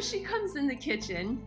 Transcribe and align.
she 0.00 0.20
comes 0.20 0.56
in 0.56 0.66
the 0.66 0.74
kitchen 0.74 1.42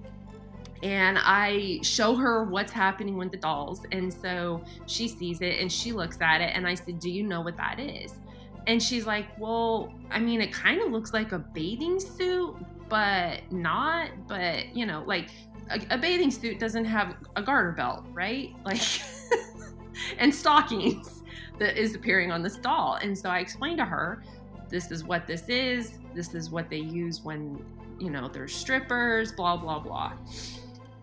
and 0.83 1.17
I 1.17 1.79
show 1.81 2.13
her 2.15 2.43
what's 2.43 2.71
happening 2.71 3.17
with 3.17 3.31
the 3.31 3.37
dolls. 3.37 3.81
And 3.93 4.13
so 4.13 4.61
she 4.85 5.07
sees 5.07 5.39
it 5.39 5.61
and 5.61 5.71
she 5.71 5.93
looks 5.93 6.19
at 6.19 6.41
it. 6.41 6.51
And 6.53 6.67
I 6.67 6.75
said, 6.75 6.99
Do 6.99 7.09
you 7.09 7.23
know 7.23 7.39
what 7.39 7.55
that 7.55 7.79
is? 7.79 8.19
And 8.67 8.83
she's 8.83 9.05
like, 9.05 9.27
Well, 9.39 9.93
I 10.11 10.19
mean, 10.19 10.41
it 10.41 10.51
kind 10.51 10.81
of 10.81 10.91
looks 10.91 11.13
like 11.13 11.31
a 11.31 11.39
bathing 11.39 12.01
suit, 12.01 12.55
but 12.89 13.49
not. 13.49 14.09
But, 14.27 14.75
you 14.75 14.85
know, 14.85 15.03
like 15.07 15.29
a, 15.69 15.79
a 15.91 15.97
bathing 15.97 16.31
suit 16.31 16.59
doesn't 16.59 16.85
have 16.85 17.15
a 17.37 17.41
garter 17.41 17.71
belt, 17.71 18.05
right? 18.11 18.53
Like, 18.65 18.81
and 20.17 20.33
stockings 20.33 21.21
that 21.59 21.77
is 21.77 21.95
appearing 21.95 22.31
on 22.31 22.41
this 22.41 22.57
doll. 22.57 22.97
And 23.01 23.17
so 23.17 23.29
I 23.29 23.39
explained 23.39 23.77
to 23.77 23.85
her, 23.85 24.21
This 24.67 24.91
is 24.91 25.05
what 25.05 25.27
this 25.27 25.47
is. 25.47 25.99
This 26.13 26.33
is 26.33 26.49
what 26.49 26.69
they 26.69 26.79
use 26.79 27.21
when, 27.23 27.63
you 28.03 28.09
know, 28.09 28.27
they're 28.27 28.49
strippers, 28.49 29.31
blah, 29.31 29.55
blah, 29.55 29.79
blah. 29.79 30.13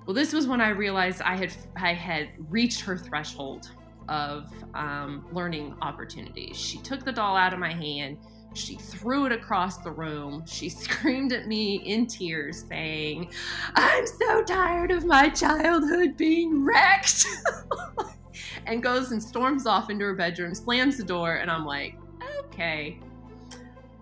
Well, 0.04 0.14
this 0.14 0.34
was 0.34 0.46
when 0.46 0.60
I 0.60 0.68
realized 0.68 1.22
I 1.22 1.34
had 1.36 1.52
I 1.76 1.94
had 1.94 2.28
reached 2.50 2.80
her 2.82 2.98
threshold 2.98 3.70
of 4.08 4.52
um, 4.74 5.24
learning 5.32 5.74
opportunities. 5.80 6.56
She 6.56 6.78
took 6.78 7.04
the 7.04 7.12
doll 7.12 7.36
out 7.36 7.54
of 7.54 7.58
my 7.58 7.72
hand. 7.72 8.18
She 8.52 8.74
threw 8.74 9.24
it 9.24 9.32
across 9.32 9.78
the 9.78 9.90
room. 9.92 10.44
She 10.46 10.68
screamed 10.84 11.32
at 11.32 11.46
me 11.46 11.76
in 11.76 12.06
tears, 12.06 12.66
saying, 12.68 13.32
I'm 13.76 14.06
so 14.06 14.42
tired 14.42 14.90
of 14.90 15.04
my 15.06 15.30
childhood 15.30 16.16
being 16.18 16.64
wrecked. 16.64 17.24
and 18.66 18.82
goes 18.82 19.12
and 19.12 19.22
storms 19.22 19.66
off 19.66 19.88
into 19.88 20.04
her 20.04 20.14
bedroom, 20.14 20.54
slams 20.54 20.98
the 20.98 21.04
door, 21.04 21.36
and 21.36 21.50
I'm 21.50 21.64
like, 21.64 21.96
okay. 22.40 22.98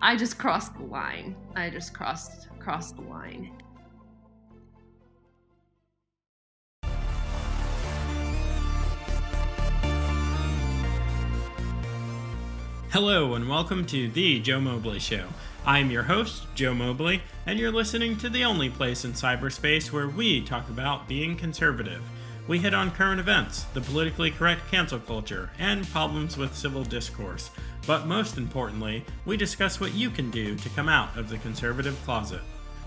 I 0.01 0.15
just 0.15 0.37
crossed 0.37 0.75
the 0.75 0.85
line. 0.85 1.35
I 1.55 1.69
just 1.69 1.93
crossed 1.93 2.48
the 2.69 3.01
line. 3.01 3.49
Hello, 12.91 13.33
and 13.33 13.49
welcome 13.49 13.87
to 13.87 14.07
The 14.09 14.39
Joe 14.39 14.61
Mobley 14.61 14.99
Show. 14.99 15.29
I'm 15.65 15.89
your 15.89 16.03
host, 16.03 16.45
Joe 16.53 16.75
Mobley, 16.75 17.23
and 17.47 17.57
you're 17.57 17.71
listening 17.71 18.17
to 18.17 18.29
the 18.29 18.43
only 18.43 18.69
place 18.69 19.03
in 19.03 19.13
cyberspace 19.13 19.91
where 19.91 20.07
we 20.07 20.39
talk 20.39 20.69
about 20.69 21.07
being 21.07 21.35
conservative. 21.35 22.03
We 22.47 22.59
hit 22.59 22.75
on 22.75 22.91
current 22.91 23.19
events, 23.19 23.63
the 23.73 23.81
politically 23.81 24.29
correct 24.29 24.69
cancel 24.69 24.99
culture, 24.99 25.49
and 25.57 25.89
problems 25.89 26.37
with 26.37 26.55
civil 26.55 26.83
discourse. 26.83 27.49
But 27.87 28.05
most 28.05 28.37
importantly, 28.37 29.05
we 29.25 29.37
discuss 29.37 29.79
what 29.79 29.95
you 29.95 30.11
can 30.11 30.29
do 30.29 30.55
to 30.55 30.69
come 30.69 30.87
out 30.87 31.17
of 31.17 31.29
the 31.29 31.39
conservative 31.39 31.99
closet. 32.05 32.41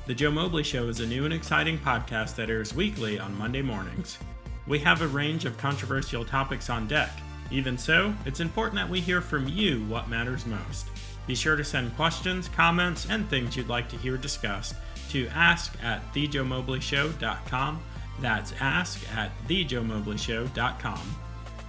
The 0.06 0.14
Joe 0.14 0.30
Mobley 0.30 0.62
Show 0.62 0.88
is 0.88 1.00
a 1.00 1.06
new 1.06 1.24
and 1.24 1.34
exciting 1.34 1.78
podcast 1.78 2.34
that 2.36 2.50
airs 2.50 2.74
weekly 2.74 3.18
on 3.18 3.38
Monday 3.38 3.62
mornings. 3.62 4.18
We 4.66 4.78
have 4.80 5.02
a 5.02 5.08
range 5.08 5.44
of 5.44 5.58
controversial 5.58 6.24
topics 6.24 6.70
on 6.70 6.86
deck 6.88 7.10
even 7.52 7.76
so, 7.76 8.14
it's 8.24 8.40
important 8.40 8.76
that 8.76 8.88
we 8.88 9.00
hear 9.00 9.20
from 9.20 9.46
you 9.46 9.84
what 9.84 10.08
matters 10.08 10.46
most. 10.46 10.86
Be 11.26 11.34
sure 11.34 11.54
to 11.54 11.62
send 11.62 11.94
questions, 11.96 12.48
comments, 12.48 13.06
and 13.08 13.28
things 13.28 13.56
you'd 13.56 13.68
like 13.68 13.88
to 13.90 13.96
hear 13.96 14.16
discussed 14.16 14.74
to 15.10 15.28
ask 15.28 15.76
at 15.82 16.00
thejoemobleyshow.com. 16.14 17.82
That's 18.20 18.54
ask 18.58 19.00
at 19.14 19.30
thejoemobleyshow.com. 19.46 21.16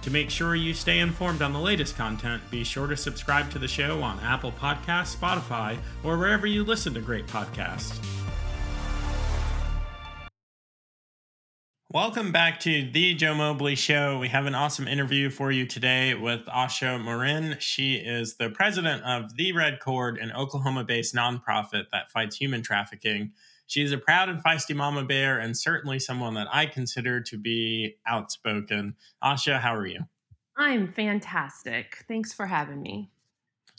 To 0.02 0.10
make 0.10 0.30
sure 0.30 0.54
you 0.54 0.74
stay 0.74 0.98
informed 0.98 1.42
on 1.42 1.52
the 1.52 1.58
latest 1.58 1.96
content, 1.96 2.42
be 2.50 2.64
sure 2.64 2.86
to 2.86 2.96
subscribe 2.96 3.50
to 3.52 3.58
the 3.58 3.68
show 3.68 4.02
on 4.02 4.20
Apple 4.20 4.52
Podcasts, 4.52 5.16
Spotify, 5.16 5.78
or 6.02 6.18
wherever 6.18 6.46
you 6.46 6.64
listen 6.64 6.94
to 6.94 7.00
great 7.00 7.26
podcasts. 7.26 8.23
Welcome 11.94 12.32
back 12.32 12.58
to 12.62 12.90
the 12.90 13.14
Joe 13.14 13.36
Mobley 13.36 13.76
Show. 13.76 14.18
We 14.18 14.26
have 14.26 14.46
an 14.46 14.54
awesome 14.56 14.88
interview 14.88 15.30
for 15.30 15.52
you 15.52 15.64
today 15.64 16.14
with 16.14 16.44
Ahsha 16.46 17.00
Morin. 17.00 17.54
She 17.60 17.94
is 17.94 18.34
the 18.34 18.50
president 18.50 19.04
of 19.04 19.36
The 19.36 19.52
Red 19.52 19.78
Cord, 19.78 20.18
an 20.18 20.32
Oklahoma 20.32 20.82
based 20.82 21.14
nonprofit 21.14 21.84
that 21.92 22.10
fights 22.10 22.34
human 22.34 22.62
trafficking. 22.62 23.30
She 23.68 23.80
is 23.80 23.92
a 23.92 23.98
proud 23.98 24.28
and 24.28 24.42
feisty 24.42 24.74
mama 24.74 25.04
bear 25.04 25.38
and 25.38 25.56
certainly 25.56 26.00
someone 26.00 26.34
that 26.34 26.48
I 26.50 26.66
consider 26.66 27.20
to 27.20 27.38
be 27.38 27.94
outspoken. 28.08 28.96
Ahsha, 29.22 29.60
how 29.60 29.76
are 29.76 29.86
you? 29.86 30.00
I'm 30.56 30.88
fantastic. 30.90 32.04
Thanks 32.08 32.32
for 32.32 32.46
having 32.46 32.82
me. 32.82 33.12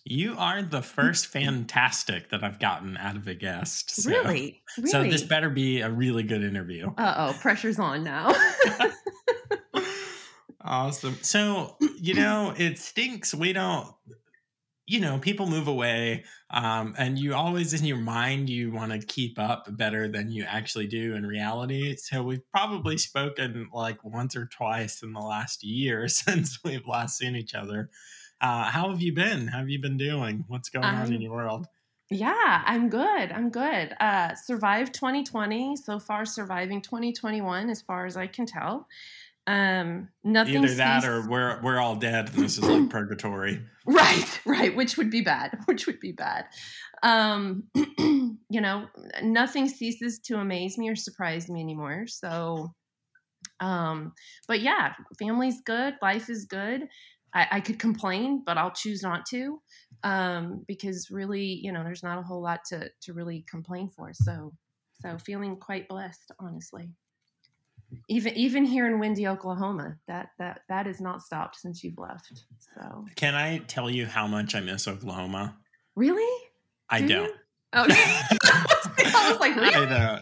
You 0.08 0.36
are 0.38 0.62
the 0.62 0.84
first 0.84 1.26
fantastic 1.26 2.30
that 2.30 2.44
I've 2.44 2.60
gotten 2.60 2.96
out 2.96 3.16
of 3.16 3.28
a 3.28 3.34
guest. 3.34 3.90
So. 3.90 4.10
Really? 4.12 4.62
really? 4.78 4.92
So 4.92 5.02
this 5.02 5.24
better 5.24 5.50
be 5.50 5.82
a 5.82 5.90
really 5.90 6.22
good 6.22 6.44
interview. 6.44 6.92
Uh 6.96 7.16
oh, 7.18 7.38
pressure's 7.42 7.80
on 7.80 8.04
now. 8.04 8.32
awesome. 10.62 11.18
So, 11.22 11.76
you 12.00 12.14
know, 12.14 12.54
it 12.56 12.78
stinks. 12.78 13.34
We 13.34 13.52
don't, 13.52 13.88
you 14.86 15.00
know, 15.00 15.18
people 15.18 15.48
move 15.48 15.68
away. 15.68 16.26
Um, 16.52 16.94
and 17.00 17.18
you 17.18 17.34
always 17.34 17.74
in 17.74 17.84
your 17.84 17.98
mind, 17.98 18.48
you 18.48 18.72
want 18.72 18.92
to 18.92 19.00
keep 19.00 19.40
up 19.40 19.76
better 19.76 20.08
than 20.08 20.32
you 20.32 20.46
actually 20.48 20.86
do 20.86 21.16
in 21.16 21.26
reality. 21.26 21.96
So 21.96 22.22
we've 22.22 22.48
probably 22.52 23.00
spoken 23.00 23.70
like 23.74 24.04
once 24.04 24.36
or 24.36 24.46
twice 24.46 25.02
in 25.02 25.14
the 25.14 25.20
last 25.20 25.64
year 25.64 26.08
since 26.08 26.60
we've 26.64 26.88
last 26.88 27.18
seen 27.18 27.36
each 27.36 27.56
other. 27.56 27.90
Uh, 28.42 28.64
how 28.66 28.90
have 28.90 29.02
you 29.02 29.14
been? 29.14 29.48
How 29.48 29.60
have 29.60 29.70
you 29.70 29.82
been 29.82 29.98
doing? 29.98 30.46
What's 30.48 30.70
going 30.70 30.86
um, 30.86 30.96
on 30.96 31.14
in 31.14 31.22
your 31.22 31.32
world? 31.32 31.68
Yeah, 32.12 32.62
I'm 32.66 32.90
good. 32.90 33.32
I'm 33.32 33.50
good. 33.50 33.96
Uh, 34.00 34.36
survived 34.36 34.94
2020 34.94 35.76
so 35.78 35.98
far. 36.00 36.26
Surviving 36.26 36.82
2021, 36.82 37.70
as 37.70 37.82
far 37.82 38.06
as 38.06 38.16
I 38.16 38.28
can 38.28 38.46
tell. 38.46 38.88
Um, 39.48 40.10
nothing. 40.24 40.64
Either 40.64 40.76
that, 40.76 41.06
or 41.06 41.28
we're 41.28 41.62
we're 41.62 41.80
all 41.80 41.96
dead. 41.96 42.30
And 42.34 42.44
this 42.44 42.58
is 42.58 42.64
like 42.64 42.90
purgatory. 42.90 43.62
Right, 43.88 44.42
right. 44.48 44.76
Which 44.76 44.98
would 44.98 45.12
be 45.12 45.22
bad. 45.22 45.60
Which 45.66 45.86
would 45.86 46.00
be 46.00 46.12
bad. 46.12 46.46
Um, 47.04 47.66
you 48.00 48.40
know, 48.50 48.88
nothing 49.22 49.70
ceases 49.70 50.18
to 50.22 50.40
amaze 50.40 50.80
me 50.80 50.90
or 50.90 50.96
surprise 50.96 51.48
me 51.50 51.62
anymore. 51.62 52.08
So, 52.08 52.74
um, 53.60 54.14
but 54.48 54.62
yeah, 54.62 54.94
family's 55.20 55.62
good. 55.62 55.94
Life 56.02 56.32
is 56.32 56.46
good. 56.46 56.88
I, 57.36 57.48
I 57.52 57.60
could 57.60 57.78
complain, 57.78 58.42
but 58.46 58.58
I'll 58.58 58.72
choose 58.72 59.04
not 59.04 59.26
to 59.28 59.62
um, 60.04 60.64
because 60.68 61.10
really, 61.12 61.44
you 61.44 61.72
know, 61.72 61.84
there's 61.84 62.02
not 62.02 62.18
a 62.18 62.24
whole 62.24 62.42
lot 62.42 62.62
to 62.70 62.90
to 63.04 63.14
really 63.14 63.46
complain 63.50 63.90
for. 63.90 64.12
So, 64.14 64.54
so 65.02 65.18
feeling 65.18 65.58
quite 65.58 65.88
blessed, 65.90 66.32
honestly. 66.40 66.90
Even 68.10 68.34
even 68.36 68.66
here 68.66 68.88
in 68.88 69.00
windy 69.00 69.28
Oklahoma, 69.28 69.98
that 70.08 70.30
that 70.40 70.62
that 70.70 70.86
has 70.86 71.02
not 71.02 71.22
stopped 71.22 71.58
since 71.58 71.84
you've 71.84 72.00
left. 72.00 72.44
So, 72.74 73.06
can 73.16 73.36
I 73.36 73.60
tell 73.60 73.90
you 73.90 74.06
how 74.06 74.28
much 74.28 74.56
I 74.56 74.62
miss 74.62 74.88
Oklahoma? 74.88 75.58
Really? 75.96 76.44
I 76.90 77.02
Do 77.02 77.08
don't. 77.08 77.26
You? 77.26 77.34
Oh, 77.74 77.86
I 77.90 79.30
was 79.30 79.40
like, 79.40 79.56
really? 79.56 79.76
I 79.76 79.86
know. 79.90 80.20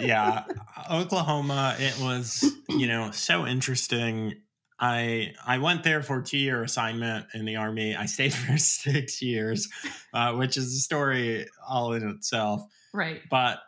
Yeah, 0.00 0.44
Oklahoma. 0.90 1.74
It 1.78 1.98
was, 2.00 2.44
you 2.68 2.86
know, 2.86 3.10
so 3.10 3.44
interesting 3.44 4.34
I 4.78 5.32
I 5.44 5.58
went 5.58 5.84
there 5.84 6.02
for 6.02 6.20
two 6.22 6.38
year 6.38 6.62
assignment 6.62 7.26
in 7.34 7.44
the 7.44 7.56
army. 7.56 7.96
I 7.96 8.06
stayed 8.06 8.34
for 8.34 8.58
six 8.58 9.22
years, 9.22 9.68
uh, 10.12 10.34
which 10.34 10.56
is 10.56 10.74
a 10.74 10.80
story 10.80 11.46
all 11.66 11.92
in 11.92 12.08
itself. 12.08 12.62
Right. 12.92 13.20
But 13.30 13.58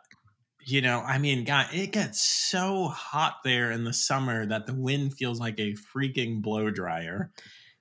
you 0.65 0.81
know, 0.81 0.99
I 0.99 1.17
mean, 1.17 1.45
God, 1.45 1.67
it 1.73 1.91
gets 1.91 2.21
so 2.21 2.87
hot 2.87 3.37
there 3.43 3.71
in 3.71 3.85
the 3.85 3.93
summer 3.93 4.45
that 4.45 4.67
the 4.67 4.73
wind 4.73 5.15
feels 5.15 5.39
like 5.39 5.59
a 5.59 5.73
freaking 5.95 6.41
blow 6.41 6.69
dryer. 6.69 7.31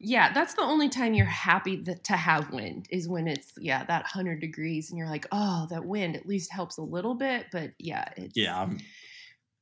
Yeah, 0.00 0.32
that's 0.32 0.54
the 0.54 0.62
only 0.62 0.88
time 0.88 1.12
you're 1.12 1.26
happy 1.26 1.76
that, 1.82 2.04
to 2.04 2.12
have 2.12 2.52
wind 2.52 2.86
is 2.90 3.08
when 3.08 3.26
it's 3.26 3.52
yeah 3.58 3.84
that 3.84 4.06
hundred 4.06 4.40
degrees 4.40 4.90
and 4.90 4.98
you're 4.98 5.08
like, 5.08 5.26
oh, 5.32 5.66
that 5.70 5.84
wind 5.84 6.16
at 6.16 6.24
least 6.24 6.52
helps 6.52 6.78
a 6.78 6.82
little 6.82 7.14
bit. 7.14 7.46
But 7.50 7.72
yeah, 7.78 8.08
yeah, 8.34 8.68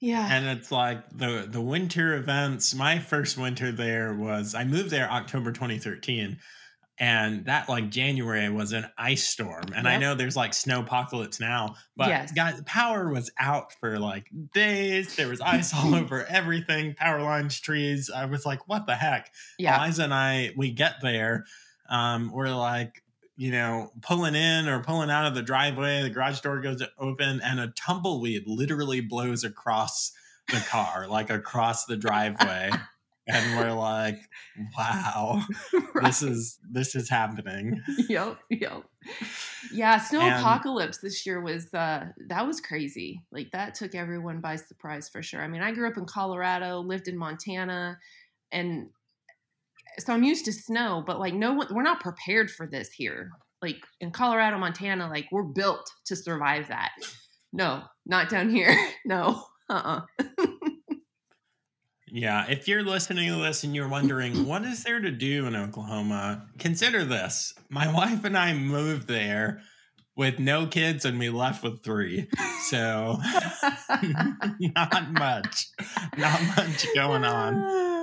yeah. 0.00 0.28
And 0.31 0.46
it's 0.46 0.70
like 0.70 1.08
the 1.10 1.46
the 1.48 1.60
winter 1.60 2.14
events. 2.14 2.75
My 2.75 2.98
first 2.98 3.38
winter 3.38 3.72
there 3.72 4.14
was 4.14 4.54
I 4.54 4.64
moved 4.64 4.90
there 4.90 5.10
October 5.10 5.52
2013 5.52 6.38
and 6.98 7.44
that 7.44 7.69
like 7.69 7.90
January 7.90 8.48
was 8.48 8.72
an 8.72 8.87
ice 8.96 9.28
storm. 9.28 9.64
And 9.75 9.84
yep. 9.84 9.87
I 9.87 9.96
know 9.98 10.14
there's 10.14 10.37
like 10.37 10.54
snow 10.54 10.81
apocalypse 10.81 11.40
now, 11.40 11.75
but 11.96 12.08
yes. 12.08 12.32
guys, 12.32 12.60
power 12.64 13.10
was 13.10 13.31
out 13.38 13.72
for 13.75 13.98
like 13.98 14.28
days. 14.54 15.14
There 15.14 15.28
was 15.28 15.40
ice 15.40 15.75
all 15.75 15.94
over 15.94 16.25
everything, 16.25 16.94
power 16.94 17.20
lines, 17.20 17.60
trees. 17.60 18.10
I 18.14 18.25
was 18.25 18.46
like, 18.46 18.66
what 18.66 18.87
the 18.87 18.94
heck? 18.94 19.31
Yeah. 19.58 19.84
Liza 19.84 20.04
and 20.04 20.14
I, 20.14 20.52
we 20.56 20.70
get 20.72 20.94
there. 21.02 21.44
Um, 21.88 22.32
we're 22.32 22.54
like, 22.54 23.02
you 23.36 23.50
know, 23.50 23.92
pulling 24.00 24.34
in 24.34 24.68
or 24.68 24.82
pulling 24.82 25.10
out 25.10 25.26
of 25.26 25.34
the 25.34 25.42
driveway, 25.42 26.02
the 26.02 26.10
garage 26.10 26.40
door 26.40 26.60
goes 26.60 26.82
open, 26.98 27.40
and 27.42 27.60
a 27.60 27.68
tumbleweed 27.68 28.44
literally 28.46 29.00
blows 29.00 29.44
across 29.44 30.12
the 30.48 30.64
car, 30.68 31.06
like 31.08 31.30
across 31.30 31.84
the 31.84 31.96
driveway. 31.96 32.70
and 33.28 33.58
we're 33.58 33.72
like, 33.72 34.18
wow, 34.78 35.42
right. 35.94 36.04
this 36.04 36.22
is 36.22 36.58
this 36.70 36.94
is 36.94 37.10
happening. 37.10 37.82
Yep, 38.08 38.38
yep. 38.50 38.84
Yeah, 39.72 39.98
snow 39.98 40.20
and, 40.20 40.34
apocalypse 40.34 40.98
this 40.98 41.26
year 41.26 41.40
was 41.40 41.72
uh 41.74 42.06
that 42.28 42.46
was 42.46 42.60
crazy. 42.60 43.22
Like 43.32 43.50
that 43.50 43.74
took 43.74 43.94
everyone 43.94 44.40
by 44.40 44.56
surprise 44.56 45.08
for 45.08 45.22
sure. 45.22 45.42
I 45.42 45.48
mean, 45.48 45.62
I 45.62 45.72
grew 45.72 45.88
up 45.88 45.96
in 45.96 46.06
Colorado, 46.06 46.80
lived 46.80 47.08
in 47.08 47.18
Montana, 47.18 47.98
and 48.52 48.90
so 49.98 50.12
I'm 50.12 50.22
used 50.22 50.44
to 50.46 50.52
snow, 50.52 51.02
but 51.06 51.19
like 51.19 51.34
no 51.34 51.54
one 51.54 51.69
we're 51.70 51.82
not 51.82 52.00
prepared 52.00 52.50
for 52.50 52.66
this 52.66 52.90
here. 52.90 53.31
Like 53.62 53.78
in 54.00 54.10
Colorado, 54.10 54.58
Montana, 54.58 55.08
like 55.08 55.26
we're 55.32 55.43
built 55.43 55.90
to 56.06 56.16
survive 56.16 56.69
that. 56.69 56.90
No, 57.52 57.82
not 58.04 58.28
down 58.28 58.50
here. 58.50 58.76
No. 59.04 59.44
Uh-uh. 59.69 60.00
Yeah, 62.16 62.46
if 62.48 62.66
you're 62.66 62.82
listening 62.82 63.28
to 63.28 63.43
this 63.43 63.62
and 63.62 63.75
you're 63.75 63.88
wondering 63.88 64.46
what 64.46 64.64
is 64.64 64.84
there 64.84 65.00
to 65.00 65.10
do 65.10 65.46
in 65.46 65.54
Oklahoma, 65.54 66.46
consider 66.58 67.04
this. 67.04 67.52
My 67.69 67.92
wife 67.92 68.25
and 68.25 68.38
I 68.38 68.54
moved 68.54 69.06
there 69.06 69.60
with 70.16 70.38
no 70.38 70.66
kids 70.66 71.04
and 71.04 71.19
we 71.19 71.28
left 71.28 71.62
with 71.62 71.84
three. 71.84 72.28
So 72.70 73.19
not 74.60 75.12
much. 75.12 75.66
Not 76.16 76.42
much 76.56 76.87
going 76.94 77.25
on. 77.25 77.95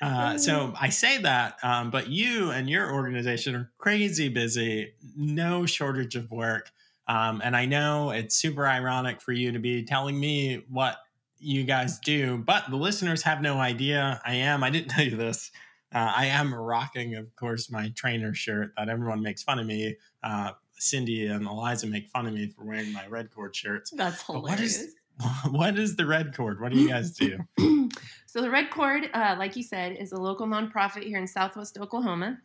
Uh, 0.00 0.38
so 0.38 0.72
I 0.80 0.90
say 0.90 1.18
that, 1.22 1.56
um, 1.62 1.90
but 1.90 2.08
you 2.08 2.50
and 2.50 2.68
your 2.70 2.92
organization 2.92 3.54
are 3.56 3.70
crazy 3.78 4.28
busy, 4.28 4.92
no 5.16 5.66
shortage 5.66 6.14
of 6.14 6.30
work. 6.30 6.70
Um, 7.08 7.40
and 7.42 7.56
I 7.56 7.64
know 7.64 8.10
it's 8.10 8.36
super 8.36 8.66
ironic 8.66 9.20
for 9.20 9.32
you 9.32 9.52
to 9.52 9.58
be 9.58 9.84
telling 9.84 10.18
me 10.18 10.64
what 10.68 10.98
you 11.40 11.64
guys 11.64 11.98
do, 12.00 12.38
but 12.38 12.64
the 12.68 12.76
listeners 12.76 13.22
have 13.22 13.40
no 13.40 13.58
idea. 13.58 14.20
I 14.24 14.34
am. 14.34 14.62
I 14.62 14.70
didn't 14.70 14.88
tell 14.90 15.04
you 15.04 15.16
this. 15.16 15.50
Uh, 15.94 16.12
I 16.14 16.26
am 16.26 16.54
rocking, 16.54 17.14
of 17.14 17.34
course, 17.34 17.70
my 17.70 17.90
trainer 17.96 18.34
shirt 18.34 18.72
that 18.76 18.88
everyone 18.88 19.22
makes 19.22 19.42
fun 19.42 19.58
of 19.58 19.66
me. 19.66 19.96
Uh, 20.22 20.52
Cindy 20.74 21.26
and 21.26 21.46
Eliza 21.46 21.86
make 21.86 22.08
fun 22.08 22.26
of 22.26 22.34
me 22.34 22.48
for 22.48 22.64
wearing 22.64 22.92
my 22.92 23.06
red 23.06 23.34
cord 23.34 23.56
shirts. 23.56 23.90
That's 23.90 24.22
hilarious. 24.22 24.50
What 24.50 24.60
is, 24.60 24.94
what 25.50 25.78
is 25.78 25.96
the 25.96 26.06
red 26.06 26.36
cord? 26.36 26.60
What 26.60 26.72
do 26.72 26.78
you 26.78 26.88
guys 26.88 27.12
do? 27.12 27.38
so 28.26 28.40
the 28.40 28.50
red 28.50 28.70
cord, 28.70 29.10
uh, 29.14 29.36
like 29.38 29.56
you 29.56 29.62
said, 29.62 29.96
is 29.98 30.12
a 30.12 30.16
local 30.16 30.46
nonprofit 30.46 31.04
here 31.04 31.18
in 31.18 31.26
Southwest 31.26 31.78
Oklahoma. 31.78 32.38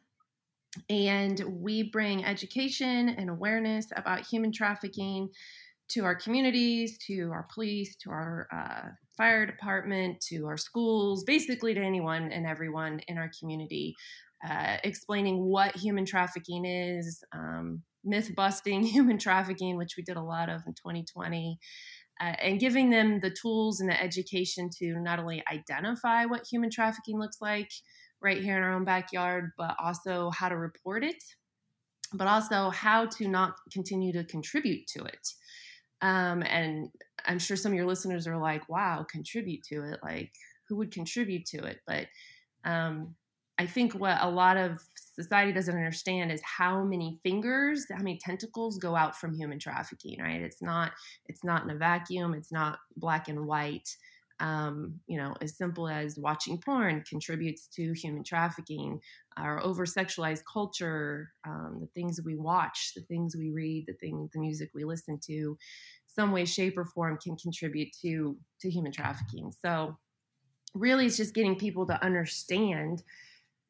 And 0.90 1.40
we 1.48 1.84
bring 1.84 2.26
education 2.26 3.10
and 3.10 3.30
awareness 3.30 3.88
about 3.96 4.26
human 4.26 4.52
trafficking 4.52 5.30
to 5.90 6.04
our 6.04 6.16
communities, 6.16 6.98
to 7.08 7.30
our 7.32 7.48
police, 7.54 7.96
to 7.98 8.10
our 8.10 8.48
uh, 8.52 8.90
fire 9.16 9.46
department, 9.46 10.20
to 10.30 10.48
our 10.48 10.58
schools, 10.58 11.24
basically 11.24 11.76
to 11.76 11.82
anyone 11.82 12.32
and 12.32 12.48
everyone 12.48 13.00
in 13.08 13.20
our 13.20 13.30
community, 13.40 13.96
uh, 14.50 14.78
explaining 14.84 15.44
what 15.44 15.76
human 15.76 16.06
trafficking 16.06 16.66
is, 16.66 17.24
um, 17.34 17.84
myth 18.04 18.32
busting 18.36 18.82
human 18.84 19.20
trafficking, 19.20 19.78
which 19.78 19.96
we 19.96 20.04
did 20.04 20.18
a 20.18 20.24
lot 20.24 20.50
of 20.50 20.62
in 20.66 20.74
2020. 20.74 21.60
Uh, 22.22 22.36
and 22.42 22.60
giving 22.60 22.90
them 22.90 23.20
the 23.20 23.30
tools 23.32 23.80
and 23.80 23.90
the 23.90 24.02
education 24.02 24.70
to 24.70 25.00
not 25.00 25.20
only 25.20 25.44
identify 25.52 26.26
what 26.26 26.46
human 26.50 26.70
trafficking 26.70 27.20
looks 27.20 27.38
like 27.42 27.70
right 28.22 28.42
here 28.42 28.56
in 28.56 28.64
our 28.64 28.74
own 28.74 28.86
backyard, 28.86 29.52
but 29.58 29.76
also 29.84 30.30
how 30.30 30.48
to 30.48 30.56
report 30.56 31.04
it, 31.04 31.22
but 32.14 32.28
also 32.28 32.70
how 32.70 33.06
to 33.06 33.28
not 33.28 33.56
continue 33.72 34.14
to 34.14 34.24
contribute 34.24 34.86
to 34.88 35.04
it. 35.04 35.28
Um, 36.02 36.44
and 36.44 36.90
I'm 37.26 37.40
sure 37.40 37.58
some 37.58 37.72
of 37.72 37.76
your 37.78 37.88
listeners 37.88 38.28
are 38.28 38.38
like, 38.38 38.68
wow, 38.70 39.06
contribute 39.10 39.64
to 39.70 39.84
it. 39.84 40.00
Like, 40.04 40.32
who 40.68 40.78
would 40.78 40.92
contribute 40.92 41.46
to 41.48 41.64
it? 41.64 41.80
But 41.88 42.08
um, 42.66 43.16
I 43.58 43.66
think 43.66 43.94
what 43.94 44.18
a 44.20 44.30
lot 44.30 44.58
of 44.58 44.80
society 45.16 45.52
doesn't 45.52 45.76
understand 45.76 46.32
is 46.32 46.42
how 46.42 46.84
many 46.84 47.20
fingers, 47.24 47.86
how 47.90 48.00
many 48.00 48.18
tentacles 48.18 48.80
go 48.80 48.96
out 48.96 49.16
from 49.16 49.36
human 49.36 49.60
trafficking, 49.60 50.20
right? 50.20 50.42
It's 50.42 50.62
not, 50.62 50.92
it's 51.28 51.44
not 51.44 51.64
in 51.64 51.70
a 51.70 51.76
vacuum. 51.76 52.34
It's 52.34 52.52
not 52.52 52.80
black 52.98 53.28
and 53.28 53.46
white. 53.46 53.96
Um, 54.40 55.00
you 55.06 55.18
know, 55.18 55.36
as 55.42 55.56
simple 55.56 55.88
as 55.88 56.18
watching 56.18 56.58
porn 56.58 57.04
contributes 57.08 57.68
to 57.76 57.94
human 57.94 58.24
trafficking, 58.24 59.00
our 59.38 59.64
over 59.64 59.86
sexualized 59.86 60.42
culture, 60.52 61.32
um, 61.48 61.78
the 61.80 61.88
things 61.94 62.20
we 62.26 62.36
watch, 62.36 62.94
the 62.96 63.04
things 63.04 63.36
we 63.38 63.52
read, 63.52 63.86
the 63.88 63.94
thing, 63.94 64.30
the 64.34 64.40
music 64.40 64.72
we 64.74 64.84
listen 64.84 65.20
to, 65.28 65.56
some 66.08 66.32
way, 66.32 66.46
shape, 66.46 66.78
or 66.78 66.86
form 66.86 67.18
can 67.24 67.38
contribute 67.38 67.90
to 68.02 68.36
to 68.62 68.70
human 68.70 68.92
trafficking. 68.92 69.52
So, 69.62 69.98
really, 70.74 71.06
it's 71.06 71.18
just 71.18 71.36
getting 71.36 71.56
people 71.56 71.86
to 71.88 72.04
understand 72.04 73.04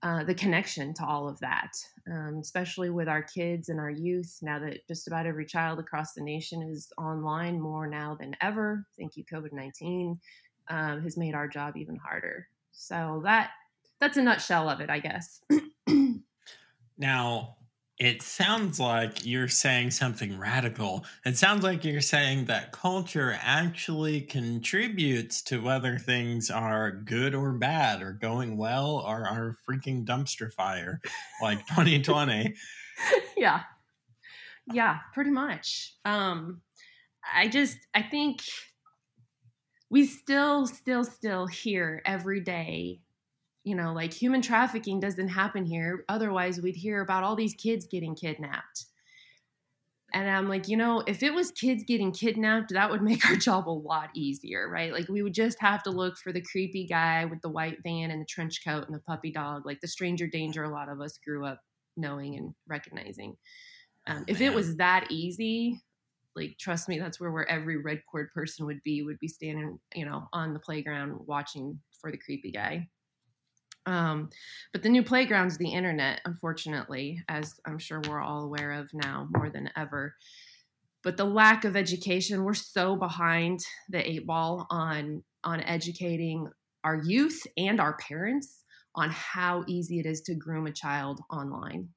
uh, 0.04 0.22
the 0.24 0.36
connection 0.36 0.94
to 0.94 1.06
all 1.06 1.30
of 1.30 1.40
that, 1.40 1.72
um, 2.12 2.40
especially 2.42 2.90
with 2.90 3.08
our 3.08 3.24
kids 3.24 3.70
and 3.70 3.80
our 3.80 3.90
youth. 3.90 4.38
Now 4.42 4.60
that 4.60 4.86
just 4.86 5.08
about 5.08 5.26
every 5.26 5.46
child 5.46 5.80
across 5.80 6.14
the 6.14 6.22
nation 6.22 6.62
is 6.62 6.92
online 6.98 7.60
more 7.60 7.88
now 7.88 8.18
than 8.20 8.36
ever, 8.42 8.86
thank 9.00 9.16
you 9.16 9.24
COVID 9.24 9.54
nineteen, 9.54 10.20
um, 10.68 11.02
has 11.02 11.16
made 11.16 11.34
our 11.34 11.48
job 11.48 11.78
even 11.78 11.96
harder. 11.96 12.50
So 12.74 13.22
that 13.24 13.52
that's 14.02 14.18
a 14.18 14.22
nutshell 14.22 14.70
of 14.70 14.82
it, 14.82 14.90
I 14.90 15.00
guess. 15.00 15.40
now, 16.98 17.56
it 18.00 18.22
sounds 18.24 18.80
like 18.80 19.26
you're 19.26 19.48
saying 19.48 19.92
something 19.92 20.38
radical. 20.38 21.06
It 21.26 21.38
sounds 21.38 21.64
like 21.64 21.86
you're 21.86 22.02
saying 22.02 22.46
that 22.46 22.72
culture 22.72 23.38
actually 23.40 24.22
contributes 24.22 25.44
to 25.44 25.62
whether 25.62 26.00
things 26.00 26.50
are 26.50 26.92
good 26.92 27.36
or 27.36 27.54
bad, 27.54 28.02
or 28.02 28.14
going 28.14 28.58
well, 28.58 28.98
or 28.98 29.28
are 29.28 29.58
freaking 29.70 30.06
dumpster 30.06 30.52
fire 30.52 31.02
like 31.42 31.60
2020. 31.68 32.56
yeah. 33.38 33.62
Yeah, 34.72 35.00
pretty 35.14 35.32
much. 35.32 35.96
Um, 36.04 36.62
I 37.34 37.48
just, 37.48 37.78
I 37.94 38.02
think 38.02 38.42
we 39.90 40.08
still, 40.08 40.66
still, 40.66 41.04
still 41.04 41.46
hear 41.46 42.02
every 42.06 42.40
day 42.40 43.02
you 43.64 43.76
know, 43.76 43.94
like 43.94 44.14
human 44.14 44.42
trafficking 44.42 45.00
doesn't 45.00 45.30
happen 45.30 45.66
here. 45.66 46.04
Otherwise, 46.10 46.62
we'd 46.62 46.76
hear 46.76 47.02
about 47.02 47.24
all 47.24 47.36
these 47.36 47.54
kids 47.56 47.88
getting 47.88 48.16
kidnapped. 48.16 48.86
And 50.14 50.30
I'm 50.30 50.48
like, 50.48 50.68
you 50.68 50.78
know, 50.78 51.04
if 51.08 51.24
it 51.24 51.34
was 51.34 51.52
kids 51.52 51.84
getting 51.88 52.12
kidnapped, 52.12 52.72
that 52.74 52.92
would 52.92 53.02
make 53.02 53.28
our 53.28 53.36
job 53.36 53.68
a 53.68 53.72
lot 53.72 54.10
easier, 54.14 54.70
right? 54.70 54.92
Like 54.92 55.08
we 55.08 55.24
would 55.24 55.34
just 55.34 55.60
have 55.62 55.82
to 55.84 55.92
look 55.92 56.18
for 56.18 56.32
the 56.32 56.42
creepy 56.42 56.86
guy 56.86 57.26
with 57.26 57.42
the 57.42 57.50
white 57.50 57.78
van 57.84 58.12
and 58.12 58.22
the 58.22 58.26
trench 58.26 58.64
coat 58.66 58.86
and 58.86 58.96
the 58.96 59.02
puppy 59.02 59.32
dog, 59.32 59.66
like 59.66 59.82
the 59.82 59.88
stranger 59.88 60.28
danger 60.28 60.64
a 60.64 60.70
lot 60.70 60.90
of 60.90 61.02
us 61.02 61.18
grew 61.26 61.46
up 61.46 61.62
knowing 61.98 62.36
and 62.36 62.54
recognizing. 62.68 63.36
Um, 64.06 64.20
oh, 64.20 64.24
if 64.28 64.42
it 64.42 64.54
was 64.54 64.76
that 64.76 65.08
easy, 65.10 65.80
like 66.36 66.58
trust 66.60 66.90
me, 66.90 67.00
that's 67.00 67.20
where 67.20 67.32
where 67.32 67.50
every 67.50 67.78
red 67.78 68.02
cord 68.12 68.30
person 68.34 68.66
would 68.66 68.82
be, 68.84 69.04
would 69.04 69.20
be 69.20 69.28
standing, 69.28 69.80
you 69.96 70.06
know, 70.06 70.28
on 70.34 70.54
the 70.54 70.60
playground 70.60 71.18
watching 71.26 71.80
for 72.02 72.12
the 72.12 72.18
creepy 72.18 72.52
guy. 72.52 72.90
Um, 73.86 74.30
but 74.72 74.82
the 74.84 74.90
new 74.90 75.04
playground 75.04 75.48
is 75.48 75.58
the 75.58 75.74
internet, 75.74 76.22
unfortunately, 76.26 77.22
as 77.28 77.60
I'm 77.66 77.80
sure 77.80 78.02
we're 78.08 78.22
all 78.22 78.44
aware 78.44 78.72
of 78.74 78.90
now 78.94 79.28
more 79.36 79.50
than 79.50 79.70
ever. 79.76 80.16
But 81.04 81.18
the 81.18 81.26
lack 81.26 81.66
of 81.66 81.76
education, 81.76 82.44
we're 82.44 82.54
so 82.54 82.96
behind 82.96 83.60
the 83.90 84.10
eight 84.10 84.26
ball 84.26 84.68
on 84.70 85.24
on 85.44 85.62
educating 85.62 86.48
our 86.86 87.02
youth 87.04 87.46
and 87.58 87.82
our 87.82 87.98
parents 87.98 88.64
on 88.96 89.10
how 89.10 89.66
easy 89.68 90.00
it 90.00 90.06
is 90.06 90.22
to 90.22 90.36
groom 90.36 90.68
a 90.68 90.72
child 90.72 91.20
online. 91.30 91.90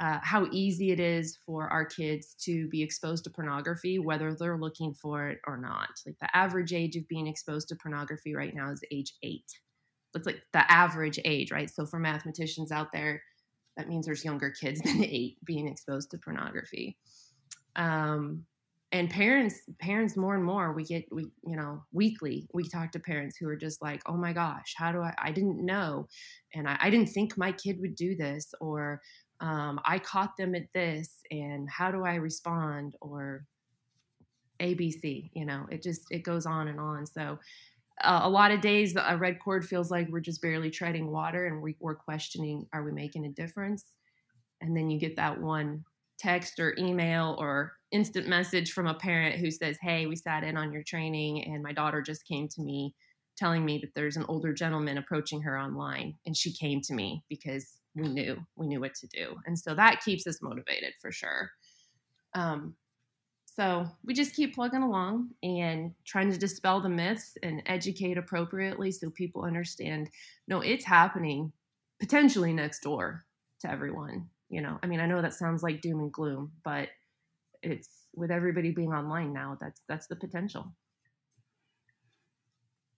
Uh, 0.00 0.18
how 0.20 0.48
easy 0.50 0.90
it 0.90 0.98
is 0.98 1.38
for 1.46 1.68
our 1.68 1.84
kids 1.84 2.34
to 2.40 2.66
be 2.68 2.82
exposed 2.82 3.22
to 3.22 3.30
pornography, 3.30 4.00
whether 4.00 4.34
they're 4.34 4.58
looking 4.58 4.92
for 4.94 5.28
it 5.28 5.38
or 5.46 5.56
not. 5.56 5.90
Like 6.04 6.16
the 6.20 6.36
average 6.36 6.72
age 6.72 6.96
of 6.96 7.06
being 7.06 7.28
exposed 7.28 7.68
to 7.68 7.76
pornography 7.76 8.34
right 8.34 8.52
now 8.52 8.72
is 8.72 8.82
age 8.90 9.14
eight 9.22 9.46
it's 10.14 10.26
like 10.26 10.42
the 10.52 10.70
average 10.70 11.18
age, 11.24 11.50
right? 11.50 11.70
So 11.70 11.86
for 11.86 11.98
mathematicians 11.98 12.72
out 12.72 12.92
there, 12.92 13.22
that 13.76 13.88
means 13.88 14.06
there's 14.06 14.24
younger 14.24 14.50
kids 14.50 14.80
than 14.84 15.04
eight 15.04 15.38
being 15.44 15.68
exposed 15.68 16.10
to 16.10 16.18
pornography. 16.18 16.96
Um, 17.76 18.44
and 18.92 19.08
parents, 19.08 19.62
parents 19.80 20.18
more 20.18 20.34
and 20.34 20.44
more, 20.44 20.74
we 20.74 20.84
get, 20.84 21.06
we, 21.10 21.24
you 21.46 21.56
know, 21.56 21.82
weekly, 21.92 22.46
we 22.52 22.68
talk 22.68 22.92
to 22.92 22.98
parents 22.98 23.38
who 23.38 23.48
are 23.48 23.56
just 23.56 23.80
like, 23.80 24.02
oh 24.04 24.18
my 24.18 24.34
gosh, 24.34 24.74
how 24.76 24.92
do 24.92 25.00
I, 25.00 25.14
I 25.16 25.32
didn't 25.32 25.64
know. 25.64 26.08
And 26.54 26.68
I, 26.68 26.76
I 26.78 26.90
didn't 26.90 27.08
think 27.08 27.38
my 27.38 27.52
kid 27.52 27.80
would 27.80 27.94
do 27.94 28.14
this, 28.14 28.52
or 28.60 29.00
um, 29.40 29.80
I 29.86 29.98
caught 29.98 30.36
them 30.36 30.54
at 30.54 30.70
this, 30.74 31.22
and 31.30 31.70
how 31.70 31.90
do 31.90 32.04
I 32.04 32.16
respond? 32.16 32.96
Or 33.00 33.46
ABC, 34.60 35.30
you 35.32 35.46
know, 35.46 35.66
it 35.70 35.82
just, 35.82 36.02
it 36.10 36.22
goes 36.22 36.44
on 36.44 36.68
and 36.68 36.78
on. 36.78 37.06
So 37.06 37.38
uh, 38.00 38.20
a 38.22 38.28
lot 38.28 38.50
of 38.50 38.60
days 38.60 38.96
a 38.96 39.16
red 39.16 39.38
cord 39.40 39.64
feels 39.64 39.90
like 39.90 40.08
we're 40.08 40.20
just 40.20 40.42
barely 40.42 40.70
treading 40.70 41.10
water 41.10 41.46
and 41.46 41.62
we, 41.62 41.76
we're 41.80 41.94
questioning 41.94 42.66
are 42.72 42.82
we 42.82 42.92
making 42.92 43.24
a 43.26 43.30
difference? 43.30 43.84
And 44.60 44.76
then 44.76 44.90
you 44.90 44.98
get 44.98 45.16
that 45.16 45.40
one 45.40 45.84
text 46.18 46.58
or 46.60 46.74
email 46.78 47.36
or 47.38 47.72
instant 47.90 48.28
message 48.28 48.72
from 48.72 48.86
a 48.86 48.94
parent 48.94 49.40
who 49.40 49.50
says 49.50 49.76
hey 49.82 50.06
we 50.06 50.14
sat 50.14 50.44
in 50.44 50.56
on 50.56 50.72
your 50.72 50.82
training 50.84 51.42
and 51.44 51.62
my 51.62 51.72
daughter 51.72 52.00
just 52.00 52.26
came 52.26 52.46
to 52.48 52.62
me 52.62 52.94
telling 53.36 53.64
me 53.64 53.78
that 53.78 53.90
there's 53.94 54.16
an 54.16 54.24
older 54.28 54.52
gentleman 54.52 54.98
approaching 54.98 55.42
her 55.42 55.58
online 55.58 56.14
and 56.24 56.36
she 56.36 56.52
came 56.52 56.80
to 56.80 56.94
me 56.94 57.24
because 57.28 57.78
we 57.94 58.08
knew 58.08 58.36
we 58.56 58.66
knew 58.66 58.80
what 58.80 58.94
to 58.94 59.06
do. 59.08 59.36
And 59.46 59.58
so 59.58 59.74
that 59.74 60.00
keeps 60.04 60.26
us 60.26 60.40
motivated 60.42 60.94
for 61.00 61.12
sure. 61.12 61.50
Um, 62.34 62.74
so 63.54 63.86
we 64.04 64.14
just 64.14 64.34
keep 64.34 64.54
plugging 64.54 64.82
along 64.82 65.28
and 65.42 65.92
trying 66.04 66.30
to 66.30 66.38
dispel 66.38 66.80
the 66.80 66.88
myths 66.88 67.36
and 67.42 67.62
educate 67.66 68.18
appropriately 68.18 68.90
so 68.90 69.10
people 69.10 69.44
understand 69.44 70.10
no 70.48 70.60
it's 70.60 70.84
happening 70.84 71.52
potentially 72.00 72.52
next 72.52 72.80
door 72.80 73.24
to 73.60 73.70
everyone 73.70 74.28
you 74.48 74.60
know? 74.60 74.78
I 74.82 74.86
mean 74.86 75.00
i 75.00 75.06
know 75.06 75.22
that 75.22 75.34
sounds 75.34 75.62
like 75.62 75.80
doom 75.80 76.00
and 76.00 76.12
gloom 76.12 76.52
but 76.64 76.88
it's 77.62 77.88
with 78.14 78.30
everybody 78.30 78.70
being 78.70 78.92
online 78.92 79.32
now 79.32 79.56
that's 79.60 79.82
that's 79.88 80.06
the 80.06 80.16
potential. 80.16 80.72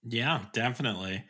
Yeah 0.07 0.45
definitely. 0.53 1.25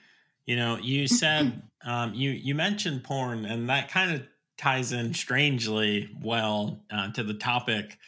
You 0.47 0.57
know 0.57 0.79
you 0.79 1.07
said 1.07 1.63
um, 1.85 2.15
you 2.15 2.31
you 2.31 2.55
mentioned 2.55 3.05
porn 3.05 3.45
and 3.45 3.69
that 3.69 3.91
kind 3.91 4.15
of 4.15 4.23
ties 4.57 4.93
in 4.93 5.13
strangely 5.15 6.09
well 6.23 6.85
uh, 6.91 7.11
to 7.13 7.23
the 7.23 7.35
topic 7.35 7.99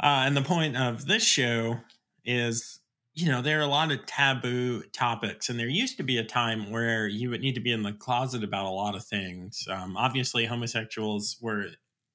uh, 0.00 0.24
and 0.26 0.36
the 0.36 0.42
point 0.42 0.76
of 0.76 1.06
this 1.06 1.22
show 1.22 1.78
is 2.24 2.80
you 3.14 3.28
know 3.28 3.42
there 3.42 3.58
are 3.58 3.62
a 3.62 3.66
lot 3.66 3.92
of 3.92 4.04
taboo 4.06 4.82
topics 4.92 5.48
and 5.48 5.58
there 5.58 5.68
used 5.68 5.96
to 5.98 6.02
be 6.02 6.18
a 6.18 6.24
time 6.24 6.70
where 6.70 7.06
you 7.06 7.30
would 7.30 7.40
need 7.40 7.54
to 7.54 7.60
be 7.60 7.72
in 7.72 7.82
the 7.82 7.92
closet 7.92 8.42
about 8.42 8.64
a 8.64 8.70
lot 8.70 8.94
of 8.94 9.04
things. 9.04 9.66
Um, 9.70 9.96
obviously 9.96 10.46
homosexuals 10.46 11.36
were 11.40 11.66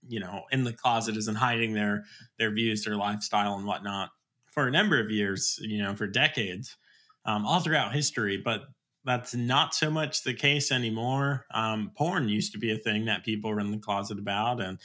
you 0.07 0.19
know 0.19 0.43
in 0.51 0.63
the 0.63 0.73
closet 0.73 1.17
isn't 1.17 1.35
hiding 1.35 1.73
their 1.73 2.05
their 2.39 2.51
views 2.51 2.83
their 2.83 2.95
lifestyle 2.95 3.55
and 3.55 3.65
whatnot 3.65 4.09
for 4.45 4.67
a 4.67 4.71
number 4.71 4.99
of 4.99 5.11
years 5.11 5.59
you 5.61 5.83
know 5.83 5.95
for 5.95 6.07
decades 6.07 6.77
um, 7.25 7.45
all 7.45 7.59
throughout 7.59 7.93
history. 7.93 8.37
But 8.37 8.63
that's 9.05 9.35
not 9.35 9.73
so 9.73 9.89
much 9.89 10.23
the 10.23 10.33
case 10.33 10.71
anymore. 10.71 11.45
Um, 11.53 11.91
porn 11.95 12.27
used 12.27 12.51
to 12.53 12.57
be 12.57 12.71
a 12.71 12.77
thing 12.77 13.05
that 13.05 13.23
people 13.23 13.51
were 13.51 13.59
in 13.59 13.71
the 13.71 13.77
closet 13.77 14.17
about 14.17 14.61
and 14.61 14.79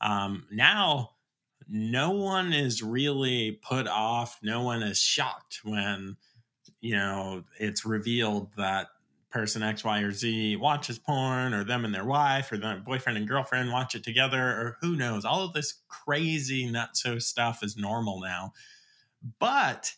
um, 0.00 0.44
now 0.50 1.10
no 1.68 2.10
one 2.10 2.52
is 2.52 2.82
really 2.82 3.58
put 3.62 3.88
off 3.88 4.38
no 4.42 4.62
one 4.62 4.82
is 4.82 4.98
shocked 4.98 5.60
when 5.64 6.16
you 6.80 6.94
know 6.94 7.44
it's 7.58 7.84
revealed 7.84 8.50
that 8.56 8.88
person 9.36 9.62
X, 9.62 9.84
Y, 9.84 10.00
or 10.00 10.12
Z 10.12 10.56
watches 10.56 10.98
porn, 10.98 11.52
or 11.52 11.62
them 11.62 11.84
and 11.84 11.94
their 11.94 12.06
wife, 12.06 12.50
or 12.50 12.56
their 12.56 12.78
boyfriend 12.78 13.18
and 13.18 13.28
girlfriend 13.28 13.70
watch 13.70 13.94
it 13.94 14.02
together, 14.02 14.40
or 14.40 14.78
who 14.80 14.96
knows. 14.96 15.26
All 15.26 15.44
of 15.44 15.52
this 15.52 15.82
crazy 15.88 16.66
nutso 16.66 17.20
stuff 17.20 17.62
is 17.62 17.76
normal 17.76 18.20
now. 18.20 18.54
But 19.38 19.92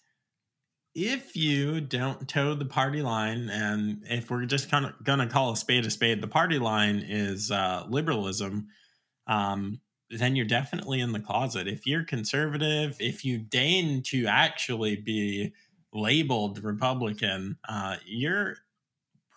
if 0.92 1.36
you 1.36 1.80
don't 1.80 2.28
toe 2.28 2.54
the 2.54 2.64
party 2.64 3.00
line, 3.00 3.48
and 3.48 4.02
if 4.10 4.28
we're 4.28 4.44
just 4.44 4.70
kind 4.70 4.86
of 4.86 5.04
gonna 5.04 5.28
call 5.28 5.52
a 5.52 5.56
spade 5.56 5.86
a 5.86 5.90
spade, 5.90 6.20
the 6.20 6.26
party 6.26 6.58
line 6.58 7.04
is 7.06 7.52
uh, 7.52 7.84
liberalism. 7.88 8.66
Um, 9.28 9.80
then 10.10 10.36
you're 10.36 10.46
definitely 10.46 11.00
in 11.00 11.12
the 11.12 11.20
closet. 11.20 11.68
If 11.68 11.86
you're 11.86 12.04
conservative, 12.04 12.96
if 12.98 13.24
you 13.24 13.38
deign 13.38 14.02
to 14.04 14.26
actually 14.26 14.96
be 14.96 15.52
labeled 15.92 16.62
Republican, 16.62 17.58
uh, 17.68 17.96
you're 18.06 18.56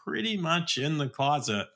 pretty 0.05 0.37
much 0.37 0.77
in 0.77 0.97
the 0.97 1.09
closet. 1.09 1.67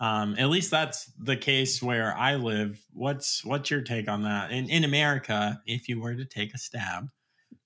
Um, 0.00 0.34
at 0.36 0.50
least 0.50 0.70
that's 0.70 1.06
the 1.18 1.36
case 1.36 1.80
where 1.80 2.16
I 2.16 2.34
live. 2.34 2.84
What's 2.92 3.44
what's 3.44 3.70
your 3.70 3.82
take 3.82 4.08
on 4.08 4.24
that? 4.24 4.50
In 4.50 4.68
in 4.68 4.82
America, 4.82 5.62
if 5.66 5.88
you 5.88 6.00
were 6.00 6.14
to 6.14 6.24
take 6.24 6.54
a 6.54 6.58
stab, 6.58 7.08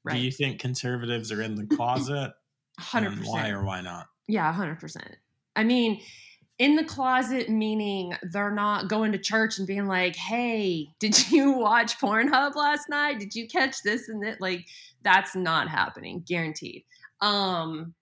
right. 0.04 0.14
do 0.14 0.20
you 0.20 0.30
think 0.30 0.60
conservatives 0.60 1.32
are 1.32 1.40
in 1.40 1.54
the 1.54 1.66
closet? 1.66 2.34
Hundred 2.78 3.16
percent. 3.16 3.28
Why 3.28 3.50
or 3.50 3.64
why 3.64 3.80
not? 3.80 4.08
Yeah, 4.28 4.52
hundred 4.52 4.78
percent. 4.78 5.16
I 5.54 5.64
mean, 5.64 6.02
in 6.58 6.76
the 6.76 6.84
closet 6.84 7.50
meaning 7.50 8.14
they're 8.22 8.54
not 8.54 8.88
going 8.88 9.12
to 9.12 9.18
church 9.18 9.58
and 9.58 9.66
being 9.66 9.86
like, 9.86 10.16
"Hey, 10.16 10.88
did 10.98 11.30
you 11.30 11.52
watch 11.52 11.98
Pornhub 11.98 12.54
last 12.54 12.88
night? 12.88 13.18
Did 13.18 13.34
you 13.34 13.46
catch 13.46 13.82
this 13.82 14.08
and 14.08 14.22
that?" 14.24 14.40
Like 14.40 14.66
that's 15.02 15.36
not 15.36 15.68
happening, 15.68 16.24
guaranteed. 16.26 16.84
Um 17.20 17.94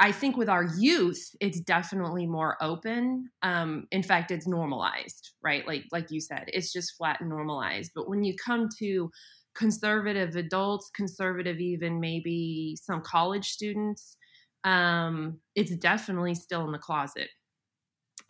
I 0.00 0.12
think 0.12 0.36
with 0.36 0.48
our 0.48 0.64
youth, 0.78 1.34
it's 1.40 1.60
definitely 1.60 2.24
more 2.24 2.56
open. 2.62 3.30
Um, 3.42 3.88
in 3.90 4.04
fact, 4.04 4.30
it's 4.30 4.46
normalized, 4.46 5.32
right? 5.42 5.66
Like 5.66 5.84
like 5.90 6.10
you 6.10 6.20
said, 6.20 6.44
it's 6.48 6.72
just 6.72 6.96
flat 6.96 7.20
and 7.20 7.28
normalized. 7.28 7.92
But 7.94 8.08
when 8.08 8.22
you 8.22 8.34
come 8.36 8.68
to 8.78 9.10
conservative 9.54 10.36
adults, 10.36 10.90
conservative 10.94 11.58
even 11.58 11.98
maybe 11.98 12.76
some 12.80 13.00
college 13.00 13.48
students, 13.48 14.16
um, 14.62 15.40
it's 15.56 15.74
definitely 15.76 16.34
still 16.34 16.64
in 16.64 16.72
the 16.72 16.78
closet. 16.78 17.28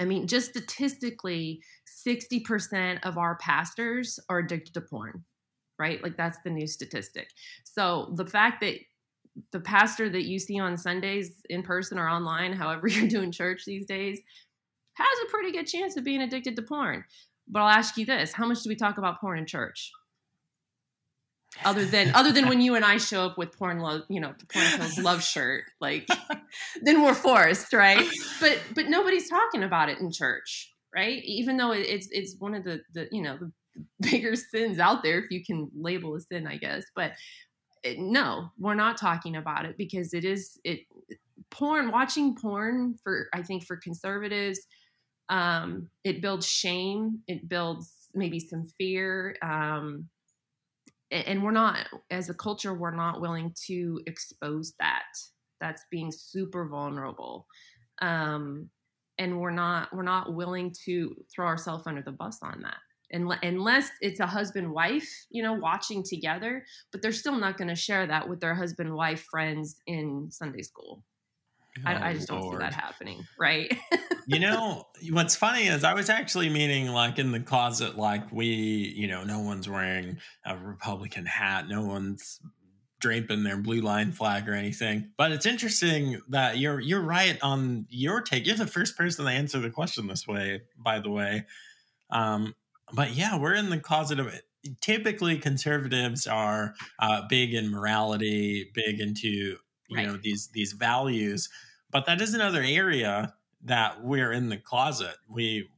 I 0.00 0.05
mean, 0.05 0.26
just 0.26 0.50
statistically, 0.50 1.61
60% 2.07 3.00
of 3.02 3.19
our 3.19 3.37
pastors 3.37 4.19
are 4.28 4.38
addicted 4.38 4.75
to 4.75 4.81
porn, 4.81 5.25
right? 5.78 6.02
Like 6.02 6.17
that's 6.17 6.38
the 6.45 6.50
new 6.50 6.67
statistic. 6.67 7.31
So 7.64 8.12
the 8.14 8.26
fact 8.26 8.61
that 8.61 8.76
the 9.52 9.61
pastor 9.61 10.09
that 10.09 10.25
you 10.25 10.38
see 10.38 10.59
on 10.59 10.76
Sundays 10.76 11.43
in 11.49 11.62
person 11.62 11.99
or 11.99 12.09
online, 12.09 12.52
however 12.52 12.88
you're 12.88 13.09
doing 13.09 13.33
church 13.33 13.64
these 13.64 13.87
days, 13.87 14.21
has 14.95 15.19
a 15.25 15.31
pretty 15.31 15.52
good 15.52 15.67
chance 15.67 15.97
of 15.97 16.05
being 16.05 16.23
addicted 16.23 16.57
to 16.57 16.62
porn. 16.62 17.05
But 17.49 17.62
I'll 17.62 17.69
ask 17.69 17.97
you 17.97 18.05
this: 18.05 18.33
How 18.33 18.47
much 18.47 18.62
do 18.62 18.69
we 18.69 18.76
talk 18.76 18.99
about 18.99 19.21
porn 19.21 19.38
in 19.38 19.47
church? 19.47 19.90
Other 21.65 21.85
than 21.85 22.15
other 22.15 22.33
than 22.33 22.49
when 22.49 22.61
you 22.61 22.75
and 22.75 22.85
I 22.85 22.99
show 22.99 23.27
up 23.27 23.38
with 23.38 23.57
porn 23.57 23.81
love, 23.81 24.03
you 24.09 24.21
know, 24.21 24.35
porn 24.53 24.67
kills 24.77 24.99
love 24.99 25.23
shirt, 25.23 25.65
like 25.81 26.07
then 26.83 27.03
we're 27.03 27.15
forced, 27.15 27.73
right? 27.73 28.07
But 28.41 28.61
but 28.75 28.88
nobody's 28.88 29.29
talking 29.29 29.65
about 29.65 29.88
it 29.88 29.99
in 29.99 30.12
church, 30.12 30.73
right? 30.95 31.23
Even 31.25 31.57
though 31.57 31.73
it's 31.73 32.09
it's 32.12 32.37
one 32.38 32.55
of 32.55 32.65
the 32.65 32.81
the 32.95 33.09
you 33.11 33.23
know 33.23 33.37
the 33.37 33.50
bigger 34.00 34.37
sins 34.37 34.79
out 34.79 35.03
there, 35.03 35.19
if 35.19 35.31
you 35.31 35.45
can 35.45 35.71
label 35.75 36.15
a 36.15 36.21
sin, 36.21 36.47
I 36.47 36.57
guess. 36.57 36.85
But 36.95 37.12
it, 37.83 37.99
no, 37.99 38.50
we're 38.59 38.75
not 38.75 38.97
talking 38.97 39.37
about 39.37 39.65
it 39.65 39.77
because 39.77 40.15
it 40.15 40.25
is 40.25 40.59
it 40.65 40.81
porn 41.50 41.91
watching 41.91 42.37
porn 42.37 42.97
for 43.03 43.29
I 43.33 43.43
think 43.43 43.65
for 43.65 43.77
conservatives 43.77 44.61
um 45.29 45.91
it 46.05 46.23
builds 46.23 46.47
shame, 46.47 47.21
it 47.27 47.49
builds 47.49 47.93
maybe 48.15 48.38
some 48.38 48.65
fear 48.65 49.37
um 49.43 50.09
and 51.11 51.43
we're 51.43 51.50
not 51.50 51.87
as 52.11 52.29
a 52.29 52.35
culture 52.35 52.75
we're 52.75 52.95
not 52.95 53.21
willing 53.21 53.55
to 53.67 54.00
expose 54.07 54.75
that. 54.79 55.07
That's 55.61 55.85
being 55.91 56.12
super 56.12 56.69
vulnerable. 56.69 57.47
Um 58.00 58.71
and 59.19 59.41
we're 59.41 59.50
not 59.50 59.95
we're 59.95 60.03
not 60.03 60.35
willing 60.35 60.75
to 60.85 61.15
throw 61.35 61.47
ourselves 61.47 61.85
under 61.87 62.03
the 62.03 62.12
bus 62.12 62.38
on 62.43 62.62
that. 62.62 62.79
And 63.11 63.33
unless 63.43 63.88
it's 64.00 64.21
a 64.21 64.27
husband 64.27 64.73
wife 64.73 65.09
you 65.31 65.43
know 65.43 65.55
watching 65.55 66.03
together 66.03 66.65
but 66.93 67.03
they're 67.03 67.12
still 67.12 67.37
not 67.37 67.57
going 67.57 67.69
to 67.69 67.75
share 67.75 68.07
that 68.07 68.29
with 68.29 68.41
their 68.41 68.55
husband 68.55 68.95
wife 68.95 69.23
friends 69.31 69.77
in 69.87 70.29
sunday 70.31 70.61
school 70.62 71.03
oh, 71.87 71.91
I, 71.91 72.11
I, 72.11 72.15
just 72.15 72.29
don't 72.29 72.51
see 72.51 72.59
that 72.59 72.75
happening 72.75 73.27
right? 73.39 73.77
You 74.27 74.39
know 74.41 74.87
what's 75.11 75.37
funny 75.37 75.67
is 75.69 75.85
i 75.85 75.95
was 75.95 76.11
actually 76.11 76.49
meaning 76.49 76.89
like 76.89 77.19
in 77.19 77.33
the 77.33 77.41
closet 77.41 77.97
like 77.97 78.31
we 78.33 78.47
you 78.47 79.07
know 79.07 79.25
no 79.25 79.39
one's 79.41 79.69
wearing 79.69 80.19
a 80.45 80.57
republican 80.57 81.25
hat 81.25 81.69
no 81.69 81.83
one's 81.83 82.41
draping 83.01 83.45
their 83.45 83.57
blue 83.57 83.81
line 83.81 84.13
flag 84.13 84.49
or 84.49 84.55
anything. 84.55 85.11
But 85.17 85.33
it's 85.33 85.47
interesting 85.47 86.21
that 86.29 86.59
you're 86.59 86.81
you're 86.81 87.03
right 87.03 87.39
on 87.43 87.87
your 87.91 88.21
take. 88.21 88.47
You're 88.47 88.57
the 88.57 88.67
first 88.67 88.97
person 88.97 89.25
to 89.25 89.31
answer 89.31 89.59
the 89.61 89.71
question 89.71 90.07
this 90.07 90.27
way 90.27 90.63
by 90.77 91.01
the 91.01 91.11
way. 91.11 91.47
Um, 92.11 92.55
but 92.93 93.15
yeah, 93.15 93.39
we're 93.39 93.55
in 93.55 93.71
the 93.71 93.79
closet 93.79 94.19
of 94.19 94.29
it. 94.29 94.43
Typically, 94.81 95.39
conservatives 95.39 96.27
are 96.27 96.75
uh, 96.99 97.23
big 97.29 97.55
in 97.55 97.71
morality, 97.71 98.71
big 98.75 99.01
into 99.01 99.29
you 99.29 99.97
right. 99.97 100.07
know 100.07 100.17
these 100.17 100.49
these 100.49 100.73
values, 100.73 101.49
but 101.90 102.07
that 102.07 102.21
is 102.21 102.35
another 102.35 102.62
area 102.62 103.35
that 103.64 104.02
we're 104.02 104.33
in 104.33 104.49
the 104.49 104.57
closet. 104.57 105.14
We 105.28 105.68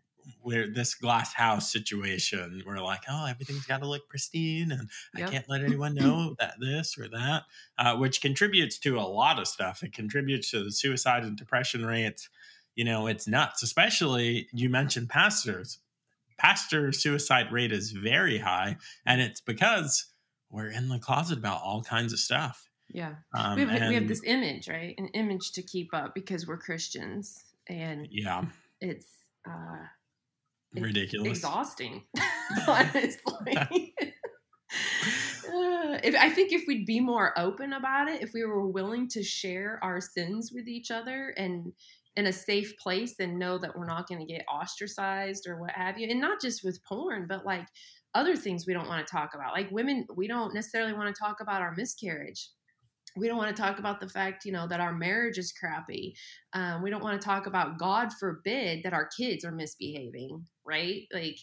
we're 0.43 0.73
this 0.73 0.95
glass 0.95 1.33
house 1.35 1.73
situation. 1.73 2.63
We're 2.67 2.79
like, 2.79 3.03
oh, 3.09 3.27
everything's 3.27 3.67
got 3.67 3.81
to 3.81 3.89
look 3.89 4.09
pristine, 4.09 4.71
and 4.71 4.89
yep. 5.17 5.29
I 5.29 5.31
can't 5.33 5.49
let 5.49 5.65
anyone 5.65 5.95
know 5.95 6.37
that 6.39 6.55
this 6.61 6.97
or 6.99 7.09
that, 7.09 7.45
uh, 7.79 7.97
which 7.97 8.21
contributes 8.21 8.79
to 8.81 8.99
a 8.99 9.03
lot 9.03 9.39
of 9.39 9.49
stuff. 9.49 9.83
It 9.83 9.93
contributes 9.93 10.51
to 10.53 10.65
the 10.65 10.73
suicide 10.73 11.25
and 11.25 11.37
depression 11.37 11.85
rates. 11.85 12.29
You 12.75 12.85
know, 12.85 13.07
it's 13.07 13.27
nuts. 13.27 13.63
Especially 13.63 14.49
you 14.53 14.71
mentioned 14.71 15.09
pastors 15.09 15.81
pastor 16.41 16.91
suicide 16.91 17.53
rate 17.53 17.71
is 17.71 17.93
very 17.93 18.39
high, 18.39 18.79
and 19.05 19.21
it's 19.21 19.43
because 19.43 20.07
we're 20.49 20.71
in 20.71 20.89
the 20.89 20.99
closet 20.99 21.37
about 21.37 21.61
all 21.63 21.83
kinds 21.83 22.15
of 22.15 22.19
stuff. 22.19 22.70
Yeah, 22.93 23.15
um, 23.35 23.57
we, 23.57 23.63
have, 23.63 23.89
we 23.89 23.95
have 23.95 24.09
this 24.09 24.23
image, 24.25 24.69
right? 24.69 24.95
An 24.99 25.09
image 25.09 25.53
to 25.53 25.63
keep 25.63 25.89
up 25.93 26.15
because 26.15 26.47
we're 26.47 26.59
Christians, 26.59 27.45
and 27.69 28.07
yeah, 28.11 28.45
it's 28.81 29.07
uh, 29.49 29.85
ridiculous, 30.75 31.29
exhausting, 31.29 32.05
honestly. 32.67 33.95
Uh, 35.53 35.99
if 36.05 36.15
I 36.15 36.31
think 36.31 36.53
if 36.53 36.63
we'd 36.69 36.87
be 36.87 37.01
more 37.01 37.37
open 37.37 37.73
about 37.73 38.07
it, 38.07 38.23
if 38.23 38.33
we 38.33 38.45
were 38.45 38.69
willing 38.69 39.09
to 39.09 39.21
share 39.21 39.81
our 39.83 40.01
sins 40.01 40.53
with 40.55 40.69
each 40.69 40.93
other 40.93 41.35
and 41.37 41.73
in 42.17 42.27
a 42.27 42.33
safe 42.33 42.77
place 42.79 43.17
and 43.19 43.39
know 43.39 43.59
that 43.59 43.77
we're 43.77 43.87
not 43.87 44.07
going 44.09 44.21
to 44.21 44.33
get 44.33 44.45
ostracized 44.47 45.49
or 45.49 45.61
what 45.61 45.73
have 45.73 45.99
you, 45.99 46.09
and 46.09 46.21
not 46.21 46.41
just 46.41 46.63
with 46.63 46.85
porn, 46.85 47.27
but 47.29 47.45
like 47.45 47.67
other 48.15 48.37
things 48.37 48.67
we 48.67 48.73
don't 48.73 48.89
want 48.89 49.05
to 49.05 49.11
talk 49.11 49.35
about. 49.35 49.53
Like 49.53 49.71
women, 49.71 50.07
we 50.15 50.29
don't 50.29 50.55
necessarily 50.55 50.93
want 50.93 51.15
to 51.15 51.21
talk 51.21 51.41
about 51.41 51.63
our 51.63 51.75
miscarriage. 51.77 52.51
We 53.17 53.29
don't 53.29 53.37
want 53.37 53.55
to 53.55 53.63
talk 53.63 53.79
about 53.79 54.01
the 54.01 54.09
fact, 54.09 54.45
you 54.45 54.53
know, 54.53 54.67
that 54.69 54.81
our 54.81 54.93
marriage 54.93 55.39
is 55.39 55.53
crappy. 55.53 56.15
Um, 56.53 56.83
we 56.83 56.91
don't 56.91 57.03
want 57.03 57.21
to 57.21 57.25
talk 57.25 57.47
about, 57.47 57.79
God 57.79 58.13
forbid, 58.19 58.83
that 58.85 58.93
our 58.93 59.09
kids 59.17 59.45
are 59.45 59.53
misbehaving, 59.53 60.47
right? 60.65 61.03
Like, 61.13 61.39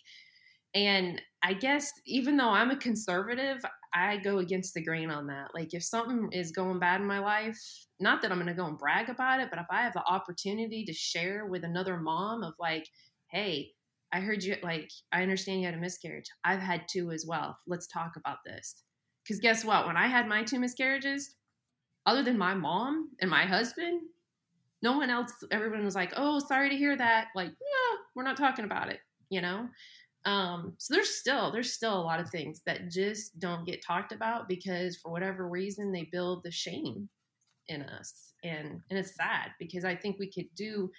and 0.73 1.21
I 1.43 1.53
guess 1.53 1.91
even 2.05 2.37
though 2.37 2.49
I'm 2.49 2.71
a 2.71 2.77
conservative, 2.77 3.63
I 3.93 4.17
go 4.17 4.39
against 4.39 4.73
the 4.73 4.83
grain 4.83 5.09
on 5.09 5.27
that. 5.27 5.49
Like 5.53 5.73
if 5.73 5.83
something 5.83 6.29
is 6.31 6.51
going 6.51 6.79
bad 6.79 7.01
in 7.01 7.07
my 7.07 7.19
life, 7.19 7.59
not 7.99 8.21
that 8.21 8.31
I'm 8.31 8.37
going 8.37 8.47
to 8.47 8.53
go 8.53 8.67
and 8.67 8.77
brag 8.77 9.09
about 9.09 9.39
it, 9.39 9.49
but 9.49 9.59
if 9.59 9.65
I 9.71 9.81
have 9.81 9.93
the 9.93 10.03
opportunity 10.03 10.85
to 10.85 10.93
share 10.93 11.45
with 11.45 11.63
another 11.63 11.97
mom 11.97 12.43
of 12.43 12.53
like, 12.59 12.87
hey, 13.31 13.71
I 14.13 14.19
heard 14.19 14.43
you 14.43 14.55
like 14.63 14.89
I 15.11 15.21
understand 15.21 15.61
you 15.61 15.65
had 15.65 15.75
a 15.75 15.79
miscarriage. 15.79 16.27
I've 16.43 16.61
had 16.61 16.87
two 16.89 17.11
as 17.11 17.25
well. 17.27 17.57
Let's 17.67 17.87
talk 17.87 18.13
about 18.15 18.37
this. 18.45 18.83
Cuz 19.27 19.39
guess 19.39 19.65
what? 19.65 19.85
When 19.85 19.97
I 19.97 20.07
had 20.07 20.27
my 20.27 20.43
two 20.43 20.59
miscarriages, 20.59 21.35
other 22.07 22.23
than 22.23 22.37
my 22.37 22.55
mom 22.55 23.09
and 23.21 23.29
my 23.29 23.45
husband, 23.45 24.01
no 24.81 24.97
one 24.97 25.09
else 25.09 25.33
everyone 25.51 25.83
was 25.83 25.95
like, 25.95 26.13
"Oh, 26.15 26.39
sorry 26.39 26.69
to 26.69 26.75
hear 26.77 26.95
that." 26.95 27.27
Like, 27.35 27.49
"Yeah, 27.49 27.97
we're 28.15 28.23
not 28.23 28.37
talking 28.37 28.65
about 28.65 28.89
it," 28.89 29.01
you 29.29 29.41
know? 29.41 29.67
Um, 30.25 30.73
so 30.77 30.93
there's 30.93 31.15
still 31.15 31.51
there's 31.51 31.73
still 31.73 31.99
a 31.99 32.01
lot 32.01 32.19
of 32.19 32.29
things 32.29 32.61
that 32.65 32.89
just 32.89 33.39
don't 33.39 33.65
get 33.65 33.83
talked 33.83 34.11
about 34.11 34.47
because 34.47 34.97
for 34.97 35.11
whatever 35.11 35.47
reason 35.47 35.91
they 35.91 36.09
build 36.11 36.43
the 36.43 36.51
shame 36.51 37.09
in 37.67 37.83
us, 37.83 38.33
and 38.43 38.81
and 38.89 38.97
it's 38.99 39.15
sad 39.15 39.51
because 39.59 39.83
I 39.83 39.95
think 39.95 40.17
we 40.17 40.31
could 40.31 40.47
do 40.55 40.89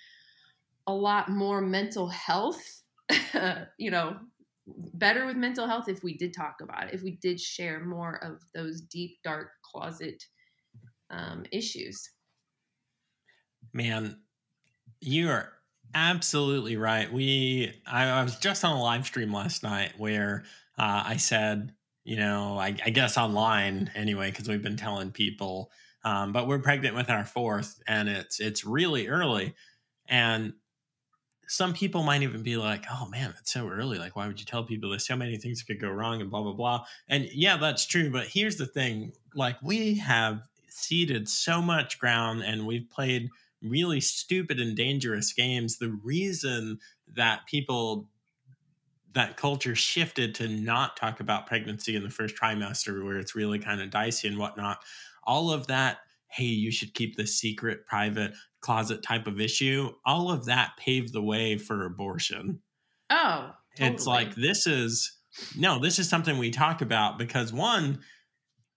a 0.87 0.93
lot 0.93 1.31
more 1.31 1.61
mental 1.61 2.09
health, 2.09 2.83
you 3.79 3.91
know, 3.91 4.19
better 4.95 5.27
with 5.27 5.37
mental 5.37 5.67
health 5.67 5.89
if 5.89 6.03
we 6.03 6.17
did 6.17 6.35
talk 6.35 6.57
about 6.63 6.89
it, 6.89 6.95
if 6.95 7.03
we 7.03 7.13
did 7.23 7.41
share 7.41 7.81
more 7.85 8.23
of 8.25 8.43
those 8.55 8.83
deep 8.83 9.19
dark 9.23 9.51
closet 9.63 10.23
um, 11.11 11.45
issues. 11.51 12.11
Man, 13.73 14.21
you 15.01 15.29
are 15.31 15.53
Absolutely 15.95 16.77
right. 16.77 17.11
We 17.11 17.73
I, 17.87 18.09
I, 18.09 18.23
was 18.23 18.37
just 18.37 18.65
on 18.65 18.77
a 18.77 18.83
live 18.83 19.07
stream 19.07 19.33
last 19.33 19.63
night 19.63 19.93
where 19.97 20.45
uh, 20.79 21.03
I 21.07 21.17
said, 21.17 21.73
you 22.05 22.17
know, 22.17 22.59
I, 22.59 22.77
I 22.85 22.91
guess 22.91 23.17
online 23.17 23.91
anyway, 23.95 24.31
because 24.31 24.49
we've 24.49 24.63
been 24.63 24.77
telling 24.77 25.13
people, 25.13 25.71
um, 26.05 26.33
but 26.33 26.47
we're 26.47 26.59
pregnant 26.59 26.95
with 26.95 27.09
our 27.09 27.25
fourth, 27.25 27.81
and 27.87 28.09
it's 28.09 28.39
it's 28.39 28.65
really 28.65 29.09
early, 29.09 29.55
and 30.09 30.53
some 31.47 31.73
people 31.73 32.03
might 32.03 32.23
even 32.23 32.43
be 32.43 32.57
like, 32.57 32.85
"Oh 32.91 33.09
man, 33.09 33.35
it's 33.41 33.53
so 33.53 33.69
early. 33.69 33.99
Like, 33.99 34.15
why 34.15 34.27
would 34.27 34.39
you 34.39 34.47
tell 34.47 34.65
people 34.65 34.91
this? 34.91 35.07
So 35.07 35.17
many 35.17 35.39
things 35.39 35.63
could 35.63 35.81
go 35.81 35.89
wrong, 35.89 36.21
and 36.21 36.31
blah 36.31 36.43
blah 36.43 36.53
blah." 36.53 36.85
And 37.09 37.29
yeah, 37.33 37.57
that's 37.57 37.87
true. 37.87 38.11
But 38.11 38.27
here's 38.27 38.57
the 38.57 38.67
thing: 38.67 39.13
like, 39.35 39.57
we 39.63 39.97
have 39.97 40.48
ceded 40.79 41.29
so 41.29 41.61
much 41.61 41.99
ground, 41.99 42.43
and 42.43 42.67
we've 42.67 42.89
played 42.91 43.29
really 43.63 44.01
stupid 44.01 44.61
and 44.61 44.77
dangerous 44.77 45.33
games, 45.33 45.79
the 45.79 45.99
reason 46.03 46.79
that 47.17 47.47
people 47.47 48.09
that 49.15 49.37
culture 49.37 49.75
shifted 49.75 50.35
to 50.37 50.49
not 50.49 50.97
talk 50.97 51.21
about 51.21 51.47
pregnancy 51.47 51.97
in 51.97 52.03
the 52.03 52.11
first 52.11 52.37
trimester 52.37 53.05
where 53.05 53.19
it's 53.19 53.35
really 53.35 53.59
kind 53.59 53.81
of 53.81 53.91
dicey 53.91 54.29
and 54.29 54.39
whatnot 54.39 54.79
all 55.25 55.51
of 55.51 55.67
that 55.67 55.99
hey 56.31 56.45
you 56.45 56.71
should 56.71 56.95
keep 56.95 57.17
this 57.17 57.35
secret 57.35 57.87
private 57.87 58.33
closet 58.61 59.03
type 59.03 59.27
of 59.27 59.41
issue 59.41 59.91
all 60.05 60.31
of 60.31 60.45
that 60.45 60.73
paved 60.79 61.13
the 61.13 61.23
way 61.23 61.57
for 61.57 61.85
abortion 61.85 62.61
oh 63.11 63.51
totally. 63.77 63.95
it's 63.95 64.07
like 64.07 64.35
this 64.35 64.67
is 64.67 65.19
no 65.57 65.79
this 65.79 65.99
is 65.99 66.09
something 66.09 66.39
we 66.39 66.51
talk 66.51 66.83
about 66.83 67.19
because 67.19 67.53
one 67.53 67.99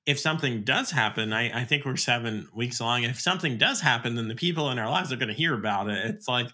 if 0.05 0.19
something 0.19 0.63
does 0.63 0.91
happen, 0.91 1.31
I, 1.31 1.61
I 1.61 1.63
think 1.63 1.85
we're 1.85 1.95
seven 1.95 2.47
weeks 2.55 2.79
along. 2.79 3.03
If 3.03 3.19
something 3.19 3.57
does 3.57 3.81
happen, 3.81 4.15
then 4.15 4.27
the 4.27 4.35
people 4.35 4.69
in 4.71 4.79
our 4.79 4.89
lives 4.89 5.11
are 5.11 5.17
going 5.17 5.29
to 5.29 5.33
hear 5.33 5.53
about 5.53 5.89
it. 5.89 6.05
It's 6.05 6.27
like 6.27 6.47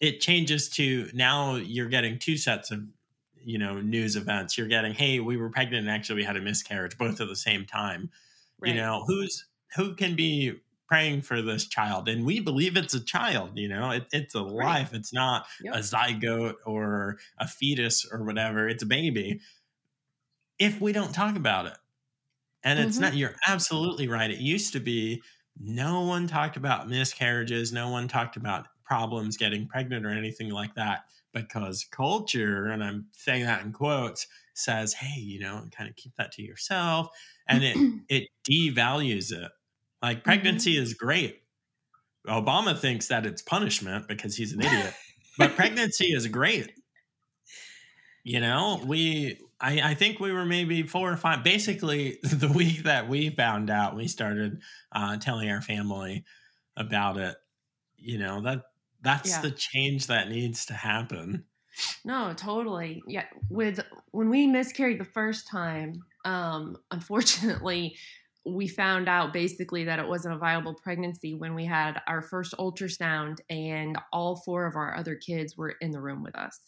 it 0.00 0.20
changes 0.20 0.68
to 0.70 1.08
now 1.14 1.56
you're 1.56 1.88
getting 1.88 2.18
two 2.18 2.36
sets 2.36 2.70
of 2.70 2.80
you 3.42 3.58
know 3.58 3.80
news 3.80 4.16
events. 4.16 4.58
You're 4.58 4.68
getting, 4.68 4.94
hey, 4.94 5.20
we 5.20 5.36
were 5.36 5.50
pregnant 5.50 5.86
and 5.86 5.90
actually 5.90 6.16
we 6.16 6.24
had 6.24 6.36
a 6.36 6.40
miscarriage, 6.40 6.98
both 6.98 7.20
at 7.20 7.28
the 7.28 7.36
same 7.36 7.66
time. 7.66 8.10
Right. 8.58 8.74
You 8.74 8.80
know, 8.80 9.04
who's 9.06 9.46
who 9.76 9.94
can 9.94 10.16
be 10.16 10.60
praying 10.90 11.22
for 11.22 11.40
this 11.40 11.66
child 11.68 12.08
and 12.08 12.26
we 12.26 12.40
believe 12.40 12.76
it's 12.76 12.94
a 12.94 13.04
child 13.04 13.50
you 13.54 13.68
know 13.68 13.92
it, 13.92 14.06
it's 14.10 14.34
a 14.34 14.42
right. 14.42 14.64
life 14.80 14.92
it's 14.92 15.12
not 15.12 15.46
yep. 15.62 15.76
a 15.76 15.78
zygote 15.78 16.54
or 16.66 17.16
a 17.38 17.46
fetus 17.46 18.04
or 18.10 18.24
whatever 18.24 18.68
it's 18.68 18.82
a 18.82 18.86
baby 18.86 19.38
if 20.58 20.80
we 20.80 20.92
don't 20.92 21.14
talk 21.14 21.36
about 21.36 21.66
it 21.66 21.76
and 22.64 22.78
it's 22.78 22.96
mm-hmm. 22.96 23.04
not, 23.04 23.14
you're 23.14 23.36
absolutely 23.46 24.08
right. 24.08 24.30
It 24.30 24.38
used 24.38 24.72
to 24.74 24.80
be 24.80 25.22
no 25.58 26.02
one 26.02 26.26
talked 26.26 26.56
about 26.56 26.88
miscarriages, 26.88 27.72
no 27.72 27.88
one 27.90 28.08
talked 28.08 28.36
about 28.36 28.66
problems 28.84 29.36
getting 29.36 29.66
pregnant 29.66 30.04
or 30.04 30.10
anything 30.10 30.50
like 30.50 30.74
that 30.74 31.04
because 31.32 31.86
culture, 31.90 32.66
and 32.66 32.82
I'm 32.82 33.06
saying 33.12 33.44
that 33.44 33.64
in 33.64 33.72
quotes, 33.72 34.26
says, 34.54 34.92
hey, 34.92 35.20
you 35.20 35.40
know, 35.40 35.62
kind 35.76 35.88
of 35.88 35.96
keep 35.96 36.14
that 36.16 36.32
to 36.32 36.42
yourself. 36.42 37.08
And 37.46 37.64
it, 37.64 37.76
it 38.08 38.28
devalues 38.48 39.32
it. 39.32 39.50
Like 40.02 40.18
mm-hmm. 40.18 40.24
pregnancy 40.24 40.74
mm-hmm. 40.74 40.82
is 40.82 40.94
great. 40.94 41.42
Obama 42.26 42.78
thinks 42.78 43.08
that 43.08 43.26
it's 43.26 43.42
punishment 43.42 44.06
because 44.06 44.36
he's 44.36 44.52
an 44.52 44.60
idiot, 44.60 44.94
but 45.38 45.52
pregnancy 45.56 46.06
is 46.06 46.26
great. 46.26 46.70
You 48.24 48.40
know, 48.40 48.82
we 48.84 49.40
I, 49.60 49.90
I 49.90 49.94
think 49.94 50.20
we 50.20 50.32
were 50.32 50.46
maybe 50.46 50.82
four 50.82 51.12
or 51.12 51.16
five. 51.16 51.44
Basically, 51.44 52.18
the 52.22 52.48
week 52.48 52.84
that 52.84 53.08
we 53.08 53.30
found 53.30 53.70
out, 53.70 53.96
we 53.96 54.08
started 54.08 54.60
uh, 54.92 55.16
telling 55.18 55.50
our 55.50 55.60
family 55.60 56.24
about 56.76 57.16
it. 57.16 57.36
You 57.96 58.18
know 58.18 58.40
that 58.42 58.62
that's 59.02 59.30
yeah. 59.30 59.40
the 59.42 59.50
change 59.50 60.06
that 60.06 60.28
needs 60.28 60.66
to 60.66 60.74
happen. 60.74 61.44
No, 62.04 62.32
totally. 62.34 63.02
Yeah, 63.06 63.26
with 63.48 63.80
when 64.12 64.30
we 64.30 64.46
miscarried 64.46 64.98
the 65.00 65.04
first 65.04 65.48
time, 65.48 66.02
um, 66.24 66.76
unfortunately, 66.90 67.96
we 68.46 68.66
found 68.66 69.08
out 69.08 69.32
basically 69.32 69.84
that 69.84 69.98
it 69.98 70.08
wasn't 70.08 70.34
a 70.34 70.38
viable 70.38 70.74
pregnancy 70.74 71.34
when 71.34 71.54
we 71.54 71.66
had 71.66 72.00
our 72.06 72.22
first 72.22 72.54
ultrasound, 72.58 73.38
and 73.50 73.98
all 74.12 74.36
four 74.44 74.66
of 74.66 74.76
our 74.76 74.96
other 74.96 75.14
kids 75.14 75.56
were 75.56 75.74
in 75.80 75.90
the 75.90 76.00
room 76.00 76.22
with 76.22 76.36
us. 76.36 76.58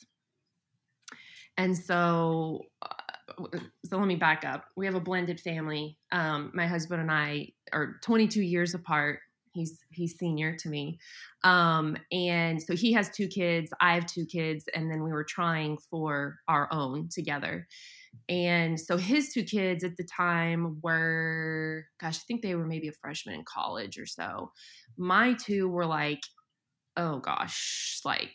And 1.56 1.76
so, 1.76 2.62
uh, 2.82 3.58
so 3.84 3.98
let 3.98 4.06
me 4.06 4.16
back 4.16 4.44
up. 4.44 4.64
We 4.76 4.86
have 4.86 4.94
a 4.94 5.00
blended 5.00 5.40
family. 5.40 5.98
Um, 6.10 6.50
my 6.54 6.66
husband 6.66 7.00
and 7.00 7.10
I 7.10 7.48
are 7.72 7.96
22 8.02 8.42
years 8.42 8.74
apart. 8.74 9.20
He's 9.54 9.80
he's 9.90 10.16
senior 10.16 10.56
to 10.60 10.68
me, 10.70 10.98
um, 11.44 11.98
and 12.10 12.62
so 12.62 12.74
he 12.74 12.94
has 12.94 13.10
two 13.10 13.28
kids. 13.28 13.70
I 13.82 13.94
have 13.96 14.06
two 14.06 14.24
kids, 14.24 14.64
and 14.74 14.90
then 14.90 15.02
we 15.02 15.12
were 15.12 15.24
trying 15.24 15.76
for 15.90 16.38
our 16.48 16.72
own 16.72 17.10
together. 17.12 17.66
And 18.28 18.78
so 18.80 18.96
his 18.96 19.32
two 19.32 19.42
kids 19.42 19.84
at 19.84 19.96
the 19.96 20.04
time 20.04 20.78
were, 20.82 21.86
gosh, 22.00 22.16
I 22.16 22.24
think 22.26 22.42
they 22.42 22.54
were 22.54 22.66
maybe 22.66 22.88
a 22.88 22.92
freshman 22.92 23.34
in 23.34 23.44
college 23.44 23.98
or 23.98 24.06
so. 24.06 24.52
My 24.96 25.34
two 25.34 25.68
were 25.68 25.86
like, 25.86 26.20
oh 26.96 27.18
gosh, 27.18 28.00
like 28.04 28.34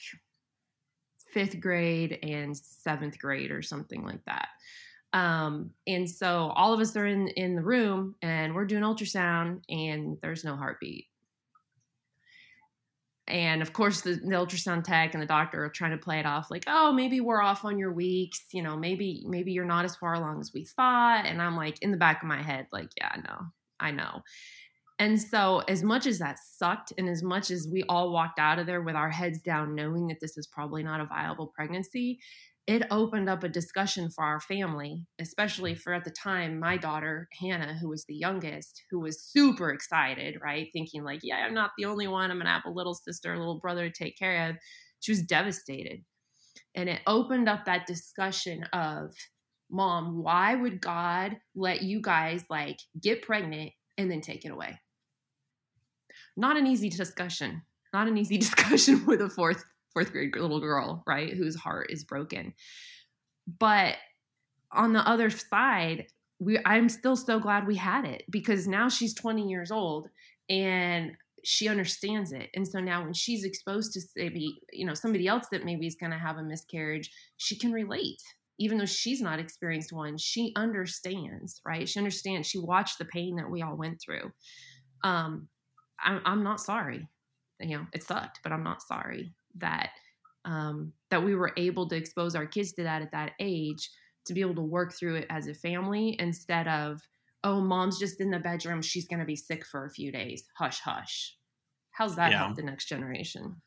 fifth 1.38 1.60
grade 1.60 2.18
and 2.24 2.58
seventh 2.58 3.20
grade 3.20 3.52
or 3.52 3.62
something 3.62 4.04
like 4.04 4.26
that. 4.26 4.48
Um, 5.14 5.70
and 5.86 6.10
so 6.10 6.52
all 6.56 6.74
of 6.74 6.80
us 6.80 6.96
are 6.96 7.06
in 7.06 7.28
in 7.28 7.56
the 7.56 7.62
room 7.62 8.16
and 8.24 8.56
we're 8.56 8.66
doing 8.66 8.82
ultrasound 8.82 9.62
and 9.70 10.18
there's 10.24 10.44
no 10.44 10.56
heartbeat. 10.56 11.06
And 13.28 13.62
of 13.62 13.72
course, 13.72 14.02
the, 14.02 14.14
the 14.14 14.32
ultrasound 14.32 14.84
tech 14.84 15.14
and 15.14 15.22
the 15.22 15.28
doctor 15.28 15.64
are 15.64 15.70
trying 15.70 15.92
to 15.92 15.98
play 15.98 16.20
it 16.20 16.26
off 16.26 16.50
like, 16.50 16.64
oh, 16.66 16.92
maybe 16.92 17.22
we're 17.22 17.42
off 17.42 17.66
on 17.66 17.78
your 17.78 17.94
weeks. 17.94 18.46
You 18.52 18.64
know, 18.64 18.76
maybe 18.76 19.24
maybe 19.28 19.52
you're 19.52 19.64
not 19.64 19.86
as 19.86 19.96
far 19.96 20.16
along 20.16 20.40
as 20.40 20.52
we 20.56 20.64
thought. 20.66 21.28
And 21.28 21.40
I'm 21.40 21.56
like 21.56 21.84
in 21.84 21.92
the 21.92 21.98
back 21.98 22.24
of 22.24 22.28
my 22.28 22.42
head, 22.42 22.66
like, 22.72 22.90
yeah, 22.98 23.16
no, 23.28 23.46
I 23.80 23.92
know. 23.92 24.24
And 25.00 25.22
so, 25.22 25.60
as 25.68 25.84
much 25.84 26.08
as 26.08 26.18
that 26.20 26.40
sucked, 26.40 26.92
and 26.98 27.08
as 27.08 27.22
much 27.22 27.52
as 27.52 27.68
we 27.72 27.84
all 27.88 28.12
walked 28.12 28.40
out 28.40 28.58
of 28.58 28.66
there 28.66 28.82
with 28.82 28.96
our 28.96 29.12
heads 29.12 29.40
down, 29.40 29.76
knowing 29.76 30.08
that 30.08 30.20
this 30.20 30.38
is 30.38 30.48
probably 30.48 30.82
not 30.82 31.02
a 31.02 31.06
viable 31.06 31.54
pregnancy, 31.56 32.20
it 32.66 32.84
opened 32.92 33.30
up 33.30 33.44
a 33.44 33.50
discussion 33.50 34.10
for 34.10 34.26
our 34.26 34.42
family, 34.42 35.06
especially 35.20 35.74
for 35.74 35.94
at 35.94 36.04
the 36.04 36.12
time 36.12 36.60
my 36.60 36.76
daughter, 36.76 37.30
Hannah, 37.40 37.78
who 37.80 37.88
was 37.90 38.06
the 38.06 38.16
youngest, 38.16 38.84
who 38.92 39.00
was 39.00 39.24
super 39.24 39.70
excited, 39.70 40.40
right? 40.44 40.68
Thinking, 40.74 41.04
like, 41.04 41.22
yeah, 41.24 41.46
I'm 41.46 41.54
not 41.54 41.72
the 41.78 41.86
only 41.86 42.08
one. 42.08 42.30
I'm 42.30 42.38
going 42.38 42.46
to 42.46 42.52
have 42.52 42.66
a 42.66 42.72
little 42.72 42.94
sister, 42.94 43.34
a 43.34 43.38
little 43.40 43.60
brother 43.60 43.88
to 43.88 43.94
take 43.94 44.18
care 44.18 44.50
of. 44.50 44.58
She 45.00 45.12
was 45.12 45.22
devastated. 45.22 46.04
And 46.76 46.90
it 46.90 47.02
opened 47.08 47.48
up 47.48 47.66
that 47.66 47.88
discussion 47.88 48.64
of, 48.74 49.14
mom, 49.72 50.22
why 50.22 50.56
would 50.56 50.82
God 50.82 51.38
let 51.56 51.84
you 51.84 52.02
guys 52.02 52.44
like 52.50 52.80
get 53.02 53.22
pregnant 53.22 53.72
and 53.98 54.12
then 54.12 54.20
take 54.20 54.44
it 54.44 54.52
away? 54.52 54.78
Not 56.38 56.56
an 56.56 56.68
easy 56.68 56.90
discussion. 56.90 57.64
Not 57.94 58.08
an 58.08 58.18
easy 58.18 58.38
discussion 58.48 59.06
with 59.06 59.22
a 59.22 59.30
fourth 59.30 59.66
fourth 59.94 60.12
grade 60.12 60.36
little 60.36 60.60
girl, 60.60 61.04
right, 61.08 61.34
whose 61.34 61.56
heart 61.56 61.88
is 61.90 62.04
broken. 62.04 62.54
But 63.60 63.96
on 64.72 64.94
the 64.94 65.00
other 65.00 65.30
side, 65.32 66.06
we 66.40 66.60
I'm 66.66 66.88
still 66.88 67.16
so 67.16 67.40
glad 67.40 67.66
we 67.66 67.76
had 67.76 68.06
it 68.06 68.24
because 68.30 68.68
now 68.68 68.90
she's 68.90 69.16
20 69.16 69.50
years 69.50 69.72
old 69.72 70.08
and 70.50 71.14
she 71.44 71.68
understands 71.68 72.32
it. 72.32 72.50
And 72.56 72.68
so 72.68 72.80
now 72.80 73.04
when 73.04 73.14
she's 73.14 73.44
exposed 73.44 73.94
to 73.94 74.02
maybe, 74.16 74.60
you 74.72 74.86
know, 74.86 74.94
somebody 74.94 75.28
else 75.28 75.48
that 75.52 75.66
maybe 75.66 75.88
is 75.88 75.96
going 75.96 76.12
to 76.12 76.18
have 76.18 76.38
a 76.38 76.44
miscarriage, 76.44 77.10
she 77.38 77.58
can 77.58 77.72
relate. 77.72 78.22
Even 78.60 78.78
though 78.78 78.86
she's 78.86 79.22
not 79.22 79.40
experienced 79.40 79.94
one, 79.94 80.18
she 80.18 80.52
understands, 80.56 81.62
right? 81.66 81.88
She 81.88 82.00
understands. 82.00 82.48
She 82.48 82.60
watched 82.60 82.98
the 82.98 83.06
pain 83.06 83.36
that 83.38 83.50
we 83.50 83.62
all 83.62 83.78
went 83.78 84.02
through. 84.02 84.32
Um, 85.04 85.48
I'm, 86.04 86.22
I'm 86.26 86.44
not 86.44 86.60
sorry. 86.60 87.08
You 87.60 87.78
know, 87.78 87.88
it 87.94 88.04
sucked, 88.04 88.40
but 88.44 88.52
I'm 88.52 88.64
not 88.64 88.82
sorry 88.82 89.34
that 89.56 89.90
um, 90.46 90.94
that 91.10 91.24
we 91.24 91.36
were 91.36 91.52
able 91.58 91.88
to 91.90 91.96
expose 91.96 92.36
our 92.36 92.46
kids 92.46 92.72
to 92.74 92.84
that 92.84 93.02
at 93.02 93.12
that 93.12 93.34
age 93.40 93.90
to 94.26 94.34
be 94.34 94.42
able 94.42 94.56
to 94.56 94.62
work 94.62 94.94
through 94.94 95.16
it 95.16 95.26
as 95.30 95.48
a 95.48 95.54
family 95.54 96.16
instead 96.20 96.68
of 96.68 97.02
oh 97.44 97.60
mom's 97.60 98.00
just 98.00 98.22
in 98.22 98.32
the 98.32 98.40
bedroom. 98.40 98.82
She's 98.82 99.08
going 99.08 99.20
to 99.20 99.26
be 99.26 99.36
sick 99.36 99.66
for 99.66 99.86
a 99.86 99.92
few 99.92 100.12
days. 100.12 100.44
Hush 100.58 100.80
hush. 100.80 101.36
How's 101.92 102.16
that 102.16 102.32
yeah. 102.32 102.40
help 102.40 102.56
the 102.56 102.64
next 102.64 102.86
generation? 102.86 103.62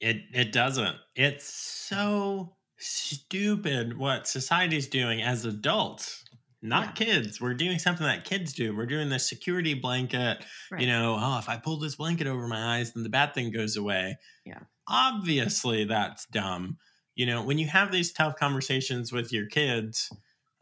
It 0.00 0.18
it 0.32 0.52
doesn't. 0.52 0.96
It's 1.14 1.48
so 1.52 2.56
stupid 2.78 3.96
what 3.98 4.28
society's 4.28 4.86
doing 4.86 5.22
as 5.22 5.44
adults 5.44 6.24
not 6.62 6.86
yeah. 6.86 7.06
kids 7.06 7.40
we're 7.40 7.54
doing 7.54 7.78
something 7.78 8.06
that 8.06 8.24
kids 8.24 8.52
do 8.52 8.74
we're 8.74 8.86
doing 8.86 9.08
the 9.08 9.18
security 9.18 9.74
blanket 9.74 10.38
right. 10.70 10.80
you 10.80 10.86
know 10.86 11.16
oh 11.18 11.38
if 11.38 11.48
i 11.48 11.56
pull 11.56 11.78
this 11.78 11.96
blanket 11.96 12.26
over 12.26 12.48
my 12.48 12.78
eyes 12.78 12.92
then 12.92 13.02
the 13.02 13.08
bad 13.08 13.34
thing 13.34 13.50
goes 13.50 13.76
away 13.76 14.16
yeah 14.44 14.60
obviously 14.88 15.84
that's 15.84 16.26
dumb 16.26 16.78
you 17.14 17.26
know 17.26 17.42
when 17.42 17.58
you 17.58 17.66
have 17.66 17.92
these 17.92 18.12
tough 18.12 18.36
conversations 18.36 19.12
with 19.12 19.32
your 19.32 19.46
kids 19.46 20.10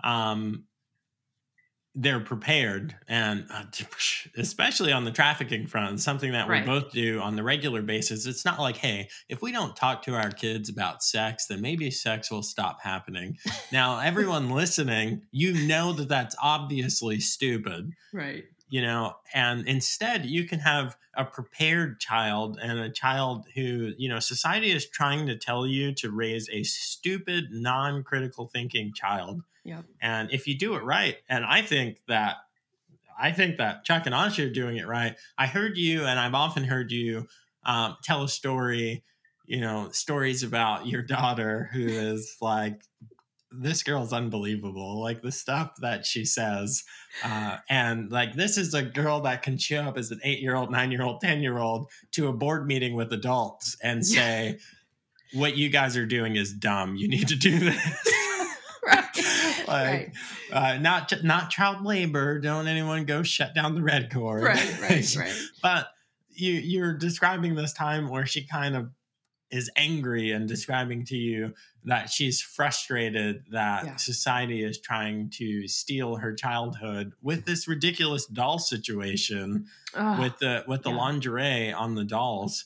um 0.03 0.65
they're 1.95 2.21
prepared 2.21 2.97
and 3.09 3.47
uh, 3.53 3.65
especially 4.37 4.93
on 4.93 5.05
the 5.05 5.11
trafficking 5.11 5.67
front 5.67 6.01
something 6.01 6.33
that 6.33 6.49
right. 6.49 6.63
we 6.63 6.67
both 6.67 6.91
do 6.93 7.21
on 7.21 7.37
the 7.37 7.43
regular 7.43 7.83
basis. 7.83 8.27
It's 8.27 8.45
not 8.45 8.59
like 8.59 8.77
hey 8.77 9.09
if 9.29 9.43
we 9.43 9.53
don't 9.53 9.77
talk 9.77 10.03
to 10.05 10.15
our 10.15 10.31
kids 10.31 10.69
about 10.69 11.03
sex 11.03 11.47
then 11.47 11.61
maybe 11.61 11.91
sex 11.91 12.31
will 12.31 12.43
stop 12.43 12.81
happening. 12.83 13.39
Now 13.71 13.99
everyone 14.05 14.51
listening 14.51 15.23
you 15.31 15.67
know 15.67 15.93
that 15.93 16.09
that's 16.09 16.35
obviously 16.43 17.21
stupid 17.21 17.93
right. 18.13 18.45
you 18.69 18.83
know 18.83 19.15
and 19.33 19.67
instead 19.69 20.27
you 20.27 20.45
can 20.45 20.59
have 20.59 20.97
a 21.17 21.25
prepared 21.25 22.01
child 22.01 22.59
and 22.61 22.79
a 22.81 22.91
child 22.91 23.47
who 23.55 23.93
you 23.97 24.09
know 24.09 24.19
society 24.19 24.73
is 24.73 24.87
trying 24.87 25.27
to 25.27 25.37
tell 25.37 25.67
you 25.67 25.95
to 25.95 26.11
raise 26.11 26.49
a 26.51 26.65
stupid 26.65 27.45
non-critical 27.51 28.49
thinking 28.49 28.93
child 28.93 29.43
yeah 29.65 29.83
and 30.01 30.31
if 30.33 30.47
you 30.47 30.57
do 30.57 30.75
it 30.75 30.83
right 30.83 31.17
and 31.29 31.45
i 31.45 31.63
think 31.63 31.99
that 32.09 32.37
i 33.19 33.33
think 33.33 33.59
that 33.59 33.85
chuck 33.85 34.07
and 34.07 34.15
ahsha 34.15 34.47
are 34.47 34.53
doing 34.53 34.77
it 34.77 34.87
right 34.87 35.17
i 35.39 35.47
heard 35.47 35.77
you 35.77 36.05
and 36.05 36.19
i've 36.19 36.35
often 36.35 36.65
heard 36.65 36.91
you 36.91 37.27
um, 37.67 37.97
tell 38.03 38.23
a 38.23 38.29
story 38.29 39.03
you 39.47 39.61
know 39.61 39.89
stories 39.91 40.43
about 40.43 40.87
your 40.87 41.03
daughter 41.03 41.71
who 41.73 41.87
is 41.87 42.37
like 42.41 42.81
this 43.61 43.83
girl's 43.83 44.13
unbelievable. 44.13 45.01
Like 45.01 45.23
the 45.23 45.33
stuff 45.33 45.73
that 45.81 46.05
she 46.07 46.25
says. 46.25 46.85
Uh, 47.23 47.59
and 47.69 48.11
like, 48.11 48.35
this 48.35 48.59
is 48.59 48.75
a 48.75 48.83
girl 48.83 49.21
that 49.21 49.43
can 49.43 49.59
show 49.59 49.83
up 49.83 49.97
as 49.97 50.11
an 50.11 50.21
eight 50.25 50.41
year 50.41 50.55
old, 50.55 50.71
nine 50.71 50.91
year 50.91 51.03
old, 51.03 51.21
10 51.21 51.41
year 51.43 51.59
old 51.59 51.91
to 52.13 52.29
a 52.29 52.33
board 52.33 52.67
meeting 52.67 52.95
with 52.95 53.13
adults 53.13 53.77
and 53.83 54.05
say, 54.05 54.59
what 55.33 55.57
you 55.57 55.69
guys 55.69 55.97
are 55.97 56.07
doing 56.07 56.37
is 56.37 56.53
dumb. 56.53 56.97
You 56.97 57.09
need 57.09 57.29
to 57.29 57.37
do 57.37 57.59
this. 57.59 58.15
like, 59.69 60.15
right. 60.53 60.77
Uh, 60.77 60.79
not, 60.79 61.13
not 61.23 61.51
child 61.51 61.85
labor. 61.85 62.39
Don't 62.39 62.69
anyone 62.69 63.05
go 63.05 63.23
shut 63.23 63.55
down 63.55 63.75
the 63.75 63.83
red 63.83 64.13
cord. 64.13 64.43
Right, 64.43 64.81
right, 64.81 65.17
right. 65.19 65.35
but 65.63 65.89
you, 66.31 66.53
you're 66.53 66.95
describing 66.95 67.55
this 67.55 67.73
time 67.73 68.09
where 68.09 68.27
she 68.27 68.45
kind 68.45 68.77
of 68.77 68.91
is 69.51 69.71
angry 69.77 70.33
and 70.33 70.49
describing 70.49 71.05
to 71.05 71.17
you 71.17 71.55
that 71.85 72.11
she's 72.11 72.43
frustrated 72.43 73.45
that 73.53 73.85
yeah. 73.85 73.97
society 73.97 74.65
is 74.65 74.81
trying 74.81 75.31
to 75.31 75.69
steal 75.69 76.17
her 76.17 76.35
childhood 76.35 77.13
with 77.23 77.45
this 77.45 77.69
ridiculous 77.69 78.27
doll 78.27 78.59
situation 78.59 79.67
Ugh. 79.95 80.19
with 80.19 80.39
the 80.39 80.65
with 80.67 80.83
the 80.83 80.91
yeah. 80.91 80.97
lingerie 80.97 81.73
on 81.73 81.95
the 81.95 82.05
dolls. 82.05 82.65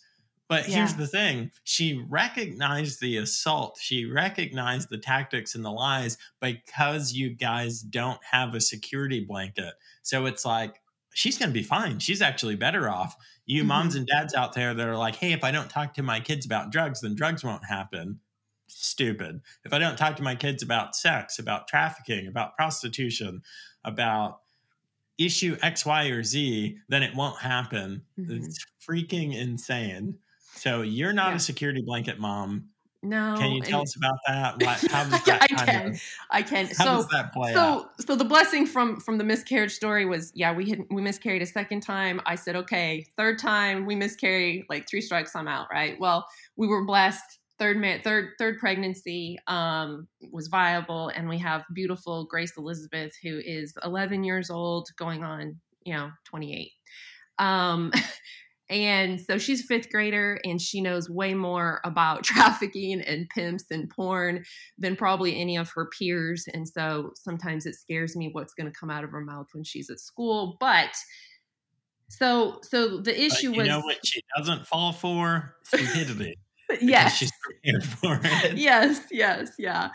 But 0.48 0.68
yeah. 0.68 0.76
here's 0.76 0.94
the 0.94 1.06
thing 1.06 1.50
she 1.64 2.04
recognized 2.08 3.00
the 3.00 3.18
assault. 3.18 3.78
She 3.80 4.06
recognized 4.06 4.88
the 4.88 4.98
tactics 4.98 5.54
and 5.54 5.64
the 5.64 5.70
lies 5.70 6.16
because 6.40 7.12
you 7.12 7.30
guys 7.30 7.80
don't 7.80 8.20
have 8.24 8.54
a 8.54 8.60
security 8.60 9.20
blanket. 9.20 9.74
So 10.02 10.26
it's 10.26 10.44
like, 10.44 10.80
she's 11.14 11.36
going 11.36 11.50
to 11.50 11.54
be 11.54 11.62
fine. 11.62 11.98
She's 11.98 12.22
actually 12.22 12.56
better 12.56 12.88
off. 12.88 13.16
You 13.44 13.60
mm-hmm. 13.60 13.68
moms 13.68 13.94
and 13.94 14.06
dads 14.06 14.34
out 14.34 14.54
there 14.54 14.72
that 14.72 14.88
are 14.88 14.96
like, 14.96 15.16
hey, 15.16 15.32
if 15.32 15.44
I 15.44 15.50
don't 15.50 15.68
talk 15.68 15.94
to 15.94 16.02
my 16.02 16.20
kids 16.20 16.46
about 16.46 16.70
drugs, 16.70 17.00
then 17.00 17.14
drugs 17.14 17.44
won't 17.44 17.64
happen. 17.64 18.20
Stupid. 18.68 19.40
If 19.64 19.72
I 19.72 19.78
don't 19.78 19.98
talk 19.98 20.16
to 20.16 20.22
my 20.22 20.34
kids 20.34 20.62
about 20.62 20.94
sex, 20.94 21.38
about 21.38 21.68
trafficking, 21.68 22.26
about 22.26 22.54
prostitution, 22.56 23.42
about 23.84 24.40
issue 25.18 25.56
X, 25.62 25.84
Y, 25.84 26.06
or 26.06 26.22
Z, 26.22 26.78
then 26.88 27.02
it 27.02 27.14
won't 27.14 27.38
happen. 27.38 28.02
Mm-hmm. 28.18 28.44
It's 28.44 28.64
freaking 28.86 29.36
insane. 29.36 30.18
So 30.58 30.82
you're 30.82 31.12
not 31.12 31.30
yeah. 31.30 31.36
a 31.36 31.40
security 31.40 31.82
blanket 31.82 32.18
mom. 32.18 32.70
No. 33.02 33.36
Can 33.38 33.52
you 33.52 33.62
tell 33.62 33.82
us 33.82 33.94
about 33.96 34.18
that? 34.26 34.54
What, 34.60 34.90
how 34.90 35.04
does 35.04 35.22
that 35.24 35.42
I 35.42 35.46
can. 35.46 35.86
Of, 35.92 36.02
I 36.30 36.42
can. 36.42 36.66
How 36.66 36.72
so, 36.72 36.96
does 36.96 37.08
that 37.08 37.32
play 37.32 37.52
so, 37.52 37.60
out? 37.60 37.90
So 38.00 38.16
the 38.16 38.24
blessing 38.24 38.66
from 38.66 38.98
from 38.98 39.18
the 39.18 39.24
miscarriage 39.24 39.72
story 39.72 40.04
was, 40.04 40.32
yeah, 40.34 40.52
we 40.52 40.68
had 40.70 40.80
we 40.90 41.00
miscarried 41.00 41.42
a 41.42 41.46
second 41.46 41.80
time. 41.82 42.20
I 42.26 42.34
said, 42.34 42.56
okay, 42.56 43.06
third 43.16 43.38
time 43.38 43.86
we 43.86 43.94
miscarry, 43.94 44.66
like 44.68 44.88
three 44.88 45.00
strikes, 45.00 45.36
I'm 45.36 45.46
out, 45.46 45.68
right? 45.70 45.98
Well, 46.00 46.26
we 46.56 46.66
were 46.66 46.84
blessed. 46.84 47.38
Third 47.60 47.76
man, 47.76 48.00
third 48.02 48.30
third 48.38 48.58
pregnancy 48.58 49.38
um, 49.46 50.08
was 50.32 50.48
viable, 50.48 51.08
and 51.08 51.28
we 51.28 51.38
have 51.38 51.64
beautiful 51.72 52.24
Grace 52.24 52.56
Elizabeth, 52.56 53.12
who 53.22 53.40
is 53.44 53.74
11 53.84 54.24
years 54.24 54.50
old, 54.50 54.88
going 54.96 55.22
on, 55.22 55.60
you 55.84 55.94
know, 55.94 56.10
28. 56.24 56.70
Um, 57.38 57.92
And 58.70 59.20
so 59.20 59.38
she's 59.38 59.60
a 59.60 59.66
fifth 59.66 59.90
grader 59.90 60.38
and 60.44 60.60
she 60.60 60.80
knows 60.80 61.08
way 61.08 61.34
more 61.34 61.80
about 61.84 62.22
trafficking 62.24 63.00
and 63.00 63.28
pimps 63.30 63.64
and 63.70 63.88
porn 63.88 64.44
than 64.78 64.96
probably 64.96 65.40
any 65.40 65.56
of 65.56 65.70
her 65.70 65.86
peers. 65.86 66.46
And 66.52 66.68
so 66.68 67.12
sometimes 67.14 67.66
it 67.66 67.74
scares 67.74 68.14
me 68.16 68.28
what's 68.30 68.54
going 68.54 68.70
to 68.70 68.78
come 68.78 68.90
out 68.90 69.04
of 69.04 69.10
her 69.10 69.20
mouth 69.20 69.48
when 69.52 69.64
she's 69.64 69.90
at 69.90 70.00
school. 70.00 70.56
But 70.60 70.94
so 72.10 72.58
so 72.62 72.98
the 73.00 73.18
issue 73.18 73.50
was 73.52 73.66
You 73.66 73.72
know 73.72 73.80
what 73.80 74.04
she 74.04 74.22
doesn't 74.36 74.66
fall 74.66 74.92
for? 74.92 75.56
Stupidity. 75.64 76.38
yes. 76.80 77.16
She's 77.16 77.32
prepared 77.42 77.84
for 77.84 78.20
it. 78.22 78.56
yes, 78.56 79.06
yes, 79.10 79.52
yeah. 79.58 79.90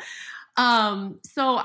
Um, 0.57 1.19
so 1.23 1.61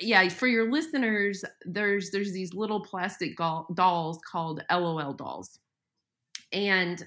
yeah, 0.00 0.28
for 0.28 0.46
your 0.46 0.70
listeners, 0.70 1.44
there's 1.64 2.10
there's 2.10 2.32
these 2.32 2.54
little 2.54 2.80
plastic 2.80 3.36
dolls 3.36 4.18
called 4.30 4.62
LOL 4.70 5.12
dolls 5.12 5.58
and 6.52 7.06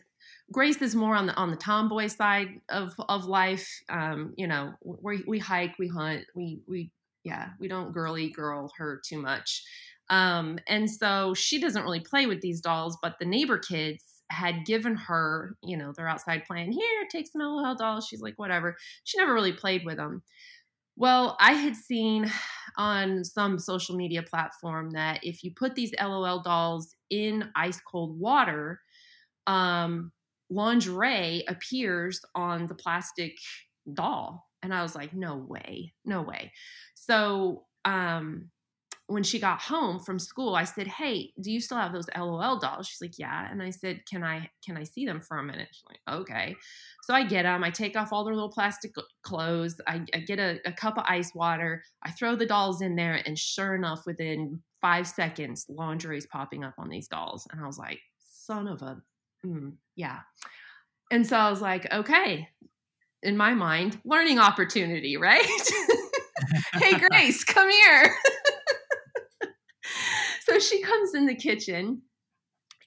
Grace 0.51 0.81
is 0.81 0.95
more 0.95 1.15
on 1.15 1.27
the 1.27 1.35
on 1.35 1.49
the 1.49 1.57
tomboy 1.57 2.07
side 2.07 2.59
of 2.69 2.93
of 3.07 3.25
life. 3.25 3.67
Um, 3.89 4.33
you 4.37 4.47
know, 4.47 4.73
we 4.83 5.23
we 5.25 5.39
hike, 5.39 5.79
we 5.79 5.87
hunt, 5.87 6.25
we 6.35 6.61
we 6.67 6.91
yeah, 7.23 7.49
we 7.59 7.67
don't 7.67 7.93
girly 7.93 8.29
girl 8.29 8.71
her 8.77 9.01
too 9.05 9.21
much. 9.21 9.63
Um, 10.09 10.59
and 10.67 10.91
so 10.91 11.33
she 11.33 11.59
doesn't 11.59 11.83
really 11.83 12.01
play 12.01 12.25
with 12.25 12.41
these 12.41 12.59
dolls, 12.59 12.97
but 13.01 13.15
the 13.17 13.25
neighbor 13.25 13.57
kids 13.57 14.03
had 14.29 14.65
given 14.65 14.95
her, 14.95 15.55
you 15.63 15.77
know, 15.77 15.93
they're 15.95 16.07
outside 16.07 16.43
playing. 16.45 16.73
Here, 16.73 17.07
take 17.09 17.27
some 17.27 17.41
LOL 17.41 17.75
dolls. 17.75 18.07
She's 18.07 18.21
like, 18.21 18.37
whatever. 18.37 18.75
She 19.05 19.17
never 19.17 19.33
really 19.33 19.53
played 19.53 19.85
with 19.85 19.97
them. 19.97 20.21
Well, 20.97 21.37
I 21.39 21.53
had 21.53 21.75
seen 21.75 22.29
on 22.77 23.23
some 23.23 23.57
social 23.57 23.95
media 23.95 24.21
platform 24.21 24.91
that 24.91 25.19
if 25.23 25.43
you 25.43 25.51
put 25.55 25.75
these 25.75 25.93
LOL 26.01 26.41
dolls 26.41 26.95
in 27.09 27.49
ice 27.55 27.79
cold 27.79 28.19
water, 28.19 28.81
um, 29.47 30.11
lingerie 30.49 31.43
appears 31.47 32.21
on 32.35 32.67
the 32.67 32.75
plastic 32.75 33.37
doll. 33.93 34.47
And 34.63 34.73
I 34.73 34.83
was 34.83 34.95
like, 34.95 35.13
no 35.13 35.37
way, 35.37 35.93
no 36.05 36.21
way. 36.21 36.51
So 36.93 37.65
um, 37.83 38.51
when 39.11 39.23
she 39.23 39.39
got 39.39 39.61
home 39.61 39.99
from 39.99 40.17
school, 40.17 40.55
I 40.55 40.63
said, 40.63 40.87
"Hey, 40.87 41.33
do 41.41 41.51
you 41.51 41.59
still 41.59 41.77
have 41.77 41.91
those 41.91 42.07
LOL 42.17 42.59
dolls?" 42.59 42.87
She's 42.87 43.01
like, 43.01 43.19
"Yeah." 43.19 43.49
And 43.51 43.61
I 43.61 43.69
said, 43.69 44.05
"Can 44.09 44.23
I 44.23 44.49
can 44.65 44.77
I 44.77 44.83
see 44.83 45.05
them 45.05 45.19
for 45.19 45.37
a 45.37 45.43
minute?" 45.43 45.67
She's 45.71 45.83
like, 45.89 46.19
"Okay." 46.19 46.55
So 47.03 47.13
I 47.13 47.23
get 47.23 47.43
them. 47.43 47.63
I 47.63 47.71
take 47.71 47.97
off 47.97 48.13
all 48.13 48.23
their 48.23 48.33
little 48.33 48.51
plastic 48.51 48.93
clothes. 49.23 49.75
I, 49.85 50.05
I 50.13 50.19
get 50.19 50.39
a, 50.39 50.59
a, 50.65 50.71
cup 50.71 50.97
of 50.97 51.03
ice 51.07 51.33
water. 51.35 51.83
I 52.03 52.11
throw 52.11 52.35
the 52.35 52.45
dolls 52.45 52.81
in 52.81 52.95
there, 52.95 53.21
and 53.25 53.37
sure 53.37 53.75
enough, 53.75 54.05
within 54.05 54.61
five 54.81 55.07
seconds, 55.07 55.65
is 55.69 56.27
popping 56.27 56.63
up 56.63 56.75
on 56.77 56.89
these 56.89 57.07
dolls, 57.07 57.47
and 57.51 57.61
I 57.61 57.67
was 57.67 57.77
like, 57.77 57.99
"Son 58.19 58.67
of 58.67 58.81
a, 58.81 59.01
mm, 59.45 59.73
yeah." 59.95 60.19
And 61.11 61.25
so 61.25 61.37
I 61.37 61.49
was 61.49 61.61
like, 61.61 61.91
"Okay." 61.91 62.47
In 63.23 63.37
my 63.37 63.53
mind, 63.53 63.99
learning 64.03 64.39
opportunity, 64.39 65.15
right? 65.15 65.45
hey, 66.73 66.97
Grace, 66.97 67.43
come 67.43 67.69
here. 67.69 68.15
so 70.47 70.57
she 70.57 70.81
comes 70.81 71.13
in 71.13 71.27
the 71.27 71.35
kitchen 71.35 72.01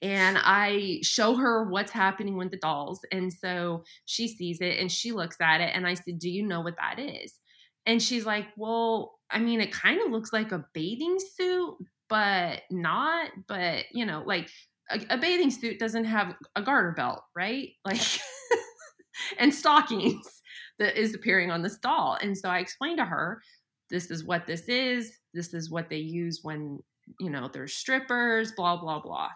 and 0.01 0.37
I 0.39 0.99
show 1.01 1.35
her 1.35 1.63
what's 1.63 1.91
happening 1.91 2.37
with 2.37 2.51
the 2.51 2.57
dolls. 2.57 2.99
And 3.11 3.31
so 3.31 3.83
she 4.05 4.27
sees 4.27 4.59
it 4.61 4.79
and 4.79 4.91
she 4.91 5.11
looks 5.11 5.37
at 5.41 5.61
it. 5.61 5.71
And 5.73 5.87
I 5.87 5.93
said, 5.93 6.19
Do 6.19 6.29
you 6.29 6.45
know 6.45 6.61
what 6.61 6.75
that 6.77 6.99
is? 6.99 7.39
And 7.85 8.01
she's 8.01 8.25
like, 8.25 8.47
Well, 8.57 9.19
I 9.31 9.39
mean, 9.39 9.61
it 9.61 9.71
kind 9.71 10.01
of 10.01 10.11
looks 10.11 10.33
like 10.33 10.51
a 10.51 10.65
bathing 10.73 11.17
suit, 11.35 11.75
but 12.09 12.61
not. 12.69 13.31
But, 13.47 13.85
you 13.93 14.05
know, 14.05 14.23
like 14.25 14.49
a, 14.91 15.01
a 15.09 15.17
bathing 15.17 15.51
suit 15.51 15.79
doesn't 15.79 16.05
have 16.05 16.35
a 16.55 16.61
garter 16.61 16.91
belt, 16.91 17.21
right? 17.35 17.69
Like, 17.85 18.01
and 19.39 19.53
stockings 19.53 20.41
that 20.79 20.97
is 20.97 21.15
appearing 21.15 21.49
on 21.49 21.61
this 21.61 21.77
doll. 21.77 22.17
And 22.21 22.37
so 22.37 22.49
I 22.49 22.59
explained 22.59 22.97
to 22.97 23.05
her, 23.05 23.41
This 23.89 24.11
is 24.11 24.23
what 24.23 24.45
this 24.45 24.67
is. 24.67 25.11
This 25.33 25.53
is 25.53 25.71
what 25.71 25.89
they 25.89 25.97
use 25.97 26.39
when 26.43 26.79
you 27.19 27.29
know, 27.29 27.49
there's 27.51 27.73
strippers, 27.73 28.51
blah, 28.53 28.77
blah, 28.77 28.99
blah. 28.99 29.29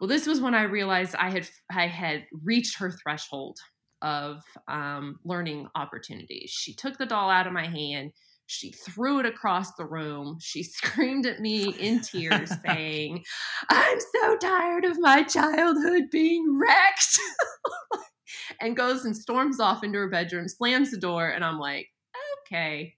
Well, 0.00 0.08
this 0.08 0.26
was 0.26 0.40
when 0.40 0.54
I 0.54 0.62
realized 0.62 1.14
I 1.14 1.30
had 1.30 1.48
I 1.70 1.86
had 1.86 2.26
reached 2.44 2.78
her 2.78 2.90
threshold 2.90 3.58
of 4.02 4.42
um, 4.68 5.18
learning 5.24 5.68
opportunities. 5.74 6.50
She 6.50 6.74
took 6.74 6.98
the 6.98 7.06
doll 7.06 7.30
out 7.30 7.46
of 7.46 7.52
my 7.52 7.66
hand. 7.66 8.12
She 8.46 8.72
threw 8.72 9.18
it 9.18 9.26
across 9.26 9.74
the 9.74 9.86
room. 9.86 10.38
She 10.40 10.62
screamed 10.62 11.26
at 11.26 11.40
me 11.40 11.74
in 11.78 12.00
tears, 12.00 12.52
saying, 12.66 13.24
I'm 13.70 13.98
so 14.14 14.36
tired 14.36 14.84
of 14.84 14.98
my 14.98 15.22
childhood 15.22 16.04
being 16.10 16.58
wrecked. 16.58 17.18
and 18.60 18.76
goes 18.76 19.04
and 19.04 19.16
storms 19.16 19.60
off 19.60 19.84
into 19.84 19.98
her 19.98 20.08
bedroom, 20.08 20.48
slams 20.48 20.90
the 20.90 20.98
door, 20.98 21.28
and 21.28 21.44
I'm 21.44 21.58
like, 21.58 21.88
okay. 22.46 22.94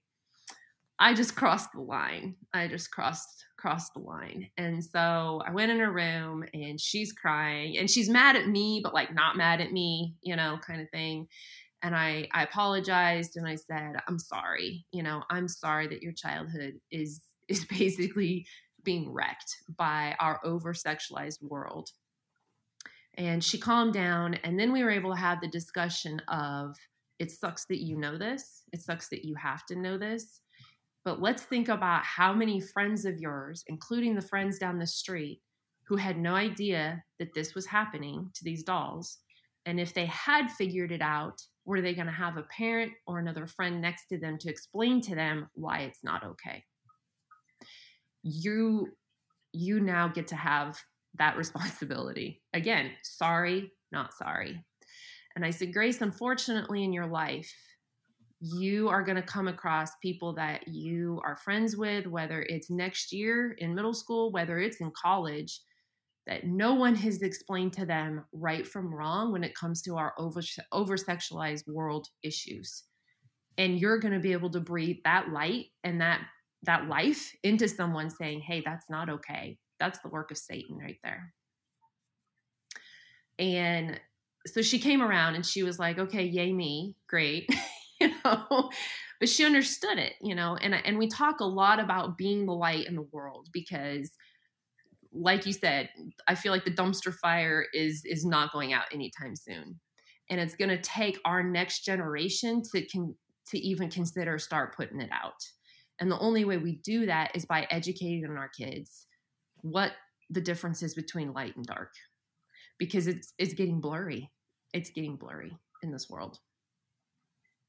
I 1.01 1.13
just 1.13 1.35
crossed 1.35 1.71
the 1.73 1.81
line. 1.81 2.35
I 2.53 2.67
just 2.67 2.91
crossed 2.91 3.45
crossed 3.57 3.93
the 3.93 3.99
line. 3.99 4.49
And 4.57 4.83
so 4.83 5.41
I 5.45 5.51
went 5.51 5.71
in 5.71 5.79
her 5.79 5.91
room 5.91 6.45
and 6.53 6.79
she's 6.79 7.11
crying 7.11 7.77
and 7.77 7.89
she's 7.89 8.09
mad 8.09 8.35
at 8.35 8.47
me, 8.47 8.79
but 8.81 8.93
like 8.93 9.13
not 9.13 9.35
mad 9.35 9.59
at 9.59 9.71
me, 9.71 10.15
you 10.21 10.35
know, 10.35 10.59
kind 10.65 10.81
of 10.81 10.89
thing. 10.91 11.27
And 11.81 11.95
I, 11.95 12.27
I 12.33 12.43
apologized 12.43 13.37
and 13.37 13.47
I 13.47 13.55
said, 13.55 13.93
I'm 14.07 14.19
sorry, 14.19 14.85
you 14.91 15.01
know, 15.01 15.23
I'm 15.29 15.47
sorry 15.47 15.87
that 15.87 16.01
your 16.01 16.13
childhood 16.13 16.79
is 16.91 17.21
is 17.47 17.65
basically 17.65 18.45
being 18.83 19.11
wrecked 19.11 19.63
by 19.75 20.15
our 20.19 20.39
over 20.43 20.73
sexualized 20.73 21.41
world. 21.41 21.89
And 23.15 23.43
she 23.43 23.57
calmed 23.57 23.93
down, 23.93 24.35
and 24.43 24.57
then 24.59 24.71
we 24.71 24.83
were 24.83 24.91
able 24.91 25.11
to 25.11 25.19
have 25.19 25.41
the 25.41 25.47
discussion 25.47 26.21
of 26.27 26.77
it 27.17 27.31
sucks 27.31 27.65
that 27.65 27.81
you 27.81 27.97
know 27.97 28.17
this. 28.17 28.63
It 28.71 28.81
sucks 28.81 29.09
that 29.09 29.25
you 29.25 29.35
have 29.35 29.65
to 29.65 29.75
know 29.75 29.97
this 29.97 30.41
but 31.05 31.21
let's 31.21 31.43
think 31.43 31.69
about 31.69 32.03
how 32.03 32.33
many 32.33 32.59
friends 32.59 33.05
of 33.05 33.19
yours, 33.19 33.63
including 33.67 34.15
the 34.15 34.21
friends 34.21 34.59
down 34.59 34.77
the 34.77 34.87
street, 34.87 35.41
who 35.87 35.95
had 35.95 36.19
no 36.19 36.35
idea 36.35 37.03
that 37.17 37.33
this 37.33 37.55
was 37.55 37.65
happening 37.65 38.29
to 38.35 38.43
these 38.43 38.63
dolls. 38.63 39.17
And 39.69 39.79
if 39.79 39.93
they 39.93 40.07
had 40.07 40.49
figured 40.49 40.91
it 40.91 41.01
out, 41.01 41.39
were 41.63 41.79
they 41.79 41.93
going 41.93 42.07
to 42.07 42.11
have 42.11 42.37
a 42.37 42.43
parent 42.43 42.91
or 43.05 43.19
another 43.19 43.45
friend 43.45 43.79
next 43.79 44.07
to 44.07 44.17
them 44.17 44.39
to 44.39 44.49
explain 44.49 44.99
to 45.01 45.13
them 45.13 45.47
why 45.53 45.81
it's 45.81 46.03
not 46.03 46.23
okay? 46.23 46.63
You 48.23 48.87
you 49.53 49.79
now 49.79 50.07
get 50.07 50.27
to 50.29 50.35
have 50.35 50.79
that 51.19 51.37
responsibility. 51.37 52.41
Again, 52.53 52.89
sorry, 53.03 53.71
not 53.91 54.15
sorry. 54.15 54.65
And 55.35 55.45
I 55.45 55.51
said, 55.51 55.71
Grace, 55.71 56.01
unfortunately, 56.01 56.83
in 56.83 56.91
your 56.91 57.05
life, 57.05 57.53
you 58.41 58.89
are 58.89 59.03
going 59.03 59.17
to 59.17 59.21
come 59.21 59.47
across 59.47 59.91
people 60.01 60.33
that 60.33 60.67
you 60.67 61.21
are 61.23 61.35
friends 61.35 61.77
with, 61.77 62.07
whether 62.07 62.41
it's 62.49 62.71
next 62.71 63.13
year 63.13 63.51
in 63.59 63.75
middle 63.75 63.93
school, 63.93 64.31
whether 64.31 64.57
it's 64.57 64.81
in 64.81 64.91
college, 64.99 65.61
that 66.27 66.45
no 66.45 66.73
one 66.75 66.95
has 66.95 67.21
explained 67.21 67.73
to 67.73 67.85
them 67.85 68.25
right 68.31 68.67
from 68.67 68.93
wrong 68.93 69.31
when 69.31 69.43
it 69.43 69.55
comes 69.55 69.81
to 69.83 69.97
our 69.97 70.13
over 70.17 70.41
over 70.71 70.95
sexualized 70.97 71.67
world 71.67 72.07
issues. 72.23 72.83
And 73.57 73.79
you're 73.79 73.99
going 73.99 74.13
to 74.13 74.19
be 74.19 74.31
able 74.31 74.51
to 74.51 74.59
breathe 74.59 74.97
that 75.03 75.29
light 75.29 75.67
and 75.83 76.01
that 76.01 76.21
that 76.63 76.87
life 76.87 77.33
into 77.43 77.67
someone 77.67 78.09
saying, 78.09 78.41
"Hey, 78.41 78.61
that's 78.63 78.89
not 78.89 79.09
okay." 79.09 79.57
That's 79.79 79.99
the 79.99 80.09
work 80.09 80.29
of 80.31 80.37
Satan 80.37 80.77
right 80.77 80.99
there. 81.03 81.33
And 83.37 83.99
so 84.45 84.61
she 84.61 84.79
came 84.79 85.01
around 85.01 85.35
and 85.35 85.45
she 85.45 85.63
was 85.63 85.79
like, 85.79 85.97
"Okay, 85.97 86.25
yay 86.25 86.53
me. 86.53 86.95
Great." 87.07 87.49
you 87.99 88.11
know 88.23 88.69
but 89.19 89.29
she 89.29 89.45
understood 89.45 89.97
it 89.97 90.13
you 90.21 90.35
know 90.35 90.55
and 90.61 90.73
and 90.73 90.97
we 90.97 91.07
talk 91.07 91.39
a 91.39 91.45
lot 91.45 91.79
about 91.79 92.17
being 92.17 92.45
the 92.45 92.53
light 92.53 92.87
in 92.87 92.95
the 92.95 93.07
world 93.11 93.47
because 93.51 94.11
like 95.11 95.45
you 95.45 95.53
said 95.53 95.89
i 96.27 96.35
feel 96.35 96.51
like 96.51 96.65
the 96.65 96.71
dumpster 96.71 97.13
fire 97.13 97.65
is 97.73 98.03
is 98.05 98.25
not 98.25 98.51
going 98.51 98.73
out 98.73 98.85
anytime 98.93 99.35
soon. 99.35 99.79
And 100.29 100.39
it's 100.39 100.55
going 100.55 100.69
to 100.69 100.77
take 100.77 101.19
our 101.25 101.41
next 101.41 101.83
generation 101.83 102.61
to 102.71 102.85
can 102.85 103.15
to 103.47 103.57
even 103.57 103.89
consider 103.89 104.37
start 104.37 104.75
putting 104.75 105.01
it 105.01 105.09
out. 105.11 105.41
And 105.99 106.11
the 106.11 106.19
only 106.19 106.45
way 106.45 106.57
we 106.57 106.79
do 106.83 107.07
that 107.07 107.35
is 107.35 107.45
by 107.45 107.67
educating 107.71 108.25
our 108.37 108.49
kids 108.49 109.07
what 109.61 109.93
the 110.29 110.39
difference 110.39 110.83
is 110.83 110.93
between 110.93 111.33
light 111.33 111.55
and 111.55 111.65
dark. 111.65 111.93
Because 112.77 113.07
it's 113.07 113.33
it's 113.37 113.53
getting 113.53 113.81
blurry. 113.81 114.31
It's 114.73 114.91
getting 114.91 115.15
blurry 115.15 115.57
in 115.81 115.91
this 115.91 116.09
world. 116.09 116.37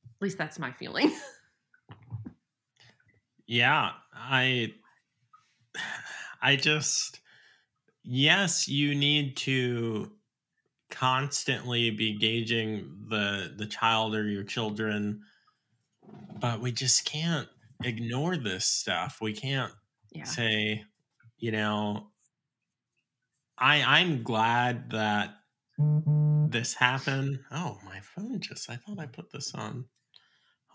At 0.04 0.22
least 0.22 0.38
that's 0.38 0.58
my 0.58 0.72
feeling. 0.72 1.16
yeah, 3.46 3.92
I 4.14 4.74
I 6.42 6.56
just 6.56 7.20
yes, 8.02 8.68
you 8.68 8.94
need 8.94 9.36
to 9.38 10.10
constantly 10.90 11.90
be 11.90 12.18
gauging 12.18 13.06
the 13.08 13.52
the 13.56 13.66
child 13.66 14.12
or 14.12 14.26
your 14.26 14.42
children 14.42 15.20
but 16.40 16.60
we 16.60 16.72
just 16.72 17.04
can't 17.04 17.46
ignore 17.84 18.36
this 18.36 18.66
stuff 18.66 19.18
we 19.20 19.32
can't 19.32 19.70
yeah. 20.10 20.24
say 20.24 20.82
you 21.38 21.52
know 21.52 22.08
i 23.56 23.82
i'm 23.82 24.20
glad 24.24 24.90
that 24.90 25.36
this 26.48 26.74
happened 26.74 27.38
oh 27.52 27.78
my 27.84 28.00
phone 28.00 28.40
just 28.40 28.68
i 28.68 28.74
thought 28.74 28.98
i 28.98 29.06
put 29.06 29.30
this 29.30 29.54
on 29.54 29.84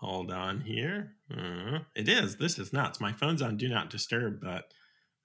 Hold 0.00 0.30
on 0.30 0.60
here. 0.60 1.14
Uh, 1.30 1.78
it 1.94 2.06
is. 2.06 2.36
This 2.36 2.58
is 2.58 2.72
nuts. 2.72 3.00
My 3.00 3.12
phone's 3.12 3.40
on 3.40 3.56
Do 3.56 3.66
Not 3.66 3.88
Disturb, 3.88 4.40
but 4.42 4.64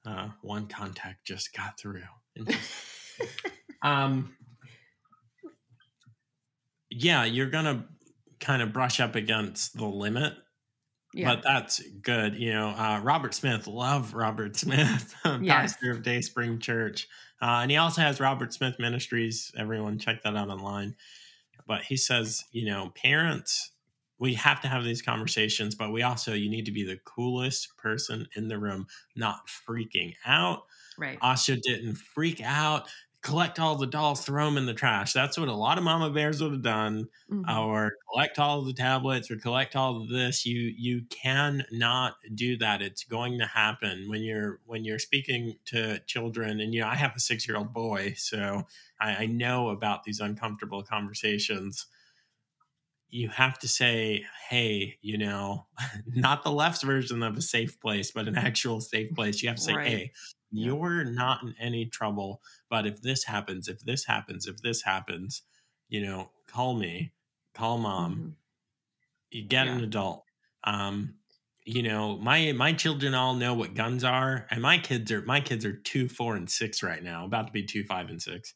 uh, 0.06 0.30
one 0.42 0.68
contact 0.68 1.26
just 1.26 1.56
got 1.56 1.80
through. 1.80 2.04
um, 3.82 4.36
yeah, 6.90 7.26
you're 7.26 7.50
gonna 7.50 7.86
kind 8.40 8.62
of 8.62 8.74
brush 8.74 9.00
up 9.00 9.16
against 9.16 9.78
the 9.78 9.86
limit, 9.86 10.34
yeah. 11.14 11.34
but 11.34 11.44
that's 11.44 11.82
good. 12.02 12.36
You 12.36 12.54
know, 12.54 12.70
uh, 12.70 13.00
Robert 13.04 13.34
Smith, 13.34 13.68
love 13.68 14.14
Robert 14.14 14.56
Smith, 14.58 15.16
yes. 15.26 15.74
pastor 15.74 15.92
of 15.92 16.04
Day 16.04 16.22
Spring 16.22 16.60
Church, 16.60 17.08
uh, 17.42 17.60
and 17.62 17.72
he 17.72 17.78
also 17.78 18.02
has 18.02 18.20
Robert 18.20 18.54
Smith 18.54 18.76
Ministries. 18.80 19.52
Everyone, 19.58 20.00
check 20.00 20.24
that 20.24 20.36
out 20.36 20.50
online. 20.50 20.96
But 21.68 21.84
he 21.84 21.96
says, 21.96 22.44
you 22.52 22.66
know, 22.66 22.92
parents 22.96 23.72
we 24.22 24.36
have 24.36 24.62
to 24.62 24.68
have 24.68 24.84
these 24.84 25.02
conversations, 25.02 25.74
but 25.74 25.92
we 25.92 26.04
also 26.04 26.34
you 26.34 26.48
need 26.48 26.66
to 26.66 26.72
be 26.72 26.84
the 26.84 27.00
coolest 27.06 27.76
person 27.76 28.28
in 28.36 28.48
the 28.48 28.60
room, 28.60 28.86
not 29.16 29.48
freaking 29.48 30.14
out. 30.26 30.62
Right. 30.96 31.20
Ahsha 31.22 31.60
didn't 31.60 31.96
freak 31.96 32.40
out, 32.40 32.88
collect 33.24 33.58
all 33.60 33.76
the 33.76 33.88
dolls, 33.88 34.24
throw 34.24 34.46
them 34.46 34.58
in 34.58 34.68
the 34.68 34.76
trash. 34.76 35.12
That's 35.12 35.40
what 35.40 35.48
a 35.48 35.54
lot 35.54 35.80
of 35.80 35.84
mama 35.84 36.12
bears 36.12 36.40
would 36.40 36.52
have 36.52 36.62
done, 36.62 37.08
mm-hmm. 37.32 37.50
or 37.50 37.94
collect 38.14 38.38
all 38.38 38.62
the 38.62 38.74
tablets, 38.74 39.32
or 39.32 39.38
collect 39.38 39.76
all 39.76 40.00
of 40.00 40.08
this. 40.08 40.46
You 40.46 40.72
you 40.78 41.02
cannot 41.10 42.14
do 42.36 42.58
that. 42.58 42.84
It's 42.84 43.04
going 43.04 43.40
to 43.40 43.48
happen 43.48 44.08
when 44.08 44.22
you're 44.22 44.60
when 44.68 44.86
you're 44.86 45.00
speaking 45.00 45.58
to 45.66 45.98
children. 46.06 46.60
And 46.60 46.76
you 46.76 46.82
know, 46.82 46.88
I 46.88 46.96
have 46.96 47.16
a 47.16 47.20
six 47.20 47.48
year 47.48 47.58
old 47.58 47.74
boy, 47.74 48.14
so 48.18 48.68
I, 49.00 49.24
I 49.24 49.26
know 49.26 49.70
about 49.70 50.04
these 50.04 50.20
uncomfortable 50.20 50.84
conversations 50.84 51.88
you 53.12 53.30
have 53.30 53.60
to 53.60 53.68
say, 53.68 54.26
hey, 54.50 54.98
you 55.02 55.18
know, 55.18 55.68
not 56.08 56.44
the 56.44 56.52
left 56.52 56.84
version 56.84 57.24
of 57.24 57.38
a 57.38 57.42
safe 57.42 57.80
place, 57.80 58.12
but 58.12 58.28
an 58.28 58.38
actual 58.38 58.82
safe 58.82 59.14
place. 59.16 59.42
You 59.44 59.50
have 59.50 59.58
to 59.58 59.64
say, 59.64 59.80
Right. 59.80 59.84
hey, 59.84 60.12
Yeah. 60.56 60.76
you're 60.76 61.04
not 61.06 61.44
in 61.44 61.56
any 61.60 61.86
trouble. 61.88 62.42
But 62.70 62.88
if 62.88 63.02
this 63.02 63.24
happens, 63.26 63.68
if 63.68 63.80
this 63.82 64.06
happens, 64.06 64.48
if 64.48 64.58
this 64.62 64.82
happens, 64.84 65.44
you 65.90 66.02
know, 66.02 66.32
call 66.48 66.76
me, 66.76 67.14
call 67.54 67.78
mom, 67.78 68.24
Mhm. 68.24 68.36
you 69.32 69.46
get 69.48 69.68
an 69.68 69.82
adult. 69.84 70.26
Um, 70.64 71.16
you 71.64 71.84
know, 71.84 72.18
my 72.18 72.52
my 72.54 72.74
children 72.74 73.14
all 73.14 73.36
know 73.36 73.54
what 73.54 73.76
guns 73.76 74.04
are, 74.04 74.48
and 74.50 74.62
my 74.62 74.78
kids 74.80 75.12
are 75.12 75.22
my 75.24 75.40
kids 75.40 75.64
are 75.64 75.78
two, 75.78 76.10
four, 76.10 76.36
and 76.36 76.50
six 76.50 76.82
right 76.82 77.04
now, 77.04 77.26
about 77.26 77.48
to 77.48 77.54
be 77.54 77.64
two, 77.64 77.84
five, 77.84 78.10
and 78.10 78.22
six. 78.22 78.54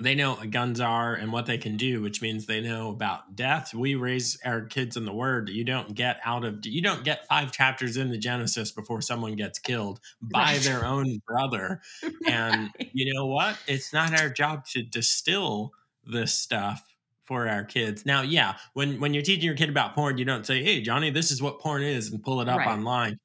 They 0.00 0.14
know 0.14 0.34
what 0.34 0.50
guns 0.50 0.80
are 0.80 1.14
and 1.14 1.32
what 1.32 1.46
they 1.46 1.58
can 1.58 1.76
do, 1.76 2.00
which 2.00 2.22
means 2.22 2.46
they 2.46 2.60
know 2.60 2.90
about 2.90 3.34
death. 3.34 3.74
We 3.74 3.96
raise 3.96 4.38
our 4.44 4.62
kids 4.64 4.96
in 4.96 5.04
the 5.04 5.12
word. 5.12 5.48
You 5.48 5.64
don't 5.64 5.94
get 5.94 6.20
out 6.24 6.44
of 6.44 6.64
you 6.64 6.80
don't 6.82 7.02
get 7.04 7.26
five 7.26 7.50
chapters 7.50 7.96
in 7.96 8.10
the 8.10 8.18
Genesis 8.18 8.70
before 8.70 9.00
someone 9.00 9.34
gets 9.34 9.58
killed 9.58 10.00
by 10.22 10.58
Right. 10.58 10.60
their 10.60 10.84
own 10.84 11.20
brother. 11.26 11.80
And 12.26 12.70
Right. 12.78 12.92
you 12.92 13.12
know 13.12 13.26
what? 13.26 13.58
It's 13.66 13.92
not 13.92 14.14
our 14.14 14.28
job 14.28 14.66
to 14.66 14.82
distill 14.82 15.72
this 16.04 16.32
stuff 16.38 16.94
for 17.24 17.48
our 17.48 17.64
kids. 17.64 18.06
Now, 18.06 18.22
yeah, 18.22 18.58
when 18.74 19.00
when 19.00 19.14
you're 19.14 19.22
teaching 19.22 19.44
your 19.44 19.54
kid 19.56 19.68
about 19.70 19.94
porn, 19.94 20.18
you 20.18 20.24
don't 20.24 20.46
say, 20.46 20.62
"Hey, 20.62 20.80
Johnny, 20.82 21.10
this 21.10 21.30
is 21.30 21.42
what 21.42 21.58
porn 21.60 21.82
is," 21.82 22.12
and 22.12 22.22
pull 22.22 22.40
it 22.40 22.48
up 22.48 22.58
Right. 22.58 22.66
online. 22.66 23.18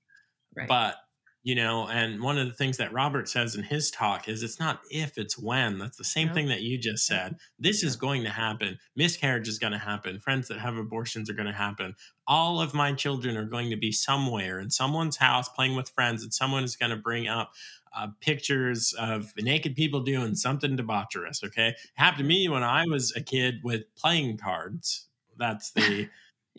But 0.67 0.97
you 1.43 1.56
know, 1.56 1.88
and 1.89 2.21
one 2.21 2.38
of 2.38 2.47
the 2.47 2.53
things 2.53 2.77
that 2.77 2.93
Robert 2.93 3.27
says 3.27 3.56
in 3.56 3.63
his 3.63 3.91
talk 3.91 4.29
is 4.29 4.43
it's 4.43 4.60
not 4.62 4.79
if, 4.89 5.17
it's 5.17 5.38
when. 5.38 5.77
That's 5.77 5.97
the 5.97 6.03
same 6.06 6.27
Yep. 6.27 6.36
thing 6.36 6.47
that 6.47 6.62
you 6.62 6.77
just 6.77 7.06
said. 7.06 7.36
This 7.60 7.84
is 7.84 7.97
going 7.97 8.23
to 8.23 8.29
happen. 8.29 8.79
Miscarriage 8.95 9.49
is 9.49 9.60
going 9.60 9.73
to 9.73 9.79
happen. 9.79 10.19
Friends 10.21 10.47
that 10.47 10.60
have 10.60 10.77
abortions 10.77 11.29
are 11.29 11.34
going 11.34 11.47
to 11.47 11.51
happen. 11.53 11.95
All 12.27 12.62
of 12.62 12.73
my 12.73 12.93
children 12.93 13.36
are 13.36 13.43
going 13.45 13.69
to 13.71 13.75
be 13.75 13.91
somewhere 13.91 14.60
in 14.60 14.69
someone's 14.69 15.17
house 15.17 15.49
playing 15.49 15.75
with 15.75 15.89
friends, 15.89 16.23
and 16.23 16.34
someone 16.34 16.63
is 16.63 16.77
going 16.77 16.91
to 16.91 16.97
bring 16.97 17.27
up 17.27 17.51
uh, 17.95 18.08
pictures 18.21 18.93
of 18.97 19.34
naked 19.38 19.75
people 19.75 19.99
doing 20.01 20.36
something 20.36 20.77
debaucherous. 20.77 21.43
Okay, 21.43 21.67
it 21.69 21.75
happened 21.95 22.19
to 22.19 22.23
me 22.27 22.47
when 22.47 22.63
I 22.63 22.86
was 22.86 23.13
a 23.15 23.21
kid 23.21 23.56
with 23.63 23.84
playing 23.95 24.38
cards. 24.38 25.08
That's 25.38 25.71
the 25.71 26.08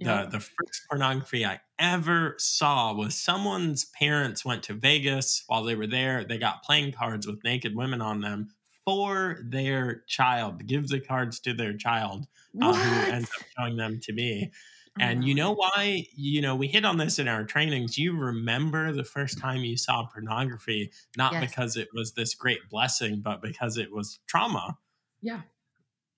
The 0.01 0.27
the 0.31 0.41
first 0.41 0.83
pornography 0.89 1.47
I 1.47 1.61
ever 1.79 2.35
saw 2.39 2.93
was 2.95 3.15
someone's 3.17 3.87
parents 3.87 4.45
went 4.45 4.63
to 4.65 4.75
Vegas 4.75 5.45
while 5.47 5.63
they 5.65 5.77
were 5.77 5.87
there. 5.87 6.25
They 6.25 6.39
got 6.39 6.63
playing 6.63 6.93
cards 6.93 7.27
with 7.27 7.43
naked 7.45 7.75
women 7.75 8.01
on 8.03 8.21
them 8.21 8.49
for 8.85 9.39
their 9.45 10.03
child. 10.09 10.59
to 10.59 10.65
Give 10.65 10.89
the 10.89 11.01
cards 11.01 11.41
to 11.41 11.55
their 11.55 11.77
child, 11.77 12.27
uh, 12.61 12.77
who 12.77 13.07
ends 13.07 13.31
up 13.39 13.45
showing 13.59 13.77
them 13.77 13.99
to 14.01 14.13
me. 14.13 14.53
And 14.99 15.25
you 15.25 15.35
know 15.35 15.53
why? 15.53 16.07
You 16.15 16.41
know, 16.43 16.55
we 16.55 16.69
hit 16.69 16.85
on 16.85 16.99
this 16.99 17.19
in 17.19 17.27
our 17.27 17.45
trainings. 17.45 17.99
You 17.99 18.17
remember 18.17 18.93
the 18.93 19.05
first 19.05 19.39
time 19.39 19.65
you 19.65 19.77
saw 19.77 20.07
pornography, 20.07 20.93
not 21.17 21.33
Yes. 21.33 21.41
because 21.41 21.77
it 21.77 21.89
was 21.93 22.13
this 22.15 22.35
great 22.35 22.69
blessing, 22.71 23.21
but 23.21 23.43
because 23.43 23.77
it 23.77 23.91
was 23.93 24.21
trauma 24.29 24.79
Yeah. 25.21 25.43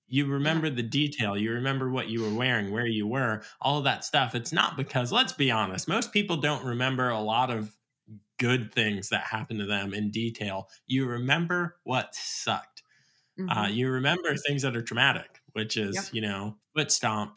You 0.08 0.26
remember 0.26 0.70
the 0.70 0.82
detail 0.82 1.36
you 1.36 1.50
remember 1.52 1.90
what 1.90 2.08
you 2.08 2.22
were 2.22 2.34
wearing 2.34 2.70
where 2.72 2.86
you 2.86 3.06
were 3.06 3.42
all 3.60 3.78
of 3.78 3.84
that 3.84 4.04
stuff 4.04 4.34
it's 4.34 4.52
not 4.52 4.76
because 4.76 5.12
let's 5.12 5.32
be 5.32 5.50
honest 5.50 5.88
most 5.88 6.12
people 6.12 6.36
don't 6.36 6.64
remember 6.64 7.08
a 7.10 7.20
lot 7.20 7.50
of 7.50 7.76
good 8.38 8.72
things 8.72 9.08
that 9.10 9.22
happened 9.24 9.60
to 9.60 9.66
them 9.66 9.94
in 9.94 10.10
detail 10.10 10.68
you 10.86 11.06
remember 11.06 11.78
what 11.84 12.14
sucked 12.14 12.82
uh, 13.48 13.68
Mhm. 13.68 13.70
you 13.70 13.90
remember 13.90 14.34
things 14.36 14.62
that 14.62 14.76
are 14.76 14.82
traumatic 14.82 15.40
which 15.52 15.76
is 15.76 16.08
Yep. 16.08 16.12
you 16.12 16.20
know 16.22 16.58
foot 16.76 16.90
stomp 16.92 17.36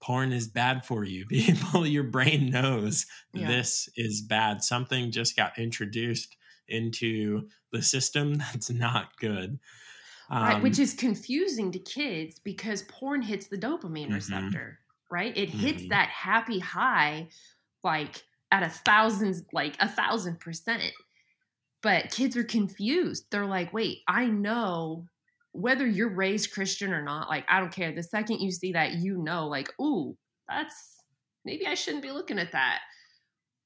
porn 0.00 0.32
is 0.32 0.48
bad 0.48 0.84
for 0.84 1.04
you 1.04 1.26
people 1.28 1.86
your 1.86 2.04
brain 2.04 2.50
knows 2.50 3.06
Yeah. 3.32 3.56
this 3.56 3.88
is 3.96 4.22
bad 4.22 4.62
something 4.62 5.10
just 5.10 5.36
got 5.36 5.58
introduced 5.58 6.36
into 6.68 7.48
the 7.72 7.82
system 7.82 8.34
that's 8.38 8.70
not 8.70 9.16
good 9.18 9.58
right, 10.40 10.60
Um, 10.60 10.62
which 10.62 10.78
is 10.78 10.94
confusing 10.94 11.72
to 11.72 11.78
kids 11.78 12.38
because 12.38 12.82
porn 12.84 13.22
hits 13.22 13.48
the 13.48 13.58
dopamine 13.58 14.12
Mhm. 14.12 14.14
receptor, 14.14 14.80
right? 15.10 15.36
It 15.36 15.48
hits 15.50 15.86
Mhm. 15.86 15.90
that 15.90 16.08
happy 16.08 16.58
high 16.58 17.30
like 17.84 18.24
at 18.52 18.62
a 18.64 18.70
thousand, 18.70 19.46
like 19.52 19.76
a 19.80 19.88
thousand 19.88 20.40
percent. 20.40 20.94
But 21.82 22.10
kids 22.10 22.36
are 22.36 22.44
confused. 22.44 23.26
They're 23.30 23.46
like, 23.46 23.72
wait, 23.72 23.98
I 24.08 24.26
know 24.26 25.08
whether 25.52 25.86
you're 25.86 26.14
raised 26.14 26.52
Christian 26.52 26.92
or 26.92 27.02
not, 27.02 27.28
like, 27.28 27.44
I 27.48 27.60
don't 27.60 27.72
care. 27.72 27.92
The 27.94 28.02
second 28.02 28.40
you 28.40 28.50
see 28.50 28.72
that, 28.72 28.94
you 28.94 29.18
know, 29.18 29.46
like, 29.48 29.68
ooh, 29.80 30.16
that's 30.48 30.98
maybe 31.44 31.66
I 31.66 31.74
shouldn't 31.74 32.02
be 32.02 32.10
looking 32.10 32.38
at 32.38 32.52
that. 32.52 32.82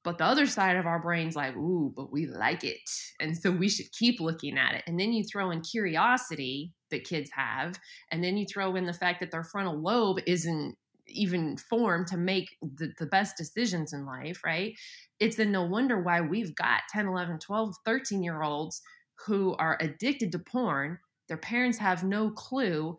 But 0.03 0.17
the 0.17 0.25
other 0.25 0.45
side 0.45 0.77
of 0.77 0.85
our 0.85 1.01
brain's 1.01 1.35
like, 1.35 1.55
ooh, 1.55 1.93
but 1.95 2.11
we 2.11 2.25
like 2.25 2.63
it. 2.63 2.79
And 3.19 3.37
so 3.37 3.51
we 3.51 3.67
should 3.67 3.91
keep 3.91 4.19
looking 4.19 4.57
at 4.57 4.75
it. 4.75 4.83
And 4.87 4.99
then 4.99 5.11
you 5.11 5.23
throw 5.23 5.51
in 5.51 5.61
curiosity 5.61 6.73
that 6.89 7.03
kids 7.03 7.29
have. 7.33 7.77
And 8.11 8.23
then 8.23 8.37
you 8.37 8.45
throw 8.45 8.75
in 8.75 8.85
the 8.85 8.93
fact 8.93 9.19
that 9.19 9.31
their 9.31 9.43
frontal 9.43 9.81
lobe 9.81 10.19
isn't 10.25 10.75
even 11.07 11.57
formed 11.57 12.07
to 12.07 12.17
make 12.17 12.55
the, 12.61 12.93
the 12.97 13.07
best 13.07 13.35
decisions 13.35 13.93
in 13.93 14.05
life, 14.05 14.41
right? 14.45 14.73
It's 15.19 15.35
then 15.35 15.51
no 15.51 15.63
wonder 15.63 16.01
why 16.01 16.21
we've 16.21 16.55
got 16.55 16.81
10, 16.91 17.07
11, 17.07 17.39
12, 17.39 17.75
13 17.85 18.23
year 18.23 18.41
olds 18.41 18.81
who 19.25 19.55
are 19.55 19.77
addicted 19.81 20.31
to 20.31 20.39
porn. 20.39 20.99
Their 21.27 21.37
parents 21.37 21.77
have 21.79 22.03
no 22.03 22.29
clue 22.29 22.97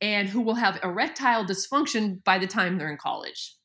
and 0.00 0.28
who 0.28 0.40
will 0.40 0.56
have 0.56 0.80
erectile 0.82 1.44
dysfunction 1.44 2.22
by 2.24 2.38
the 2.38 2.46
time 2.46 2.76
they're 2.76 2.90
in 2.90 2.98
college, 2.98 3.56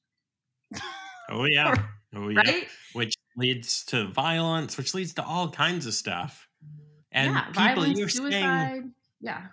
Oh 1.29 1.45
yeah. 1.45 1.75
Oh 2.15 2.29
yeah. 2.29 2.39
right? 2.39 2.67
Which 2.93 3.15
leads 3.37 3.85
to 3.85 4.07
violence, 4.07 4.77
which 4.77 4.93
leads 4.93 5.13
to 5.15 5.23
all 5.23 5.49
kinds 5.49 5.85
of 5.85 5.93
stuff. 5.93 6.47
And 7.11 7.33
yeah, 7.33 7.45
people 7.45 7.63
violence, 7.63 7.99
you're 7.99 8.09
saying. 8.09 8.93
Yeah. 9.21 9.47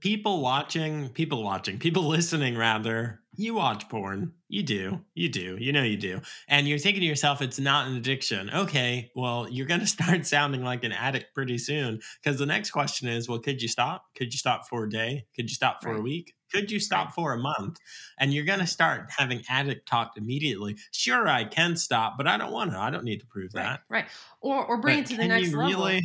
people 0.00 0.40
watching, 0.40 1.08
people 1.10 1.42
watching, 1.42 1.78
people 1.78 2.02
listening 2.08 2.56
rather, 2.56 3.20
you 3.36 3.54
watch 3.54 3.88
porn. 3.88 4.32
You 4.48 4.62
do. 4.64 5.00
You 5.14 5.28
do. 5.28 5.56
You 5.60 5.72
know 5.72 5.82
you 5.82 5.96
do. 5.96 6.20
And 6.48 6.66
you're 6.66 6.78
thinking 6.78 7.00
to 7.02 7.06
yourself, 7.06 7.40
it's 7.40 7.60
not 7.60 7.86
an 7.86 7.96
addiction. 7.96 8.50
Okay, 8.50 9.10
well, 9.14 9.46
you're 9.48 9.66
going 9.66 9.80
to 9.86 9.86
start 9.86 10.26
sounding 10.26 10.64
like 10.64 10.82
an 10.84 10.92
addict 10.92 11.34
pretty 11.34 11.58
soon. 11.58 12.00
Because 12.22 12.38
the 12.38 12.46
next 12.46 12.70
question 12.72 13.08
is, 13.08 13.28
well, 13.28 13.38
could 13.38 13.62
you 13.62 13.68
stop? 13.68 14.04
Could 14.16 14.32
you 14.32 14.38
stop 14.38 14.66
for 14.68 14.84
a 14.84 14.90
day? 14.90 15.26
Could 15.36 15.48
you 15.48 15.54
stop 15.54 15.82
for 15.82 15.92
a 15.94 16.00
week? 16.00 16.34
Could 16.52 16.70
you 16.70 16.80
stop 16.80 17.12
for 17.14 17.32
a 17.32 17.38
month? 17.38 17.78
And 18.18 18.32
you're 18.32 18.44
going 18.44 18.60
to 18.60 18.66
start 18.66 19.10
having 19.16 19.42
addict 19.48 19.86
talk 19.88 20.16
immediately. 20.16 20.76
Sure, 20.92 21.28
I 21.28 21.44
can 21.44 21.76
stop, 21.76 22.16
but 22.16 22.26
I 22.26 22.36
don't 22.36 22.52
want 22.52 22.70
to. 22.72 22.78
I 22.78 22.90
don't 22.90 23.04
need 23.04 23.20
to 23.20 23.26
prove 23.26 23.54
Right. 23.54 23.64
that. 23.64 23.80
Right. 23.88 24.08
Or 24.40 24.64
or 24.66 24.80
bring 24.80 24.98
But 24.98 25.04
it 25.04 25.06
to 25.06 25.16
the 25.16 25.24
next 25.24 25.54
level. 25.54 25.82
really? 25.82 26.00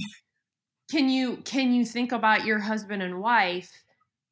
can 0.90 1.10
you 1.10 1.38
can 1.38 1.74
you 1.74 1.86
think 1.86 2.12
about 2.12 2.46
your 2.46 2.60
husband 2.60 3.02
and 3.02 3.20
wife 3.20 3.72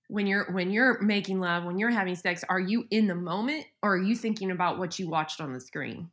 when 0.10 0.28
you're 0.28 0.52
when 0.52 0.72
you're 0.72 1.02
making 1.02 1.40
love 1.40 1.64
when 1.64 1.80
you're 1.80 1.92
having 1.92 2.16
sex 2.16 2.44
are 2.50 2.60
you 2.60 2.86
in 2.92 3.08
the 3.08 3.16
moment 3.16 3.66
or 3.84 3.96
are 3.96 4.04
you 4.04 4.16
thinking 4.16 4.52
about 4.52 4.78
what 4.80 5.00
you 5.00 5.10
watched 5.10 5.42
on 5.42 5.54
the 5.54 5.60
screen 5.60 6.12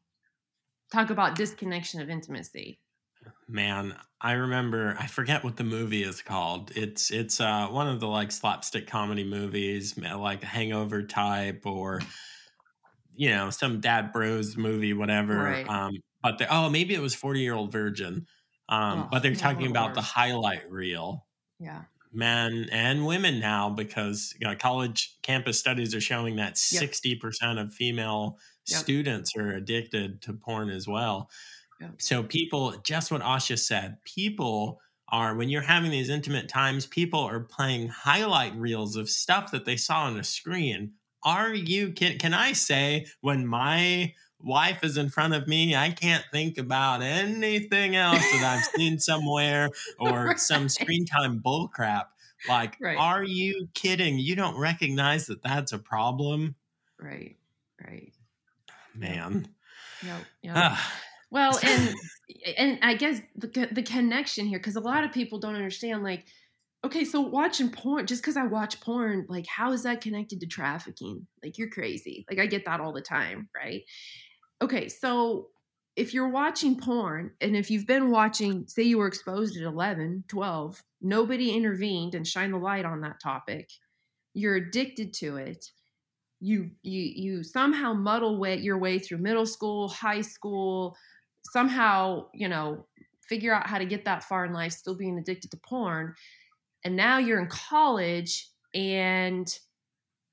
talk 0.93 1.11
about 1.11 1.37
disconnection 1.37 2.01
of 2.01 2.11
intimacy 2.11 2.81
Man, 3.51 3.97
I 4.21 4.33
remember 4.33 4.95
I 4.99 5.07
forget 5.07 5.43
what 5.43 5.57
the 5.57 5.65
movie 5.65 6.03
is 6.03 6.21
called. 6.23 6.71
It's 6.77 7.11
it's 7.11 7.41
uh 7.41 7.69
one 7.69 7.89
of 7.89 7.99
the 8.01 8.07
like 8.09 8.31
slapstick 8.31 8.87
comedy 8.87 9.25
movies, 9.25 9.97
like 9.99 10.43
Hangover 10.43 11.03
type 11.03 11.65
or 11.65 12.07
you 13.15 13.31
know, 13.31 13.51
some 13.51 13.81
dad 13.81 14.13
bros 14.13 14.57
movie 14.57 14.93
whatever. 14.93 15.61
Right. 15.61 15.69
Um 15.69 15.93
but 16.23 16.41
oh, 16.51 16.69
maybe 16.71 16.95
it 16.95 17.01
was 17.01 17.15
40-year-old 17.15 17.73
virgin. 17.73 18.27
Um 18.69 19.07
Oh, 19.07 19.11
but 19.11 19.23
they're 19.23 19.35
yeah, 19.35 19.37
talking 19.37 19.71
about 19.71 19.95
the 19.95 20.01
highlight 20.03 20.71
reel. 20.71 21.27
yeah 21.59 21.85
Men 22.13 22.69
and 22.73 23.07
women 23.07 23.41
now 23.41 23.71
because 23.71 24.35
you 24.41 24.47
know, 24.47 24.57
college 24.57 25.19
campus 25.23 25.59
studies 25.61 25.95
are 25.95 26.01
showing 26.01 26.37
that 26.37 26.59
Yep. 26.71 26.87
60% 26.87 27.59
of 27.61 27.75
female 27.75 28.39
Yep. 28.69 28.93
students 28.93 29.37
are 29.37 29.51
addicted 29.53 30.23
to 30.23 30.33
porn 30.35 30.71
as 30.71 30.89
well. 30.89 31.31
So 31.99 32.23
people, 32.23 32.77
just 32.79 33.11
what 33.11 33.23
Ahsha 33.23 33.59
said, 33.59 34.03
people 34.05 34.81
are 35.09 35.35
when 35.35 35.49
you're 35.49 35.63
having 35.63 35.91
these 35.91 36.09
intimate 36.11 36.49
times, 36.49 36.87
people 36.87 37.21
are 37.21 37.41
playing 37.41 37.89
highlight 37.89 38.55
reels 38.57 38.97
of 38.97 39.09
stuff 39.11 39.51
that 39.53 39.65
they 39.65 39.77
saw 39.77 40.05
on 40.05 40.19
a 40.19 40.25
screen. 40.25 40.95
Are 41.25 41.53
you 41.55 41.93
can 41.93 42.19
can 42.19 42.35
I 42.35 42.53
say 42.53 43.07
when 43.21 43.47
my 43.47 44.15
wife 44.41 44.85
is 44.85 44.97
in 44.97 45.09
front 45.09 45.35
of 45.35 45.49
me, 45.49 45.75
I 45.75 45.91
can't 45.91 46.25
think 46.33 46.59
about 46.59 47.03
anything 47.03 47.97
else 47.97 48.31
that 48.31 48.45
I've 48.45 48.65
seen 48.77 48.99
somewhere 49.01 49.71
or 49.99 50.37
some 50.37 50.69
screen 50.69 51.07
time 51.07 51.41
bull 51.41 51.69
crap. 51.69 52.13
Like, 52.45 52.79
Right. 52.81 52.97
are 52.97 53.25
you 53.25 53.69
kidding? 53.75 54.19
You 54.19 54.37
don't 54.37 54.59
recognize 54.59 55.27
that 55.27 55.43
that's 55.43 55.73
a 55.73 55.79
problem, 55.79 56.55
right 56.99 57.37
right 57.87 58.13
man. 58.95 59.55
yep, 60.01 60.27
yep. 60.43 60.65
Ah, 60.65 61.03
Well, 61.31 61.59
and 61.65 61.95
and 62.57 62.79
I 62.83 62.95
guess 62.95 63.21
the 63.37 63.69
the 63.73 63.83
connection 63.83 64.47
here, 64.47 64.59
because 64.59 64.77
a 64.77 64.81
lot 64.81 65.05
of 65.05 65.13
people 65.13 65.39
don't 65.39 65.55
understand. 65.55 66.03
Like, 66.03 66.27
okay, 66.85 67.05
so 67.05 67.21
watching 67.21 67.71
porn, 67.71 68.07
just 68.07 68.23
because 68.23 68.37
I 68.37 68.45
watch 68.45 68.81
porn, 68.81 69.27
like, 69.29 69.47
how 69.47 69.73
is 69.73 69.83
that 69.85 70.01
connected 70.01 70.41
to 70.41 70.47
trafficking? 70.47 71.27
Like, 71.43 71.59
you're 71.59 71.71
crazy. 71.71 72.25
Like, 72.31 72.39
I 72.39 72.47
get 72.47 72.65
that 72.67 72.81
all 72.81 72.93
the 72.93 73.01
time, 73.03 73.49
right? 73.55 73.83
Okay, 74.63 74.89
so 74.89 75.49
if 75.97 76.15
you're 76.15 76.29
watching 76.29 76.79
porn 76.79 77.33
and 77.41 77.57
if 77.57 77.71
you've 77.71 77.87
been 77.87 78.11
watching, 78.11 78.67
say 78.69 78.83
you 78.85 78.99
were 78.99 79.09
exposed 79.09 79.57
at 79.57 79.65
11, 79.65 80.25
12, 80.29 80.83
nobody 81.03 81.51
intervened 81.51 82.15
and 82.15 82.27
shined 82.27 82.55
the 82.55 82.59
light 82.59 82.85
on 82.85 83.01
that 83.01 83.21
topic, 83.21 83.69
you're 84.35 84.57
addicted 84.57 85.13
to 85.15 85.37
it. 85.37 85.67
You 86.41 86.71
you 86.83 87.03
you 87.03 87.43
somehow 87.43 87.95
muddle 87.95 88.39
way, 88.39 88.57
your 88.59 88.79
way 88.79 89.01
through 89.01 89.19
middle 89.19 89.47
school, 89.47 89.89
high 89.89 90.21
school, 90.21 90.97
somehow, 91.45 92.27
you 92.35 92.49
know, 92.49 92.87
figure 93.29 93.55
out 93.55 93.67
how 93.67 93.79
to 93.79 93.85
get 93.85 94.05
that 94.05 94.25
far 94.25 94.45
in 94.45 94.53
life 94.53 94.73
still 94.73 94.97
being 94.97 95.19
addicted 95.19 95.51
to 95.51 95.59
porn 95.59 96.15
and 96.85 96.97
now 96.97 97.19
you're 97.19 97.41
in 97.41 97.49
college 97.49 98.49
and 98.75 99.47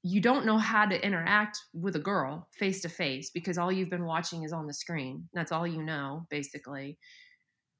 you 0.03 0.21
don't 0.21 0.45
know 0.45 0.57
how 0.57 0.85
to 0.85 1.03
interact 1.03 1.57
with 1.73 1.95
a 1.95 1.99
girl 1.99 2.47
face 2.53 2.81
to 2.81 2.89
face 2.89 3.31
because 3.31 3.57
all 3.57 3.71
you've 3.71 3.89
been 3.89 4.05
watching 4.05 4.43
is 4.43 4.53
on 4.53 4.67
the 4.67 4.73
screen. 4.73 5.27
That's 5.33 5.51
all 5.51 5.65
you 5.65 5.81
know, 5.81 6.27
basically. 6.29 6.99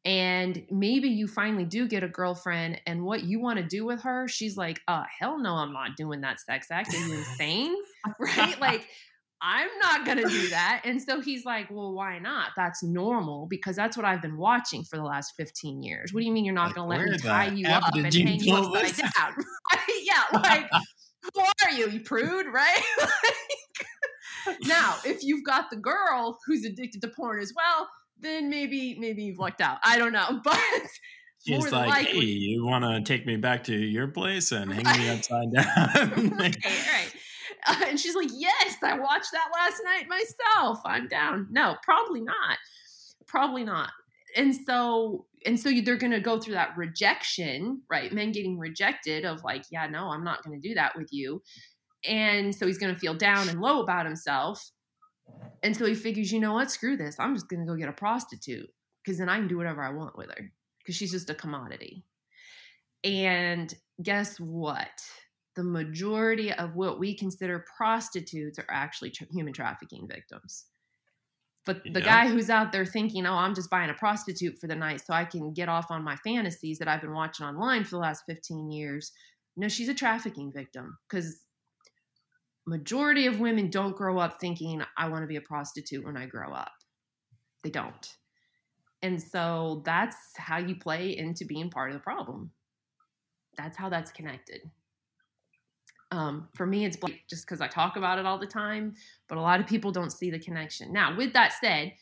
And 0.04 0.66
maybe 0.72 1.10
you 1.10 1.28
finally 1.28 1.66
do 1.66 1.88
get 1.88 2.04
a 2.04 2.08
girlfriend, 2.08 2.80
and 2.86 3.04
what 3.04 3.24
you 3.24 3.40
want 3.40 3.58
to 3.58 3.66
do 3.66 3.86
with 3.86 4.04
her, 4.04 4.28
she's 4.28 4.56
like, 4.56 4.80
uh, 4.88 5.04
hell 5.20 5.40
no, 5.40 5.56
I'm 5.56 5.74
not 5.74 5.96
doing 5.98 6.22
that 6.22 6.40
sex 6.40 6.68
act. 6.70 6.94
Are 6.94 6.98
you 6.98 7.14
insane? 7.18 7.76
right? 8.20 8.60
Like, 8.60 8.88
I'm 9.48 9.70
not 9.80 10.06
going 10.06 10.18
to 10.18 10.28
do 10.28 10.50
that. 10.50 10.82
And 10.86 11.00
so 11.00 11.22
he's 11.22 11.46
like, 11.46 11.70
well, 11.70 11.94
why 11.94 12.18
not? 12.18 12.50
That's 12.58 12.82
normal 12.82 13.46
because 13.48 13.76
that's 13.76 13.96
what 13.96 14.06
I've 14.06 14.22
been 14.22 14.38
watching 14.38 14.84
for 14.84 14.98
the 14.98 15.04
last 15.04 15.34
15 15.38 15.84
years. 15.84 16.12
What 16.12 16.22
do 16.22 16.26
you 16.26 16.32
mean 16.32 16.46
you're 16.46 16.56
not 16.56 16.68
like, 16.68 16.76
going 16.76 16.90
to 16.90 17.06
let 17.06 17.12
me 17.12 17.18
tie 17.20 17.48
you 17.48 17.68
up 17.68 17.94
and 17.94 18.12
hang 18.12 18.40
you 18.40 18.56
upside 18.56 18.98
down? 18.98 19.36
yeah, 20.04 20.40
like, 20.40 20.68
who 21.34 21.42
are 21.42 21.72
you? 21.72 21.90
You 21.90 22.00
prude, 22.00 22.48
right? 22.52 22.82
now, 24.64 24.96
if 25.06 25.24
you've 25.24 25.46
got 25.46 25.70
the 25.70 25.78
girl 25.78 26.40
who's 26.48 26.66
addicted 26.66 27.02
to 27.04 27.08
porn 27.10 27.40
as 27.40 27.54
well, 27.56 27.88
then 28.20 28.50
maybe 28.50 28.98
maybe 29.00 29.24
you've 29.24 29.38
lucked 29.38 29.62
out. 29.62 29.78
I 29.84 30.00
don't 30.00 30.14
know, 30.14 30.40
but 30.44 30.60
She's 31.46 31.72
like, 31.72 31.88
likely, 31.88 32.22
"Hey, 32.22 32.26
you 32.26 32.66
want 32.66 32.86
to 32.86 33.02
take 33.02 33.28
me 33.28 33.36
back 33.36 33.66
to 33.66 33.76
your 33.76 34.08
place 34.08 34.52
and 34.52 34.74
hang 34.74 35.00
me 35.00 35.10
upside 35.10 35.52
down?" 35.54 36.34
okay, 36.42 36.74
right. 36.92 37.14
and 37.88 38.00
she's 38.00 38.16
like, 38.16 38.30
Yes, 38.34 38.78
I 38.84 38.98
watched 38.98 39.32
that 39.32 39.50
last 39.54 39.82
night 39.84 40.08
myself. 40.10 40.80
I'm 40.86 41.08
down. 41.08 41.48
No, 41.52 41.76
probably 41.84 42.22
not. 42.22 42.58
Probably 43.28 43.64
not. 43.64 43.92
And 44.36 44.54
so, 44.56 45.26
and 45.46 45.60
so 45.60 45.72
they're 45.84 45.98
going 45.98 46.12
to 46.12 46.20
go 46.20 46.40
through 46.40 46.56
that 46.56 46.76
rejection, 46.76 47.82
right? 47.90 48.12
Men 48.12 48.32
getting 48.32 48.60
rejected 48.60 49.24
of 49.26 49.44
like, 49.44 49.64
yeah, 49.72 49.88
no, 49.88 50.10
I'm 50.10 50.24
not 50.24 50.44
going 50.44 50.60
to 50.60 50.68
do 50.68 50.76
that 50.76 50.96
with 50.96 51.08
you. 51.12 51.42
And 52.08 52.54
so 52.54 52.68
he's 52.68 52.78
going 52.78 52.94
to 52.94 53.00
feel 53.00 53.14
down 53.14 53.50
and 53.50 53.62
low 53.62 53.82
about 53.82 54.06
himself. 54.06 54.72
And 55.64 55.76
so 55.76 55.86
he 55.86 55.96
figures, 55.96 56.32
you 56.32 56.40
know 56.40 56.54
what? 56.54 56.70
Screw 56.70 56.98
this. 56.98 57.16
I'm 57.20 57.34
just 57.34 57.48
going 57.48 57.62
to 57.62 57.66
go 57.66 57.78
get 57.78 57.90
a 57.90 57.94
prostitute 57.94 58.70
because 59.04 59.18
then 59.18 59.30
I 59.30 59.38
can 59.38 59.48
do 59.48 59.58
whatever 59.58 59.82
I 59.82 59.92
want 59.92 60.18
with 60.18 60.30
her 60.30 60.52
because 60.80 60.96
she's 60.96 61.12
just 61.12 61.30
a 61.30 61.36
commodity. 61.36 62.04
And 63.04 63.74
guess 64.02 64.40
what? 64.40 64.90
The 65.56 65.64
majority 65.64 66.52
of 66.52 66.76
what 66.76 67.00
we 67.00 67.16
consider 67.16 67.66
prostitutes 67.78 68.60
are 68.60 68.66
actually 68.70 69.12
tra- 69.12 69.28
human 69.32 69.54
trafficking 69.54 70.08
victims. 70.08 70.66
But 71.66 71.82
the 71.84 72.00
yeah. 72.00 72.26
guy 72.26 72.28
who's 72.28 72.50
out 72.50 72.72
there 72.72 72.86
thinking, 72.86 73.26
oh, 73.26 73.34
I'm 73.34 73.56
just 73.56 73.72
buying 73.72 73.90
a 73.90 73.96
prostitute 73.96 74.60
for 74.60 74.68
the 74.68 74.76
night 74.76 75.02
so 75.04 75.14
I 75.14 75.26
can 75.26 75.52
get 75.52 75.68
off 75.68 75.90
on 75.90 76.04
my 76.04 76.16
fantasies 76.18 76.78
that 76.78 76.88
I've 76.88 77.02
been 77.02 77.14
watching 77.14 77.46
online 77.46 77.84
for 77.84 77.92
the 77.92 77.98
last 77.98 78.24
15 78.30 78.70
years. 78.72 79.12
No, 79.58 79.68
she's 79.68 79.90
a 79.90 79.94
trafficking 79.94 80.52
victim 80.54 80.98
because 81.10 81.42
majority 82.68 83.26
of 83.26 83.40
women 83.40 83.70
don't 83.70 83.96
grow 83.96 84.20
up 84.20 84.40
thinking 84.40 84.82
I 84.98 85.10
want 85.10 85.24
to 85.24 85.28
be 85.28 85.38
a 85.38 85.42
prostitute 85.42 86.06
when 86.06 86.18
I 86.18 86.28
grow 86.28 86.52
up. 86.54 86.74
They 87.64 87.72
don't. 87.72 88.16
And 89.02 89.22
so 89.22 89.82
that's 89.86 90.18
how 90.38 90.58
you 90.58 90.76
play 90.76 91.18
into 91.18 91.46
being 91.46 91.70
part 91.70 91.90
of 91.90 91.96
the 91.96 92.04
problem. 92.04 92.52
That's 93.58 93.78
how 93.78 93.90
that's 93.90 94.12
connected. 94.12 94.62
Um, 96.16 96.48
for 96.54 96.66
me, 96.66 96.86
it's 96.86 96.98
just 97.30 97.46
because 97.46 97.60
I 97.60 97.68
talk 97.68 97.98
about 97.98 98.20
it 98.20 98.26
all 98.26 98.40
the 98.40 98.48
time, 98.48 98.94
but 99.28 99.38
a 99.38 99.42
lot 99.42 99.60
of 99.60 99.68
people 99.68 99.92
don't 99.92 100.12
see 100.12 100.32
the 100.32 100.40
connection. 100.40 100.94
Now, 100.94 101.16
with 101.18 101.34
that 101.34 101.54
said, 101.60 101.94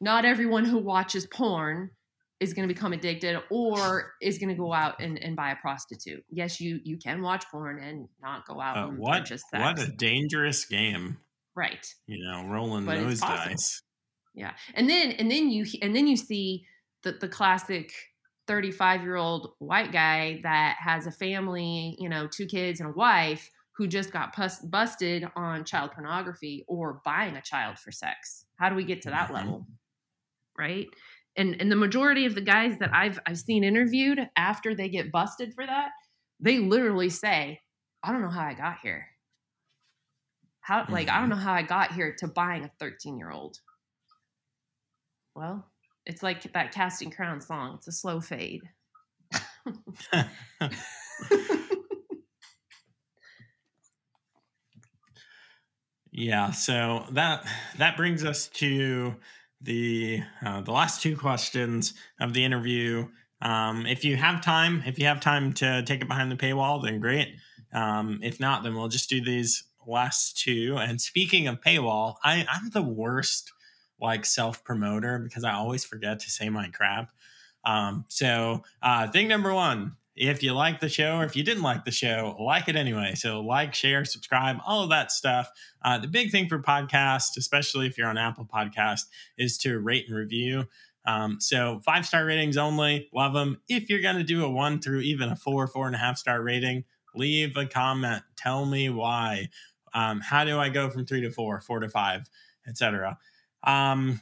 not 0.00 0.24
everyone 0.24 0.64
who 0.64 0.78
watches 0.78 1.26
porn 1.26 1.90
is 2.38 2.54
going 2.54 2.68
to 2.68 2.72
become 2.72 2.92
addicted 2.92 3.36
or 3.50 4.12
is 4.22 4.38
going 4.38 4.50
to 4.50 4.54
go 4.54 4.72
out 4.72 5.00
and, 5.00 5.20
and 5.20 5.34
buy 5.34 5.50
a 5.50 5.56
prostitute. 5.56 6.24
Yes, 6.30 6.60
you 6.60 6.78
you 6.84 6.98
can 6.98 7.20
watch 7.20 7.44
porn 7.50 7.82
and 7.82 8.08
not 8.22 8.46
go 8.46 8.60
out 8.60 8.76
uh, 8.76 8.88
and 8.88 8.98
what, 8.98 9.22
purchase 9.22 9.42
sex. 9.50 9.60
What 9.60 9.88
a 9.88 9.90
dangerous 9.90 10.64
game. 10.64 11.18
Right. 11.56 11.84
You 12.06 12.24
know, 12.24 12.46
rolling 12.46 12.84
but 12.84 13.00
those 13.00 13.20
dice. 13.20 13.82
Yeah. 14.34 14.52
And 14.74 14.88
then 14.88 15.10
and 15.12 15.28
then 15.28 15.50
you 15.50 15.66
and 15.82 15.96
then 15.96 16.06
you 16.06 16.16
see 16.16 16.64
the 17.02 17.10
the 17.10 17.26
classic 17.26 17.92
35 18.48 19.02
year 19.02 19.16
old 19.16 19.52
white 19.58 19.92
guy 19.92 20.40
that 20.42 20.76
has 20.80 21.06
a 21.06 21.12
family, 21.12 21.96
you 21.98 22.08
know, 22.08 22.26
two 22.26 22.46
kids 22.46 22.80
and 22.80 22.88
a 22.88 22.92
wife 22.92 23.50
who 23.76 23.86
just 23.86 24.12
got 24.12 24.34
pus- 24.34 24.58
busted 24.58 25.24
on 25.36 25.64
child 25.64 25.92
pornography 25.92 26.64
or 26.66 27.00
buying 27.04 27.36
a 27.36 27.42
child 27.42 27.78
for 27.78 27.92
sex. 27.92 28.44
How 28.56 28.68
do 28.68 28.74
we 28.74 28.84
get 28.84 29.02
to 29.02 29.10
that 29.10 29.26
mm-hmm. 29.26 29.34
level? 29.34 29.66
Right? 30.58 30.88
And 31.36 31.60
and 31.60 31.70
the 31.70 31.76
majority 31.76 32.26
of 32.26 32.34
the 32.34 32.40
guys 32.40 32.78
that 32.80 32.92
I've 32.92 33.20
I've 33.24 33.38
seen 33.38 33.62
interviewed 33.62 34.18
after 34.36 34.74
they 34.74 34.88
get 34.88 35.12
busted 35.12 35.54
for 35.54 35.64
that, 35.64 35.90
they 36.40 36.58
literally 36.58 37.10
say, 37.10 37.60
"I 38.02 38.10
don't 38.10 38.22
know 38.22 38.30
how 38.30 38.44
I 38.44 38.54
got 38.54 38.78
here." 38.82 39.06
How 40.60 40.84
like 40.88 41.08
I 41.08 41.20
don't 41.20 41.30
mm-hmm. 41.30 41.38
know 41.38 41.44
how 41.44 41.52
I 41.52 41.62
got 41.62 41.92
here 41.92 42.16
to 42.18 42.26
buying 42.26 42.64
a 42.64 42.84
13-year-old. 42.84 43.58
Well, 45.36 45.70
it's 46.08 46.22
like 46.22 46.50
that 46.54 46.72
Casting 46.72 47.10
Crown 47.10 47.40
song. 47.40 47.74
It's 47.76 47.86
a 47.86 47.92
slow 47.92 48.20
fade. 48.20 48.62
yeah, 56.10 56.50
so 56.50 57.04
that 57.12 57.46
that 57.76 57.96
brings 57.98 58.24
us 58.24 58.48
to 58.48 59.14
the 59.60 60.22
uh, 60.44 60.62
the 60.62 60.72
last 60.72 61.02
two 61.02 61.16
questions 61.16 61.92
of 62.20 62.32
the 62.32 62.42
interview. 62.42 63.06
Um, 63.42 63.86
if 63.86 64.04
you 64.04 64.16
have 64.16 64.42
time, 64.42 64.82
if 64.86 64.98
you 64.98 65.06
have 65.06 65.20
time 65.20 65.52
to 65.54 65.82
take 65.82 66.00
it 66.00 66.08
behind 66.08 66.32
the 66.32 66.36
paywall, 66.36 66.82
then 66.82 66.98
great. 67.00 67.28
Um, 67.72 68.20
if 68.22 68.40
not, 68.40 68.62
then 68.62 68.74
we'll 68.74 68.88
just 68.88 69.10
do 69.10 69.22
these 69.22 69.64
last 69.86 70.38
two. 70.38 70.76
And 70.80 71.00
speaking 71.00 71.46
of 71.46 71.60
paywall, 71.60 72.14
I, 72.24 72.46
I'm 72.50 72.70
the 72.70 72.82
worst 72.82 73.52
like 74.00 74.24
self 74.24 74.64
promoter 74.64 75.18
because 75.18 75.44
I 75.44 75.52
always 75.52 75.84
forget 75.84 76.20
to 76.20 76.30
say 76.30 76.48
my 76.48 76.68
crap. 76.68 77.10
Um, 77.64 78.04
so, 78.08 78.62
uh, 78.82 79.08
thing 79.10 79.28
number 79.28 79.52
one, 79.52 79.96
if 80.16 80.42
you 80.42 80.52
like 80.52 80.80
the 80.80 80.88
show 80.88 81.16
or 81.18 81.24
if 81.24 81.36
you 81.36 81.42
didn't 81.42 81.62
like 81.62 81.84
the 81.84 81.90
show, 81.90 82.36
like 82.40 82.68
it 82.68 82.76
anyway. 82.76 83.14
So, 83.14 83.40
like, 83.40 83.74
share, 83.74 84.04
subscribe, 84.04 84.56
all 84.66 84.82
of 84.82 84.90
that 84.90 85.12
stuff. 85.12 85.50
Uh, 85.82 85.98
the 85.98 86.08
big 86.08 86.30
thing 86.30 86.48
for 86.48 86.58
podcasts, 86.58 87.36
especially 87.36 87.86
if 87.86 87.96
you're 87.96 88.08
on 88.08 88.18
Apple 88.18 88.48
Podcast, 88.52 89.02
is 89.36 89.58
to 89.58 89.78
rate 89.78 90.06
and 90.08 90.16
review. 90.16 90.64
Um, 91.04 91.40
so, 91.40 91.80
five 91.84 92.04
star 92.06 92.24
ratings 92.24 92.56
only, 92.56 93.08
love 93.12 93.32
them. 93.32 93.60
If 93.68 93.88
you're 93.88 94.02
going 94.02 94.16
to 94.16 94.24
do 94.24 94.44
a 94.44 94.50
one 94.50 94.80
through 94.80 95.00
even 95.00 95.28
a 95.28 95.36
four, 95.36 95.66
four 95.66 95.86
and 95.86 95.94
a 95.94 95.98
half 95.98 96.18
star 96.18 96.42
rating, 96.42 96.84
leave 97.14 97.56
a 97.56 97.66
comment. 97.66 98.22
Tell 98.36 98.66
me 98.66 98.90
why. 98.90 99.48
Um, 99.94 100.20
how 100.20 100.44
do 100.44 100.58
I 100.58 100.68
go 100.68 100.90
from 100.90 101.06
three 101.06 101.22
to 101.22 101.30
four, 101.30 101.60
four 101.60 101.80
to 101.80 101.88
five, 101.88 102.28
etc. 102.66 103.18
Um, 103.62 104.20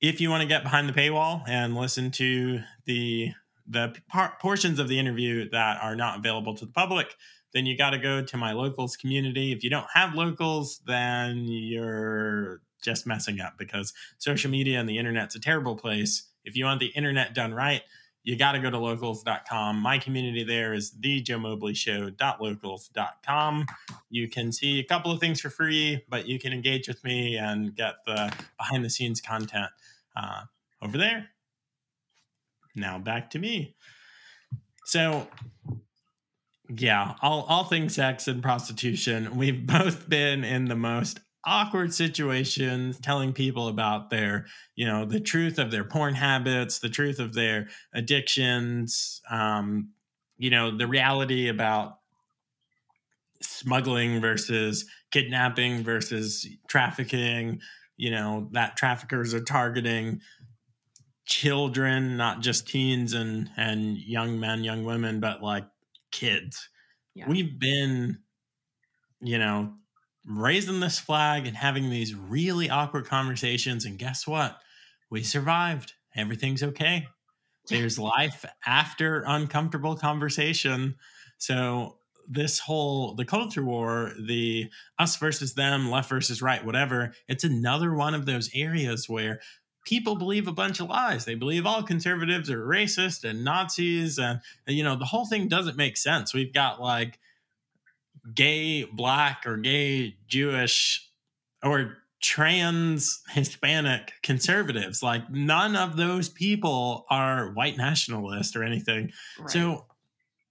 if 0.00 0.20
you 0.20 0.30
want 0.30 0.42
to 0.42 0.48
get 0.48 0.62
behind 0.62 0.88
the 0.88 0.92
paywall 0.92 1.42
and 1.48 1.76
listen 1.76 2.10
to 2.12 2.60
the 2.86 3.32
the 3.68 3.94
par- 4.08 4.36
portions 4.40 4.80
of 4.80 4.88
the 4.88 4.98
interview 4.98 5.48
that 5.50 5.80
are 5.80 5.94
not 5.94 6.18
available 6.18 6.54
to 6.56 6.66
the 6.66 6.72
public, 6.72 7.14
then 7.54 7.64
you 7.64 7.78
got 7.78 7.90
to 7.90 7.98
go 7.98 8.22
to 8.22 8.36
my 8.36 8.52
locals 8.52 8.96
community. 8.96 9.52
If 9.52 9.62
you 9.62 9.70
don't 9.70 9.86
have 9.94 10.14
locals, 10.14 10.80
then 10.86 11.44
you're 11.46 12.60
just 12.82 13.06
messing 13.06 13.40
up 13.40 13.54
because 13.56 13.92
social 14.18 14.50
media 14.50 14.80
and 14.80 14.88
the 14.88 14.98
internet's 14.98 15.36
a 15.36 15.40
terrible 15.40 15.76
place. 15.76 16.24
If 16.44 16.56
you 16.56 16.64
want 16.64 16.80
the 16.80 16.86
internet 16.86 17.34
done 17.34 17.54
right, 17.54 17.82
you 18.24 18.36
got 18.36 18.52
to 18.52 18.60
go 18.60 18.70
to 18.70 18.78
locals.com. 18.78 19.76
My 19.76 19.98
community 19.98 20.44
there 20.44 20.74
is 20.74 20.92
the 20.92 21.20
Joe 21.20 21.38
Mobley. 21.38 21.74
You 24.10 24.28
can 24.28 24.52
see 24.52 24.78
a 24.78 24.84
couple 24.84 25.10
of 25.10 25.20
things 25.20 25.40
for 25.40 25.50
free, 25.50 26.04
but 26.08 26.28
you 26.28 26.38
can 26.38 26.52
engage 26.52 26.86
with 26.86 27.02
me 27.02 27.36
and 27.36 27.74
get 27.74 27.96
the 28.06 28.32
behind 28.58 28.84
the 28.84 28.90
scenes 28.90 29.20
content 29.20 29.70
uh, 30.16 30.42
over 30.80 30.96
there. 30.98 31.30
Now 32.74 32.98
back 32.98 33.30
to 33.30 33.38
me. 33.38 33.74
So, 34.84 35.26
yeah, 36.68 37.14
all, 37.22 37.42
all 37.48 37.64
things 37.64 37.94
sex 37.94 38.28
and 38.28 38.42
prostitution. 38.42 39.36
We've 39.36 39.66
both 39.66 40.08
been 40.08 40.44
in 40.44 40.66
the 40.66 40.76
most 40.76 41.20
awkward 41.44 41.92
situations 41.92 42.98
telling 43.00 43.32
people 43.32 43.68
about 43.68 44.10
their 44.10 44.46
you 44.76 44.86
know 44.86 45.04
the 45.04 45.20
truth 45.20 45.58
of 45.58 45.70
their 45.70 45.84
porn 45.84 46.14
habits 46.14 46.78
the 46.78 46.88
truth 46.88 47.18
of 47.18 47.34
their 47.34 47.68
addictions 47.94 49.20
um, 49.30 49.90
you 50.42 50.50
know, 50.50 50.76
the 50.76 50.88
reality 50.88 51.46
about 51.46 51.98
smuggling 53.40 54.20
versus 54.20 54.86
kidnapping 55.12 55.84
versus 55.84 56.48
trafficking, 56.66 57.60
you 57.96 58.10
know, 58.10 58.48
that 58.50 58.76
traffickers 58.76 59.34
are 59.34 59.44
targeting 59.44 60.20
children, 61.26 62.16
not 62.16 62.40
just 62.40 62.66
teens 62.66 63.12
and 63.12 63.50
and 63.56 63.96
young 63.98 64.40
men, 64.40 64.64
young 64.64 64.84
women, 64.84 65.20
but 65.20 65.44
like 65.44 65.66
kids. 66.10 66.68
Yeah. 67.14 67.28
We've 67.28 67.56
been, 67.56 68.18
you 69.20 69.38
know, 69.38 69.74
raising 70.24 70.80
this 70.80 70.98
flag 70.98 71.46
and 71.46 71.56
having 71.56 71.90
these 71.90 72.14
really 72.14 72.70
awkward 72.70 73.06
conversations. 73.06 73.84
And 73.84 73.98
guess 73.98 74.26
what? 74.26 74.58
We 75.10 75.22
survived. 75.22 75.94
Everything's 76.14 76.62
okay. 76.62 77.08
There's 77.68 77.98
life 77.98 78.44
after 78.64 79.24
uncomfortable 79.26 79.96
conversation. 79.96 80.96
So 81.38 81.96
this 82.28 82.60
whole 82.60 83.14
the 83.14 83.24
culture 83.24 83.64
war, 83.64 84.12
the 84.18 84.70
us 84.98 85.16
versus 85.16 85.54
them, 85.54 85.90
left 85.90 86.08
versus 86.08 86.40
right, 86.40 86.64
whatever, 86.64 87.12
it's 87.28 87.44
another 87.44 87.94
one 87.94 88.14
of 88.14 88.26
those 88.26 88.50
areas 88.54 89.08
where 89.08 89.40
people 89.84 90.14
believe 90.14 90.46
a 90.46 90.52
bunch 90.52 90.78
of 90.78 90.88
lies. 90.88 91.24
They 91.24 91.34
believe 91.34 91.66
all 91.66 91.82
conservatives 91.82 92.48
are 92.48 92.64
racist 92.64 93.28
and 93.28 93.44
Nazis 93.44 94.18
and 94.18 94.40
you 94.66 94.84
know, 94.84 94.96
the 94.96 95.04
whole 95.04 95.26
thing 95.26 95.48
doesn't 95.48 95.76
make 95.76 95.96
sense. 95.96 96.32
We've 96.32 96.52
got 96.52 96.80
like 96.80 97.18
gay 98.34 98.84
black 98.84 99.46
or 99.46 99.56
gay 99.56 100.16
Jewish 100.26 101.08
or 101.62 101.98
trans 102.22 103.20
Hispanic 103.30 104.12
conservatives. 104.22 105.02
Like 105.02 105.28
none 105.30 105.76
of 105.76 105.96
those 105.96 106.28
people 106.28 107.04
are 107.10 107.50
white 107.52 107.76
nationalist 107.76 108.56
or 108.56 108.62
anything. 108.62 109.12
Right. 109.38 109.50
So 109.50 109.86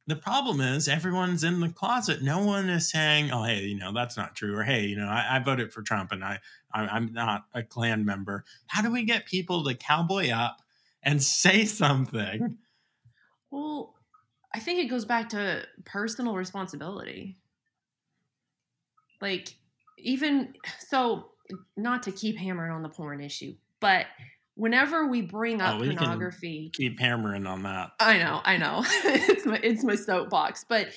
the 0.08 0.16
problem 0.16 0.60
is 0.60 0.88
everyone's 0.88 1.44
in 1.44 1.62
the 1.62 1.70
closet. 1.70 2.22
No 2.22 2.44
one 2.46 2.70
is 2.70 2.90
saying, 2.90 3.32
"Oh, 3.32 3.44
hey, 3.44 3.62
you 3.62 3.78
know 3.78 3.94
that's 3.94 4.18
not 4.18 4.36
true," 4.36 4.58
or 4.58 4.64
"Hey, 4.64 4.86
you 4.86 4.98
know 4.98 5.08
I, 5.08 5.38
I 5.38 5.40
voted 5.40 5.72
for 5.72 5.82
Trump 5.82 6.12
and 6.12 6.24
I, 6.24 6.40
I 6.74 6.98
am 6.98 7.14
not 7.14 7.46
a 7.54 7.64
Klan 7.64 8.04
member." 8.04 8.44
How 8.68 8.82
do 8.82 8.92
we 8.92 9.04
get 9.04 9.26
people 9.26 9.64
to 9.64 9.74
cowboy 9.74 10.30
up 10.32 10.62
and 11.02 11.24
say 11.24 11.66
something? 11.66 12.58
Well, 13.52 13.96
I 14.54 14.60
think 14.60 14.80
it 14.80 14.90
goes 14.90 15.06
back 15.06 15.30
to 15.30 15.66
personal 15.86 16.36
responsibility. 16.36 17.38
Like 19.22 19.56
even 19.98 20.54
so, 20.80 21.30
not 21.78 22.04
to 22.04 22.12
keep 22.12 22.38
hammering 22.38 22.72
on 22.72 22.82
the 22.82 22.90
porn 22.90 23.22
issue, 23.22 23.56
but 23.80 24.08
whenever 24.56 25.08
we 25.08 25.22
bring 25.22 25.62
up 25.62 25.76
oh, 25.76 25.80
we 25.82 25.96
pornography, 25.96 26.72
keep 26.74 27.00
hammering 27.00 27.46
on 27.46 27.64
that. 27.64 27.92
I 28.00 28.18
know, 28.18 28.42
I 28.44 28.58
know, 28.58 28.84
it's 29.06 29.46
my 29.46 29.60
it's 29.64 29.84
my 29.84 29.96
soapbox, 29.96 30.66
but 30.68 30.90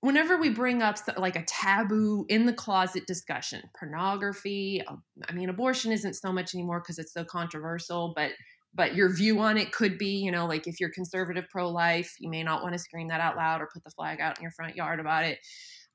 whenever 0.00 0.36
we 0.36 0.50
bring 0.50 0.82
up 0.82 0.96
like 1.16 1.36
a 1.36 1.44
taboo 1.44 2.24
in 2.28 2.46
the 2.46 2.52
closet 2.52 3.06
discussion, 3.06 3.62
pornography, 3.78 4.82
uh, 4.86 4.96
I 5.28 5.32
mean, 5.32 5.48
abortion 5.48 5.92
isn't 5.92 6.14
so 6.14 6.32
much 6.32 6.54
anymore 6.54 6.80
because 6.80 6.98
it's 6.98 7.12
so 7.12 7.24
controversial, 7.24 8.12
but 8.14 8.32
but 8.74 8.94
your 8.94 9.12
view 9.12 9.40
on 9.40 9.56
it 9.56 9.72
could 9.72 9.98
be, 9.98 10.18
you 10.18 10.30
know, 10.30 10.46
like 10.46 10.66
if 10.66 10.78
you're 10.78 10.90
conservative 10.90 11.46
pro 11.50 11.68
life, 11.68 12.14
you 12.20 12.30
may 12.30 12.42
not 12.42 12.62
want 12.62 12.74
to 12.74 12.78
scream 12.78 13.08
that 13.08 13.20
out 13.20 13.36
loud 13.36 13.60
or 13.60 13.68
put 13.72 13.82
the 13.82 13.90
flag 13.90 14.20
out 14.20 14.38
in 14.38 14.42
your 14.42 14.52
front 14.52 14.76
yard 14.76 15.00
about 15.00 15.24
it. 15.24 15.38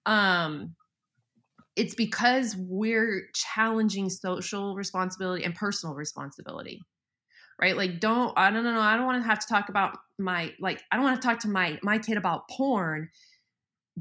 Um, 0.05 0.75
it's 1.76 1.95
because 1.95 2.55
we're 2.57 3.28
challenging 3.34 4.09
social 4.09 4.76
responsibility 4.76 5.43
and 5.43 5.55
personal 5.55 5.95
responsibility 5.95 6.82
right? 7.61 7.78
Like 7.78 7.99
don't 7.99 8.38
i 8.38 8.49
don't 8.49 8.63
know 8.63 8.80
i 8.80 8.95
don't 8.95 9.05
want 9.05 9.21
to 9.24 9.28
have 9.28 9.39
to 9.39 9.47
talk 9.47 9.69
about 9.69 9.97
my 10.19 10.51
like 10.59 10.82
i 10.91 10.95
don't 10.95 11.05
want 11.05 11.21
to 11.21 11.28
talk 11.28 11.39
to 11.39 11.47
my 11.47 11.80
my 11.82 11.97
kid 11.97 12.17
about 12.17 12.47
porn 12.49 13.09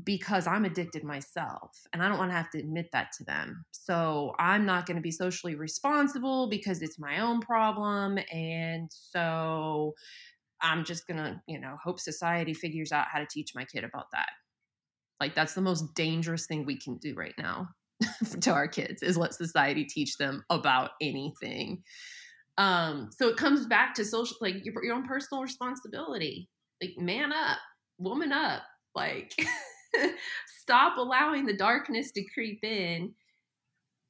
because 0.05 0.47
i'm 0.47 0.65
addicted 0.65 1.05
myself 1.05 1.87
and 1.93 2.03
i 2.03 2.09
don't 2.09 2.19
want 2.19 2.31
to 2.31 2.37
have 2.37 2.51
to 2.51 2.59
admit 2.59 2.89
that 2.93 3.13
to 3.13 3.25
them. 3.25 3.65
So 3.73 4.35
i'm 4.39 4.65
not 4.65 4.87
going 4.87 4.97
to 4.97 5.03
be 5.03 5.11
socially 5.11 5.55
responsible 5.55 6.49
because 6.49 6.83
it's 6.83 6.99
my 6.99 7.21
own 7.21 7.41
problem 7.41 8.19
and 8.33 8.91
so 8.91 9.95
i'm 10.61 10.85
just 10.85 11.07
going 11.07 11.19
to 11.19 11.41
you 11.47 11.61
know 11.61 11.77
hope 11.83 12.01
society 12.01 12.55
figures 12.55 12.91
out 12.91 13.07
how 13.13 13.19
to 13.19 13.27
teach 13.27 13.55
my 13.55 13.65
kid 13.65 13.85
about 13.85 14.07
that 14.13 14.31
like 15.23 15.37
that's 15.37 15.55
the 15.55 15.61
most 15.61 15.95
dangerous 15.95 16.47
thing 16.47 16.67
we 16.67 16.77
can 16.77 16.97
do 16.97 17.15
right 17.15 17.35
now 17.39 17.69
to 18.41 18.51
our 18.51 18.67
kids 18.67 19.05
is 19.05 19.17
let 19.17 19.33
society 19.33 19.85
teach 19.85 20.17
them 20.17 20.45
about 20.51 20.91
anything. 21.01 21.81
Um, 22.59 23.09
so 23.13 23.29
it 23.29 23.37
comes 23.37 23.67
back 23.67 23.95
to 23.95 24.05
social, 24.05 24.37
like 24.41 24.65
your, 24.65 24.75
your 24.85 24.97
own 24.97 25.07
personal 25.07 25.41
responsibility. 25.41 26.49
Like 26.83 26.95
man 26.99 27.33
up, 27.33 27.59
woman 27.99 28.33
up. 28.33 28.63
Like 28.97 29.33
stop 30.61 30.99
allowing 30.99 31.47
the 31.47 31.57
darkness 31.57 32.11
to 32.13 32.25
creep 32.35 32.59
in 32.65 33.15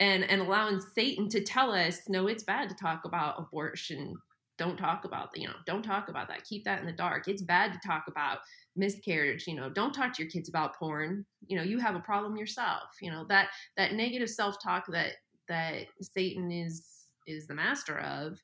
and 0.01 0.25
and 0.25 0.41
allowing 0.41 0.81
Satan 0.81 1.29
to 1.29 1.43
tell 1.43 1.73
us 1.73 2.01
no, 2.09 2.27
it's 2.27 2.45
bad 2.45 2.71
to 2.71 2.75
talk 2.75 3.05
about 3.05 3.39
abortion 3.39 4.15
don't 4.59 4.77
talk 4.77 5.05
about 5.05 5.29
you 5.35 5.47
know 5.47 5.55
don't 5.67 5.83
talk 5.83 6.09
about 6.09 6.29
that 6.29 6.45
keep 6.45 6.65
that 6.65 6.81
in 6.81 6.87
the 6.87 6.93
dark 6.93 7.27
it's 7.27 7.43
bad 7.43 7.73
to 7.73 7.79
talk 7.87 8.05
about 8.07 8.39
miscarriage 8.75 9.47
you 9.47 9.55
know 9.55 9.69
don't 9.69 9.93
talk 9.93 10.15
to 10.15 10.23
your 10.23 10.31
kids 10.31 10.49
about 10.49 10.77
porn. 10.77 11.25
You 11.47 11.57
know 11.57 11.63
you 11.63 11.79
have 11.79 11.95
a 11.95 12.01
problem 12.01 12.37
yourself 12.37 12.85
you 13.01 13.11
know 13.11 13.27
that 13.29 13.49
that 13.77 13.93
negative 13.93 14.31
self-talk 14.31 14.85
that 14.93 15.15
that 15.49 15.87
satan 16.01 16.51
is 16.51 16.87
is 17.27 17.47
the 17.47 17.55
master 17.55 17.99
of 18.01 18.39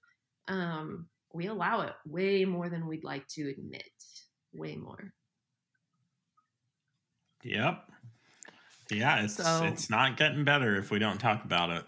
um 0.49 1.07
we 1.33 1.47
allow 1.47 1.83
it 1.83 1.93
way 2.07 2.45
more 2.45 2.69
than 2.69 2.87
we'd 2.87 3.05
like 3.05 3.27
to 3.29 3.51
admit 3.51 3.83
way 4.55 4.77
more. 4.77 5.13
Yep. 7.45 7.85
Yeah 8.91 9.23
it's 9.23 9.37
so, 9.37 9.65
it's 9.65 9.91
not 9.91 10.17
getting 10.17 10.45
better 10.45 10.77
if 10.77 10.91
we 10.91 10.99
don't 10.99 11.19
talk 11.19 11.45
about 11.45 11.71
it. 11.71 11.85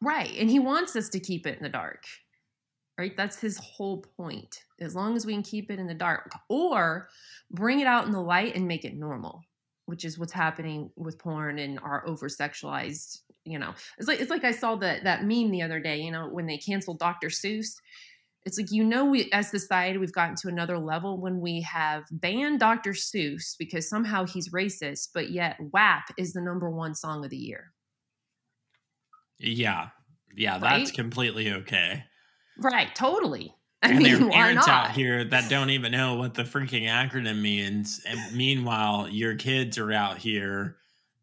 Right 0.00 0.34
and 0.38 0.48
he 0.48 0.58
wants 0.58 0.94
us 0.96 1.08
to 1.10 1.20
keep 1.20 1.46
it 1.46 1.58
in 1.58 1.62
the 1.62 1.68
dark 1.68 2.04
right? 2.98 3.16
That's 3.16 3.38
his 3.38 3.58
whole 3.58 4.04
point. 4.16 4.62
As 4.80 4.94
long 4.94 5.16
as 5.16 5.26
we 5.26 5.32
can 5.32 5.42
keep 5.42 5.70
it 5.70 5.78
in 5.78 5.86
the 5.86 5.94
dark 5.94 6.30
or 6.48 7.08
bring 7.50 7.80
it 7.80 7.86
out 7.86 8.06
in 8.06 8.12
the 8.12 8.20
light 8.20 8.54
and 8.54 8.66
make 8.66 8.84
it 8.84 8.94
normal, 8.94 9.42
which 9.86 10.04
is 10.04 10.18
what's 10.18 10.32
happening 10.32 10.90
with 10.96 11.18
porn 11.18 11.58
and 11.58 11.78
our 11.80 12.06
over 12.06 12.28
sexualized, 12.28 13.20
you 13.44 13.58
know. 13.58 13.74
It's 13.98 14.08
like 14.08 14.20
it's 14.20 14.30
like 14.30 14.44
I 14.44 14.52
saw 14.52 14.76
that 14.76 15.04
that 15.04 15.24
meme 15.24 15.50
the 15.50 15.62
other 15.62 15.80
day, 15.80 15.98
you 15.98 16.10
know, 16.10 16.28
when 16.28 16.46
they 16.46 16.58
canceled 16.58 16.98
Dr. 16.98 17.28
Seuss. 17.28 17.76
It's 18.44 18.58
like 18.58 18.70
you 18.70 18.84
know 18.84 19.04
we 19.04 19.28
as 19.32 19.50
society 19.50 19.98
we've 19.98 20.12
gotten 20.12 20.36
to 20.36 20.48
another 20.48 20.78
level 20.78 21.20
when 21.20 21.40
we 21.40 21.62
have 21.62 22.04
banned 22.12 22.60
Dr. 22.60 22.92
Seuss 22.92 23.56
because 23.58 23.88
somehow 23.88 24.24
he's 24.24 24.50
racist, 24.50 25.08
but 25.12 25.30
yet 25.30 25.56
WAP 25.72 26.04
is 26.16 26.32
the 26.32 26.40
number 26.40 26.70
one 26.70 26.94
song 26.94 27.24
of 27.24 27.30
the 27.30 27.36
year. 27.36 27.72
Yeah. 29.38 29.88
Yeah, 30.36 30.60
right? 30.60 30.78
that's 30.78 30.92
completely 30.92 31.50
okay. 31.50 32.04
Right, 32.58 32.94
totally. 32.94 33.54
I 33.82 33.90
and 33.90 33.98
mean, 33.98 34.18
there 34.18 34.28
are 34.28 34.30
parents 34.30 34.68
out 34.68 34.92
here 34.92 35.22
that 35.24 35.50
don't 35.50 35.70
even 35.70 35.92
know 35.92 36.14
what 36.14 36.34
the 36.34 36.42
freaking 36.42 36.88
acronym 36.88 37.40
means. 37.40 38.02
And 38.08 38.18
meanwhile, 38.34 39.08
your 39.08 39.36
kids 39.36 39.76
are 39.78 39.92
out 39.92 40.18
here, 40.18 40.76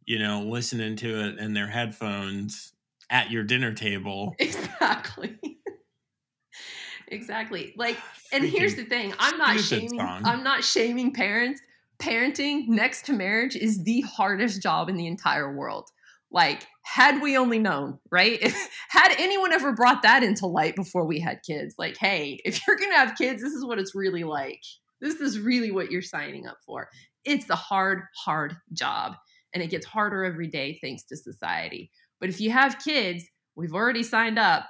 you 0.06 0.20
know, 0.20 0.42
listening 0.42 0.96
to 0.98 1.28
it 1.28 1.40
in 1.40 1.54
their 1.54 1.68
headphones 1.68 2.74
at 3.10 3.32
your 3.32 3.44
dinner 3.44 3.74
table. 3.74 4.36
Exactly. 4.40 5.38
exactly. 7.08 7.74
Like, 7.76 7.98
and 8.32 8.44
here's 8.44 8.76
the 8.76 8.86
thing: 8.86 9.14
I'm 9.20 9.38
not 9.38 9.60
shaming. 9.60 10.00
Song. 10.00 10.22
I'm 10.26 10.44
not 10.44 10.64
shaming 10.64 11.14
parents. 11.14 11.62
Parenting 12.00 12.68
next 12.68 13.06
to 13.06 13.14
marriage 13.14 13.56
is 13.56 13.84
the 13.84 14.02
hardest 14.02 14.62
job 14.62 14.90
in 14.90 14.98
the 14.98 15.08
entire 15.08 15.56
world. 15.56 15.90
Like, 16.32 16.68
had 16.84 17.22
we 17.22 17.38
only 17.38 17.60
known, 17.60 17.98
right? 18.12 18.38
If, 18.42 18.70
had 18.90 19.16
anyone 19.18 19.54
ever 19.54 19.74
brought 19.74 20.04
that 20.04 20.24
into 20.24 20.46
light 20.46 20.76
before 20.76 21.06
we 21.06 21.20
had 21.20 21.42
kids, 21.46 21.76
like, 21.78 21.98
hey, 21.98 22.40
if 22.46 22.66
you're 22.68 22.76
going 22.76 22.92
to 22.92 22.98
have 22.98 23.18
kids, 23.18 23.42
this 23.42 23.54
is 23.54 23.66
what 23.66 23.80
it's 23.80 23.96
really 23.96 24.24
like. 24.24 24.62
This 25.02 25.16
is 25.16 25.40
really 25.40 25.72
what 25.72 25.92
you're 25.92 26.02
signing 26.02 26.46
up 26.46 26.58
for. 26.66 26.90
It's 27.26 27.50
a 27.50 27.56
hard, 27.56 28.04
hard 28.16 28.56
job. 28.74 29.14
And 29.54 29.64
it 29.64 29.70
gets 29.70 29.86
harder 29.86 30.24
every 30.24 30.48
day 30.48 30.80
thanks 30.82 31.04
to 31.06 31.18
society. 31.18 31.92
But 32.20 32.30
if 32.30 32.42
you 32.42 32.52
have 32.52 32.80
kids, 32.84 33.24
we've 33.56 33.74
already 33.74 34.04
signed 34.04 34.40
up. 34.40 34.66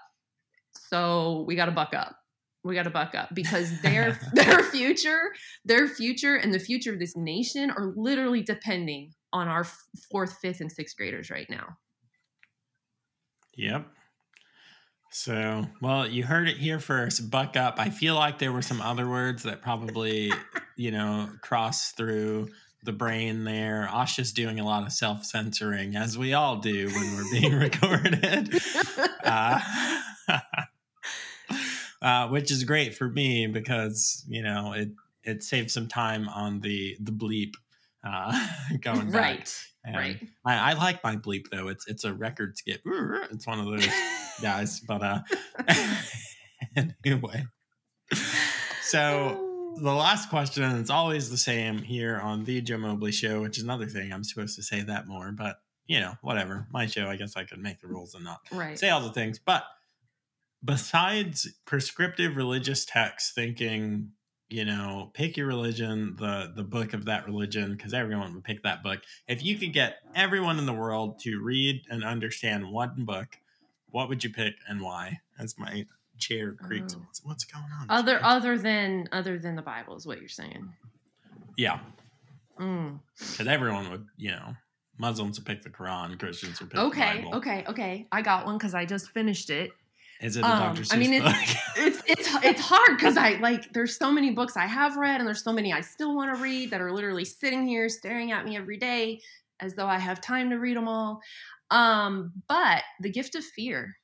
So 0.89 1.45
we 1.47 1.55
got 1.55 1.65
to 1.65 1.71
buck 1.71 1.93
up. 1.93 2.15
We 2.63 2.75
got 2.75 2.83
to 2.83 2.89
buck 2.89 3.15
up 3.15 3.29
because 3.33 3.81
their 3.81 4.17
their 4.33 4.63
future, 4.63 5.33
their 5.65 5.87
future 5.87 6.35
and 6.35 6.53
the 6.53 6.59
future 6.59 6.93
of 6.93 6.99
this 6.99 7.15
nation 7.15 7.71
are 7.71 7.93
literally 7.95 8.41
depending 8.41 9.13
on 9.31 9.47
our 9.47 9.65
fourth, 10.11 10.37
fifth, 10.41 10.61
and 10.61 10.71
sixth 10.71 10.95
graders 10.95 11.29
right 11.29 11.49
now. 11.49 11.77
Yep. 13.55 13.87
So, 15.11 15.67
well, 15.79 16.07
you 16.07 16.23
heard 16.23 16.47
it 16.47 16.57
here 16.57 16.79
first. 16.79 17.29
Buck 17.29 17.55
up. 17.55 17.75
I 17.77 17.91
feel 17.91 18.15
like 18.15 18.39
there 18.39 18.51
were 18.51 18.63
some 18.63 18.81
other 18.81 19.07
words 19.07 19.43
that 19.43 19.61
probably, 19.61 20.31
you 20.75 20.89
know, 20.89 21.29
cross 21.41 21.91
through 21.91 22.49
the 22.83 22.93
brain 22.93 23.43
there. 23.43 23.87
Ahsha's 23.91 24.31
doing 24.31 24.59
a 24.59 24.65
lot 24.65 24.85
of 24.85 24.91
self 24.91 25.23
censoring, 25.23 25.95
as 25.95 26.17
we 26.17 26.33
all 26.33 26.57
do 26.57 26.87
when 26.87 27.15
we're 27.15 27.31
being 27.31 27.53
recorded, 27.59 28.59
uh, 29.23 29.59
uh, 32.01 32.27
which 32.29 32.49
is 32.49 32.63
great 32.63 32.95
for 32.95 33.07
me 33.07 33.45
because, 33.45 34.25
you 34.27 34.41
know, 34.41 34.73
it 34.73 34.89
it 35.23 35.43
saves 35.43 35.73
some 35.73 35.87
time 35.87 36.27
on 36.27 36.59
the 36.61 36.97
the 36.99 37.11
bleep 37.11 37.53
uh, 38.03 38.47
going 38.81 39.11
back. 39.11 39.47
Right. 39.85 39.95
And 39.95 39.95
right. 39.95 40.29
I, 40.45 40.71
I 40.71 40.73
like 40.73 41.03
my 41.03 41.15
bleep 41.15 41.45
though. 41.51 41.67
It's 41.67 41.87
it's 41.87 42.03
a 42.03 42.13
record 42.13 42.57
skip. 42.57 42.81
It's 43.31 43.47
one 43.47 43.59
of 43.59 43.65
those 43.65 43.87
guys. 44.41 44.79
But 44.87 45.03
uh, 45.03 45.19
anyway, 47.05 47.45
so 48.81 49.73
the 49.77 49.93
last 49.93 50.29
question 50.29 50.63
it's 50.77 50.89
always 50.89 51.29
the 51.29 51.37
same 51.37 51.79
here 51.79 52.19
on 52.19 52.43
the 52.45 52.61
Joe 52.61 52.77
Mobley 52.77 53.11
Show, 53.11 53.41
which 53.41 53.57
is 53.57 53.63
another 53.63 53.87
thing 53.87 54.13
I'm 54.13 54.23
supposed 54.23 54.55
to 54.55 54.63
say 54.63 54.81
that 54.81 55.07
more, 55.07 55.31
but 55.31 55.57
you 55.85 55.99
know, 55.99 56.13
whatever. 56.21 56.67
My 56.71 56.85
show, 56.85 57.07
I 57.07 57.15
guess 57.15 57.35
I 57.35 57.43
could 57.43 57.59
make 57.59 57.81
the 57.81 57.87
rules 57.87 58.15
and 58.15 58.23
not 58.23 58.39
right. 58.51 58.79
say 58.79 58.89
all 58.89 59.01
the 59.01 59.11
things. 59.11 59.39
But 59.43 59.63
besides 60.63 61.47
prescriptive 61.65 62.37
religious 62.37 62.85
texts, 62.85 63.33
thinking 63.33 64.11
you 64.53 64.65
know, 64.65 65.09
pick 65.15 65.35
your 65.35 65.47
religion, 65.47 66.15
the 66.19 66.51
the 66.55 66.61
book 66.63 66.93
of 66.93 67.05
that 67.05 67.25
religion, 67.25 67.71
because 67.75 67.91
everyone 67.91 68.35
would 68.35 68.43
pick 68.43 68.61
that 68.61 68.83
book. 68.83 68.99
If 69.27 69.43
you 69.43 69.57
could 69.57 69.73
get 69.73 69.95
everyone 70.13 70.59
in 70.59 70.67
the 70.67 70.73
world 70.73 71.17
to 71.21 71.41
read 71.41 71.81
and 71.89 72.03
understand 72.03 72.71
one 72.71 73.03
book, 73.03 73.29
what 73.89 74.09
would 74.09 74.23
you 74.23 74.29
pick 74.29 74.53
and 74.67 74.79
why? 74.79 75.21
As 75.39 75.57
my 75.57 75.87
chair 76.19 76.51
creaks. 76.51 76.93
Oh. 76.95 76.99
What's, 76.99 77.23
what's 77.25 77.43
going 77.45 77.65
on? 77.81 77.87
Other 77.89 78.19
chair? 78.19 78.25
other 78.25 78.57
than 78.59 79.09
other 79.11 79.39
than 79.39 79.55
the 79.55 79.63
Bible 79.63 79.95
is 79.95 80.05
what 80.05 80.19
you're 80.19 80.29
saying. 80.29 80.71
yeah, 81.57 81.79
Mm. 82.59 82.99
because 83.17 83.47
everyone 83.47 83.89
would, 83.89 84.05
you 84.17 84.29
know, 84.31 84.53
Muslims 84.99 85.39
would 85.39 85.47
pick 85.47 85.63
the 85.63 85.71
Quran, 85.71 86.19
Christians 86.19 86.59
would 86.59 86.69
pick 86.69 86.79
Okay, 86.79 87.17
the 87.17 87.23
Bible. 87.23 87.37
okay, 87.37 87.65
okay. 87.67 88.07
I 88.11 88.21
got 88.21 88.45
one 88.45 88.59
because 88.59 88.75
I 88.75 88.85
just 88.85 89.09
finished 89.09 89.49
it. 89.49 89.71
Is 90.23 90.37
it 90.37 90.41
a 90.43 90.47
Um, 90.47 90.75
Dr. 90.75 90.85
I 90.91 90.97
mean, 90.97 91.11
Seuss 91.11 91.27
it's- 91.27 91.57
It's 91.75 92.01
it's 92.07 92.45
it's 92.45 92.61
hard 92.61 92.97
because 92.97 93.17
I 93.17 93.31
like 93.39 93.73
there's 93.73 93.97
so 93.97 94.11
many 94.11 94.31
books 94.31 94.55
I 94.55 94.65
have 94.67 94.95
read 94.95 95.19
and 95.19 95.27
there's 95.27 95.43
so 95.43 95.51
many 95.51 95.73
I 95.73 95.81
still 95.81 96.15
want 96.15 96.33
to 96.35 96.41
read 96.41 96.69
that 96.71 96.81
are 96.81 96.91
literally 96.91 97.25
sitting 97.25 97.67
here 97.67 97.89
staring 97.89 98.31
at 98.31 98.45
me 98.45 98.55
every 98.55 98.77
day 98.77 99.19
as 99.59 99.75
though 99.75 99.87
I 99.87 99.97
have 99.99 100.21
time 100.21 100.49
to 100.51 100.57
read 100.57 100.77
them 100.77 100.87
all. 100.87 101.19
Um, 101.71 102.31
but 102.47 102.83
The 103.01 103.09
Gift 103.09 103.35
of 103.35 103.43
Fear. 103.43 103.95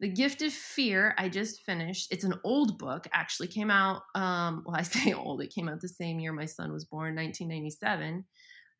The 0.00 0.08
Gift 0.08 0.40
of 0.40 0.52
Fear, 0.52 1.14
I 1.18 1.28
just 1.28 1.62
finished. 1.64 2.08
It's 2.10 2.24
an 2.24 2.34
old 2.42 2.78
book, 2.78 3.06
actually 3.12 3.48
came 3.48 3.70
out 3.70 4.02
um 4.14 4.62
well 4.66 4.76
I 4.76 4.82
say 4.82 5.12
old, 5.22 5.42
it 5.42 5.54
came 5.54 5.68
out 5.68 5.80
the 5.80 5.88
same 5.88 6.18
year 6.18 6.32
my 6.32 6.46
son 6.46 6.72
was 6.72 6.84
born, 6.86 7.14
1997. 7.14 8.24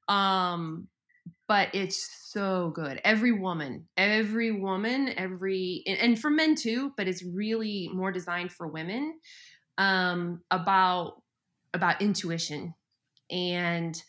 Um 0.08 0.88
but 1.48 1.68
it's 1.74 2.08
so 2.30 2.70
good. 2.74 3.00
Every 3.04 3.32
woman, 3.32 3.86
every 3.96 4.52
woman, 4.52 5.12
every 5.16 5.82
and, 5.86 6.18
for 6.18 6.30
men 6.30 6.54
too, 6.54 6.92
but 6.96 7.08
it's 7.08 7.24
really 7.24 7.90
more 7.92 8.12
designed 8.12 8.52
for 8.52 8.68
women 8.68 9.18
um 9.78 10.42
about 10.50 11.22
about 11.72 12.02
intuition 12.02 12.74
and 13.30 14.00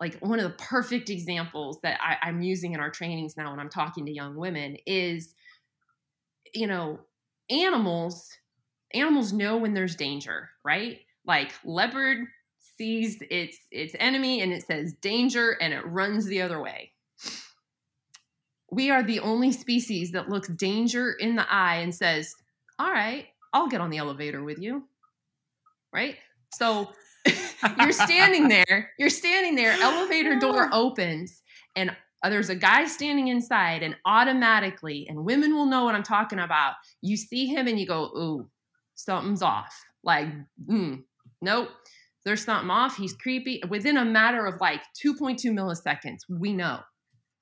like 0.00 0.18
one 0.20 0.38
of 0.38 0.44
the 0.44 0.56
perfect 0.58 1.08
examples 1.08 1.78
that 1.82 1.98
I, 2.02 2.16
I'm 2.26 2.42
using 2.42 2.72
in 2.72 2.80
our 2.80 2.90
trainings 2.90 3.36
now 3.36 3.50
when 3.50 3.60
I'm 3.60 3.68
talking 3.68 4.06
to 4.06 4.12
young 4.12 4.34
women 4.36 4.76
is 4.86 5.34
you 6.52 6.66
know 6.66 7.00
animals 7.50 8.28
animals 8.92 9.32
know 9.32 9.56
when 9.56 9.74
there's 9.74 9.96
danger 9.96 10.50
right 10.64 10.98
like 11.26 11.52
leopard 11.64 12.26
sees 12.76 13.18
its 13.30 13.58
its 13.70 13.94
enemy 13.98 14.40
and 14.40 14.52
it 14.52 14.66
says 14.66 14.94
danger 14.94 15.52
and 15.60 15.72
it 15.72 15.86
runs 15.86 16.26
the 16.26 16.42
other 16.42 16.60
way. 16.60 16.92
We 18.70 18.90
are 18.90 19.02
the 19.02 19.20
only 19.20 19.52
species 19.52 20.12
that 20.12 20.28
looks 20.28 20.48
danger 20.48 21.12
in 21.12 21.36
the 21.36 21.50
eye 21.52 21.76
and 21.76 21.94
says 21.94 22.34
all 22.78 22.90
right 22.90 23.26
i'll 23.52 23.68
get 23.68 23.80
on 23.80 23.90
the 23.90 23.98
elevator 23.98 24.42
with 24.42 24.58
you. 24.58 24.84
Right? 25.92 26.16
So 26.52 26.90
you're 27.80 27.92
standing 27.92 28.48
there 28.68 28.90
you're 28.98 29.10
standing 29.10 29.54
there 29.54 29.72
elevator 29.80 30.38
door 30.38 30.68
opens 30.72 31.42
and 31.76 31.96
there's 32.22 32.48
a 32.48 32.54
guy 32.54 32.86
standing 32.86 33.28
inside 33.28 33.82
and 33.82 33.96
automatically 34.06 35.06
and 35.08 35.24
women 35.24 35.54
will 35.54 35.66
know 35.66 35.84
what 35.84 35.94
i'm 35.94 36.02
talking 36.02 36.38
about 36.38 36.74
you 37.02 37.16
see 37.16 37.46
him 37.46 37.66
and 37.66 37.78
you 37.78 37.86
go 37.86 38.04
ooh 38.16 38.48
something's 38.94 39.42
off. 39.42 39.74
Like 40.02 40.28
mm, 40.68 41.02
nope 41.40 41.68
there's 42.24 42.44
something 42.44 42.70
off. 42.70 42.96
He's 42.96 43.14
creepy. 43.14 43.62
Within 43.68 43.96
a 43.96 44.04
matter 44.04 44.46
of 44.46 44.60
like 44.60 44.80
2.2 45.04 45.44
milliseconds 45.46 46.20
we 46.28 46.52
know 46.52 46.80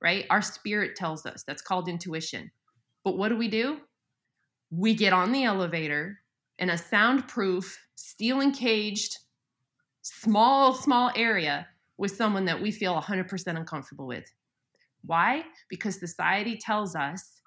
right? 0.03 0.27
Our 0.29 0.43
spirit 0.43 0.97
tells 0.97 1.25
us. 1.25 1.45
That's 1.47 1.63
called 1.63 1.89
intuition. 1.89 2.51
But 3.05 3.17
what 3.17 3.29
do 3.29 3.37
we 3.37 3.49
do? 3.49 3.79
We 4.71 4.95
get 4.95 5.13
on 5.13 5.33
the 5.33 5.45
elevator 5.45 6.19
in 6.59 6.69
a 6.71 6.77
soundproof 6.77 7.79
steel 7.95 8.41
encaged 8.41 9.17
small 10.03 10.75
small 10.75 11.13
area 11.15 11.69
with 11.97 12.11
someone 12.11 12.45
that 12.47 12.61
we 12.61 12.73
feel 12.73 13.01
100% 13.01 13.57
uncomfortable 13.57 14.07
with. 14.07 14.25
Why? 15.05 15.45
Because 15.69 15.99
society 15.99 16.57
tells 16.57 16.97
us 16.97 17.41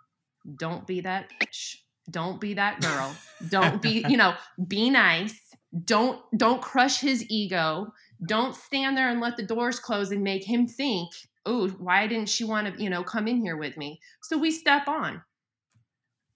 don't 0.58 0.88
be 0.88 1.02
that 1.02 1.32
bitch. 1.42 1.76
Don't 2.10 2.40
be 2.40 2.54
that 2.54 2.80
girl. 2.80 3.14
Don't 3.50 3.82
be 3.82 4.06
you 4.10 4.16
know 4.16 4.34
be 4.68 4.90
nice 4.90 5.45
don't 5.84 6.22
don't 6.38 6.62
crush 6.62 7.00
his 7.00 7.26
ego. 7.30 7.94
Don't 8.28 8.56
stand 8.56 8.98
there 8.98 9.10
and 9.10 9.20
let 9.20 9.36
the 9.36 9.46
doors 9.46 9.80
close 9.80 10.12
and 10.12 10.24
make 10.24 10.44
him 10.44 10.68
think 10.68 11.12
oh 11.46 11.70
why 11.70 12.08
didn't 12.08 12.30
she 12.30 12.44
want 12.44 12.74
to 12.74 12.82
you 12.82 12.90
know 12.90 13.04
come 13.04 13.28
in 13.28 13.42
here 13.42 13.58
with 13.58 13.76
me? 13.78 14.00
So 14.22 14.38
we 14.38 14.52
step 14.52 14.88
on. 14.88 15.22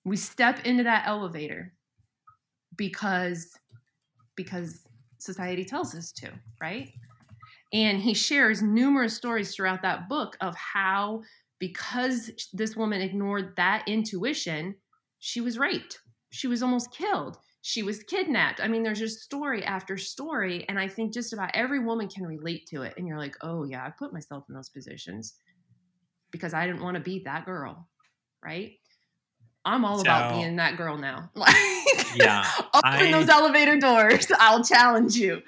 We 0.03 0.17
step 0.17 0.65
into 0.65 0.83
that 0.83 1.07
elevator 1.07 1.73
because 2.75 3.57
because 4.35 4.81
society 5.19 5.63
tells 5.63 5.95
us 5.95 6.11
to 6.13 6.31
right? 6.61 6.89
And 7.71 8.01
he 8.01 8.13
shares 8.13 8.63
numerous 8.63 9.15
stories 9.15 9.53
throughout 9.55 9.83
that 9.83 10.09
book 10.09 10.35
of 10.41 10.55
how 10.55 11.21
because 11.59 12.31
this 12.51 12.75
woman 12.75 13.01
ignored 13.01 13.55
that 13.57 13.83
intuition 13.87 14.75
she 15.19 15.41
was 15.41 15.57
raped. 15.57 15.99
She 16.31 16.47
was 16.47 16.63
almost 16.63 16.91
killed 16.91 17.37
she 17.61 17.83
was 17.83 18.03
kidnapped. 18.03 18.61
I 18.61 18.67
mean 18.67 18.83
there's 18.83 18.99
just 18.99 19.19
story 19.19 19.63
after 19.63 19.97
story 19.97 20.65
and 20.69 20.79
i 20.79 20.87
think 20.87 21.13
just 21.13 21.33
about 21.33 21.51
every 21.53 21.79
woman 21.79 22.07
can 22.07 22.25
relate 22.25 22.65
to 22.67 22.83
it 22.83 22.93
and 22.97 23.07
you're 23.07 23.17
like 23.17 23.35
oh 23.41 23.65
yeah 23.65 23.83
i 23.85 23.89
put 23.89 24.13
myself 24.13 24.45
in 24.49 24.55
those 24.55 24.69
positions 24.69 25.35
because 26.31 26.53
i 26.53 26.65
didn't 26.65 26.81
want 26.81 26.95
to 26.95 27.03
be 27.03 27.21
that 27.25 27.45
girl 27.45 27.87
right? 28.43 28.71
I'm 29.65 29.83
all 29.83 29.99
about 29.99 30.31
being 30.31 30.55
that 30.55 30.77
girl 30.77 30.97
now. 30.97 31.29
Like 31.35 31.53
Yeah, 32.15 32.45
open 32.73 32.81
I- 32.83 33.11
those 33.11 33.27
elevator 33.29 33.77
doors 33.77 34.27
i'll 34.39 34.63
challenge 34.63 35.15
you. 35.15 35.41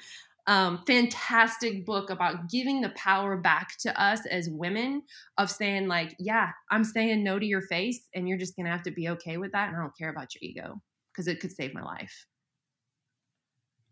Um, 0.47 0.83
fantastic 0.85 1.85
book 1.85 2.09
about 2.09 2.49
giving 2.49 2.81
the 2.81 2.89
power 2.89 3.37
back 3.37 3.77
to 3.81 4.01
us 4.01 4.25
as 4.25 4.49
women 4.49 5.03
of 5.37 5.49
saying 5.51 5.87
like 5.87 6.15
yeah 6.19 6.49
i'm 6.71 6.83
saying 6.83 7.23
no 7.23 7.37
to 7.39 7.45
your 7.45 7.61
face 7.61 8.01
and 8.15 8.27
you're 8.27 8.39
just 8.39 8.55
gonna 8.57 8.71
have 8.71 8.83
to 8.83 8.91
be 8.91 9.07
okay 9.09 9.37
with 9.37 9.51
that 9.53 9.67
and 9.69 9.77
i 9.77 9.79
don't 9.79 9.95
care 9.97 10.09
about 10.09 10.33
your 10.33 10.39
ego 10.41 10.81
because 11.11 11.27
it 11.27 11.39
could 11.39 11.51
save 11.51 11.73
my 11.73 11.83
life 11.83 12.25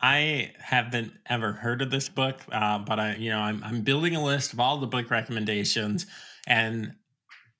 I 0.01 0.53
haven't 0.59 1.13
ever 1.25 1.51
heard 1.51 1.81
of 1.81 1.91
this 1.91 2.07
book, 2.07 2.41
uh, 2.51 2.79
but 2.79 2.99
I, 2.99 3.15
you 3.15 3.29
know, 3.31 3.39
I'm, 3.39 3.61
I'm 3.63 3.81
building 3.81 4.15
a 4.15 4.23
list 4.23 4.53
of 4.53 4.59
all 4.59 4.77
the 4.77 4.87
book 4.87 5.09
recommendations, 5.11 6.05
and 6.47 6.95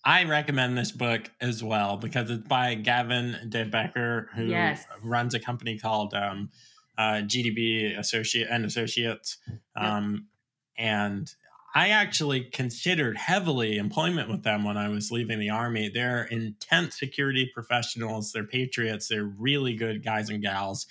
I 0.05 0.24
recommend 0.24 0.78
this 0.78 0.91
book 0.93 1.32
as 1.41 1.64
well 1.64 1.97
because 1.97 2.30
it's 2.32 2.47
by 2.47 2.76
Gavin 2.76 3.49
De 3.49 3.66
Becker, 3.66 4.30
who 4.36 4.47
Yes. 4.49 4.86
runs 5.03 5.34
a 5.34 5.39
company 5.39 5.78
called 5.78 6.14
um, 6.14 6.51
uh, 6.97 7.22
GDB 7.24 7.97
Associate 7.97 8.47
and 8.49 8.66
Associates, 8.66 9.38
um, 9.76 10.30
and 10.78 11.34
I 11.76 11.90
actually 11.90 12.46
considered 12.46 13.18
heavily 13.18 13.78
employment 13.78 14.30
with 14.30 14.44
them 14.44 14.64
when 14.64 14.78
I 14.78 14.90
was 14.90 15.12
leaving 15.12 15.40
the 15.40 15.50
army. 15.52 15.90
They're 15.90 16.24
intense 16.24 16.98
security 16.98 17.50
professionals. 17.54 18.32
They're 18.32 18.44
patriots. 18.44 19.08
They're 19.08 19.26
really 19.26 19.76
good 19.76 20.04
guys 20.04 20.30
and 20.30 20.42
gals 20.42 20.88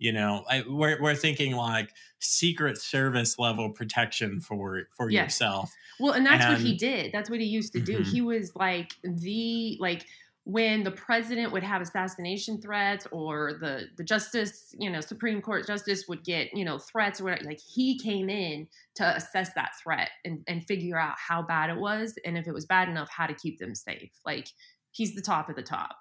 you 0.00 0.12
know 0.12 0.44
I, 0.48 0.62
we're, 0.66 1.00
we're 1.02 1.16
thinking 1.16 1.56
like 1.56 1.92
secret 2.20 2.78
service 2.78 3.38
level 3.38 3.70
protection 3.70 4.40
for 4.40 4.84
for 4.96 5.10
Yes. 5.10 5.24
yourself 5.24 5.72
Well, 5.98 6.12
and 6.14 6.24
that's 6.24 6.46
what 6.46 6.58
he 6.60 6.76
did. 6.76 7.10
That's 7.12 7.28
what 7.28 7.40
he 7.40 7.46
used 7.46 7.72
to 7.72 7.80
do. 7.80 7.98
Mhm. 7.98 8.06
He 8.06 8.20
was 8.20 8.54
like 8.54 8.92
the 9.02 9.76
like 9.80 10.06
when 10.50 10.82
the 10.82 10.90
president 10.90 11.52
would 11.52 11.62
have 11.62 11.82
assassination 11.82 12.58
threats 12.58 13.06
or 13.12 13.58
the 13.60 13.82
the 13.98 14.02
justice, 14.02 14.74
you 14.78 14.88
know, 14.88 15.02
Supreme 15.02 15.42
Court 15.42 15.66
justice 15.66 16.06
would 16.08 16.24
get, 16.24 16.48
you 16.56 16.64
know, 16.64 16.78
threats 16.78 17.20
or 17.20 17.24
whatever, 17.24 17.44
like 17.44 17.60
he 17.60 17.98
came 17.98 18.30
in 18.30 18.66
to 18.94 19.04
assess 19.14 19.52
that 19.54 19.72
threat 19.82 20.08
and 20.24 20.42
and 20.48 20.64
figure 20.66 20.98
out 20.98 21.16
how 21.18 21.42
bad 21.42 21.68
it 21.68 21.76
was 21.76 22.18
and 22.24 22.38
if 22.38 22.46
it 22.46 22.54
was 22.54 22.64
bad 22.64 22.88
enough 22.88 23.10
how 23.10 23.26
to 23.26 23.34
keep 23.34 23.58
them 23.58 23.74
safe. 23.74 24.10
Like 24.24 24.48
he's 24.90 25.14
the 25.14 25.20
top 25.20 25.50
of 25.50 25.56
the 25.56 25.62
top. 25.62 25.96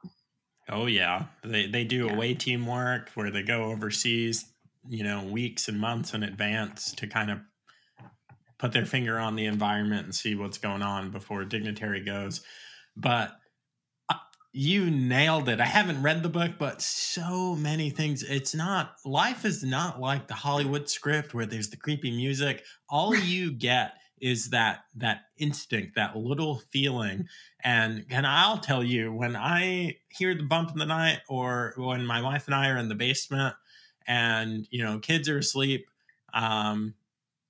oh 0.69 0.85
yeah 0.85 1.25
they, 1.43 1.67
they 1.67 1.83
do 1.83 2.05
Yeah. 2.05 2.13
away 2.13 2.33
teamwork 2.33 3.09
where 3.15 3.31
they 3.31 3.43
go 3.43 3.65
overseas 3.65 4.45
you 4.87 5.03
know 5.03 5.23
weeks 5.25 5.67
and 5.67 5.77
months 5.77 6.13
in 6.13 6.23
advance 6.23 6.93
to 6.93 7.07
kind 7.07 7.31
of 7.31 7.39
put 8.57 8.71
their 8.71 8.85
finger 8.85 9.19
on 9.19 9.35
the 9.35 9.45
environment 9.45 10.05
and 10.05 10.15
see 10.15 10.35
what's 10.35 10.57
going 10.57 10.81
on 10.81 11.11
before 11.11 11.43
dignitary 11.43 12.01
goes 12.03 12.41
but 12.95 13.31
you 14.53 14.89
nailed 14.89 15.49
it. 15.49 15.59
I 15.59 15.65
haven't 15.65 16.01
read 16.01 16.23
the 16.23 16.29
book, 16.29 16.53
but 16.57 16.81
so 16.81 17.55
many 17.55 17.89
things. 17.89 18.23
It's 18.23 18.55
not, 18.55 18.95
life 19.05 19.45
is 19.45 19.63
not 19.63 19.99
like 19.99 20.27
the 20.27 20.33
Hollywood 20.33 20.89
script 20.89 21.33
where 21.33 21.45
there's 21.45 21.69
the 21.69 21.77
creepy 21.77 22.11
music. 22.11 22.63
All 22.89 23.15
you 23.15 23.51
get 23.51 23.93
is 24.19 24.49
that 24.49 24.79
that 24.95 25.21
instinct 25.37 25.95
that 25.95 26.15
little 26.15 26.61
feeling 26.71 27.27
and 27.63 28.05
and 28.09 28.25
i'll 28.25 28.57
tell 28.57 28.83
you 28.83 29.13
when 29.13 29.35
i 29.35 29.95
hear 30.09 30.33
the 30.33 30.43
bump 30.43 30.71
in 30.71 30.77
the 30.77 30.85
night 30.85 31.19
or 31.29 31.73
when 31.77 32.05
my 32.05 32.21
wife 32.21 32.47
and 32.47 32.55
i 32.55 32.69
are 32.69 32.77
in 32.77 32.89
the 32.89 32.95
basement 32.95 33.55
and 34.07 34.67
you 34.71 34.83
know 34.83 34.97
kids 34.99 35.29
are 35.29 35.37
asleep 35.37 35.87
um 36.33 36.93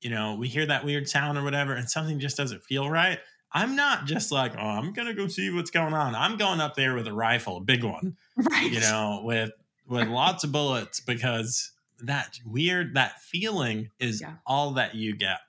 you 0.02 0.10
know 0.10 0.36
we 0.36 0.48
hear 0.48 0.66
that 0.66 0.84
weird 0.84 1.08
sound 1.08 1.38
or 1.38 1.44
whatever 1.44 1.74
and 1.74 1.90
something 1.90 2.20
just 2.20 2.38
doesn't 2.38 2.64
feel 2.64 2.90
right 2.90 3.20
i'm 3.54 3.76
not 3.76 4.06
just 4.06 4.32
like 4.32 4.54
oh 4.58 4.62
i'm 4.62 4.94
gonna 4.94 5.14
go 5.14 5.28
see 5.28 5.50
what's 5.50 5.72
going 5.72 5.94
on. 5.94 6.16
I'm 6.16 6.38
going 6.38 6.60
up 6.60 6.76
there 6.76 6.96
with 6.96 7.08
a 7.08 7.14
rifle 7.14 7.58
a 7.58 7.62
big 7.62 7.84
one 7.84 8.16
right. 8.38 8.72
you 8.72 8.80
know 8.80 9.22
with 9.24 9.52
with 9.88 10.08
lots 10.08 10.44
of 10.44 10.52
bullets 10.52 11.00
because 11.00 11.72
that 12.02 12.40
weird 12.46 12.96
that 12.96 13.22
feeling 13.22 13.90
is 14.00 14.22
Yeah. 14.22 14.34
all 14.46 14.72
that 14.72 14.96
you 14.96 15.16
get. 15.16 15.40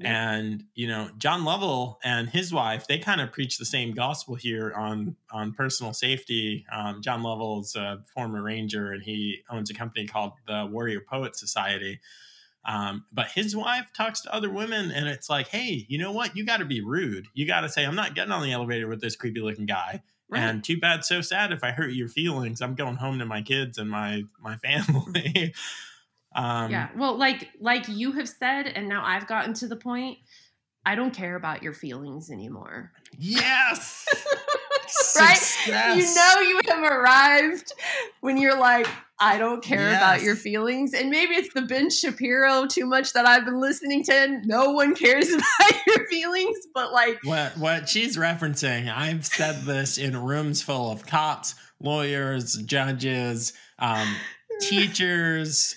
Yeah. 0.00 0.30
and 0.36 0.62
you 0.76 0.86
know 0.86 1.10
john 1.18 1.44
lovell 1.44 1.98
and 2.04 2.28
his 2.28 2.52
wife 2.52 2.86
they 2.86 2.98
kind 3.00 3.20
of 3.20 3.32
preach 3.32 3.58
the 3.58 3.64
same 3.64 3.94
gospel 3.94 4.36
here 4.36 4.72
on 4.76 5.16
on 5.32 5.52
personal 5.52 5.92
safety. 5.92 6.64
Um, 6.70 7.02
john 7.02 7.24
lovell's 7.24 7.74
a 7.74 7.98
former 8.14 8.40
ranger 8.40 8.92
and 8.92 9.02
he 9.02 9.40
owns 9.50 9.70
a 9.70 9.74
company 9.74 10.06
called 10.06 10.34
the 10.46 10.68
warrior 10.70 11.00
poet 11.00 11.34
society 11.34 11.98
um, 12.68 13.06
but 13.10 13.28
his 13.28 13.56
wife 13.56 13.90
talks 13.94 14.20
to 14.20 14.34
other 14.34 14.50
women 14.50 14.92
and 14.92 15.08
it's 15.08 15.28
like 15.28 15.48
hey 15.48 15.86
you 15.88 15.98
know 15.98 16.12
what? 16.12 16.36
You 16.36 16.44
got 16.44 16.58
to 16.58 16.66
be 16.66 16.82
rude. 16.82 17.26
You 17.34 17.46
got 17.46 17.62
to 17.62 17.68
say 17.68 17.84
i'm 17.84 17.96
not 17.96 18.14
getting 18.14 18.30
on 18.30 18.42
the 18.42 18.52
elevator 18.52 18.86
with 18.86 19.00
this 19.00 19.16
creepy 19.16 19.40
looking 19.40 19.66
guy 19.66 20.02
right. 20.28 20.42
and 20.42 20.62
too 20.62 20.78
bad 20.78 21.04
so 21.04 21.20
sad 21.20 21.50
if 21.52 21.64
i 21.64 21.70
hurt 21.72 21.92
your 21.92 22.08
feelings. 22.08 22.60
I'm 22.60 22.74
going 22.74 22.96
home 22.96 23.18
to 23.18 23.24
my 23.24 23.42
kids 23.42 23.78
and 23.78 23.90
my 23.90 24.22
my 24.40 24.56
family. 24.56 25.54
Um 26.34 26.70
yeah 26.70 26.90
well 26.94 27.16
like 27.16 27.48
like 27.58 27.88
you 27.88 28.12
have 28.12 28.28
said 28.28 28.66
and 28.66 28.86
now 28.86 29.02
i've 29.02 29.26
gotten 29.26 29.54
to 29.54 29.66
the 29.66 29.76
point 29.76 30.18
i 30.84 30.94
don't 30.94 31.14
care 31.14 31.36
about 31.36 31.62
your 31.62 31.72
feelings 31.72 32.30
anymore. 32.30 32.92
Yes 33.16 34.06
Right? 35.18 35.36
Success. 35.36 35.96
you 35.96 36.14
know 36.14 36.40
you 36.48 36.60
have 36.68 36.82
arrived 36.92 37.72
when 38.20 38.36
you're 38.36 38.58
like 38.58 38.86
i 39.20 39.36
don't 39.36 39.62
care 39.62 39.88
about 39.88 40.22
your 40.22 40.36
feelings 40.36 40.94
and 40.94 41.10
maybe 41.10 41.34
it's 41.34 41.52
the 41.54 41.62
ben 41.62 41.90
shapiro 41.90 42.66
too 42.66 42.86
much 42.86 43.12
that 43.12 43.26
i've 43.26 43.44
been 43.44 43.60
listening 43.60 44.04
to 44.04 44.40
no 44.44 44.70
one 44.70 44.94
cares 44.94 45.28
about 45.32 45.86
your 45.86 46.06
feelings 46.06 46.56
but 46.74 46.92
like 46.92 47.18
what 47.24 47.56
what 47.58 47.88
she's 47.88 48.16
referencing 48.16 48.92
i've 48.94 49.26
said 49.26 49.62
this 49.62 49.98
in 49.98 50.16
rooms 50.16 50.62
full 50.62 50.90
of 50.90 51.04
cops 51.06 51.54
lawyers 51.80 52.54
judges 52.62 53.52
um, 53.80 54.06
teachers 54.60 55.74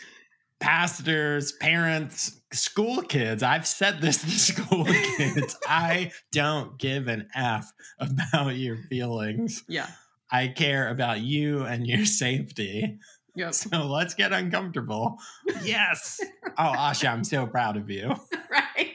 pastors 0.62 1.52
parents 1.54 2.40
school 2.54 3.02
kids. 3.02 3.44
I've 3.44 3.68
said 3.68 4.00
this 4.00 4.22
to 4.22 4.30
school 4.54 4.86
kids. 4.86 5.58
I 5.68 6.12
don't 6.32 6.78
give 6.78 7.08
an 7.08 7.28
f 7.36 7.72
about 8.00 8.56
your 8.56 8.78
feelings. 8.78 9.64
Yeah. 9.68 9.88
I 10.32 10.48
care 10.48 10.88
about 10.90 11.20
you 11.20 11.64
and 11.64 11.86
your 11.86 12.06
safety. 12.06 13.00
Yep. 13.36 13.54
So 13.54 13.86
let's 13.88 14.14
get 14.14 14.32
uncomfortable. 14.32 15.18
Yes. 15.64 16.20
Oh 16.58 16.74
ahsha 16.76 17.10
i'm 17.12 17.24
so 17.24 17.46
proud 17.48 17.78
of 17.78 17.90
you. 17.90 18.16
Right 18.50 18.92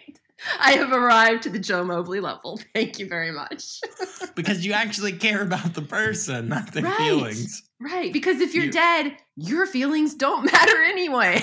i 0.60 0.72
have 0.72 0.92
arrived 0.92 1.42
to 1.44 1.50
the 1.50 1.58
joe 1.58 1.84
mobley 1.84 2.20
level. 2.20 2.60
Thank 2.74 2.98
you 2.98 3.08
very 3.08 3.32
much. 3.32 3.80
Because 4.34 4.66
you 4.66 4.72
actually 4.74 5.12
care 5.12 5.40
about 5.42 5.72
the 5.74 5.80
person 5.82 6.48
not 6.48 6.72
their 6.72 6.82
Right. 6.84 6.96
feelings. 6.98 7.62
Right. 7.80 8.12
Because 8.12 8.40
if 8.40 8.54
you're 8.54 8.64
You- 8.66 8.70
dead 8.72 9.16
your 9.36 9.64
feelings 9.66 10.14
don't 10.14 10.44
matter 10.52 10.82
anyway. 10.84 11.40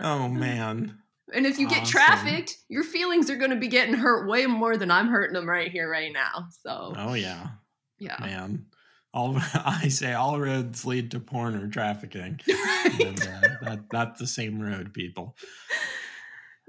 Oh 0.00 0.28
man. 0.28 0.98
And 1.34 1.46
if 1.46 1.58
you 1.58 1.68
get 1.68 1.86
trafficked, 1.86 2.58
your 2.68 2.84
feelings 2.84 3.30
are 3.30 3.36
going 3.36 3.50
to 3.50 3.56
be 3.56 3.68
getting 3.68 3.94
hurt 3.94 4.28
way 4.28 4.44
more 4.46 4.76
than 4.76 4.90
I'm 4.90 5.08
hurting 5.08 5.32
them 5.34 5.48
right 5.48 5.70
here, 5.72 5.88
right 5.90 6.12
now. 6.12 6.46
So, 6.62 6.92
oh 6.96 7.14
yeah. 7.14 7.48
Yeah. 7.98 8.16
man 8.20 8.66
all 9.14 9.36
i 9.54 9.88
say 9.88 10.12
all 10.12 10.38
roads 10.38 10.84
lead 10.84 11.10
to 11.10 11.20
porn 11.20 11.54
or 11.54 11.68
trafficking. 11.68 12.40
And, 13.00 13.22
uh, 13.22 13.48
that, 13.62 13.84
that's 13.90 14.20
the 14.20 14.26
same 14.26 14.60
road 14.60 14.92
people. 14.92 15.36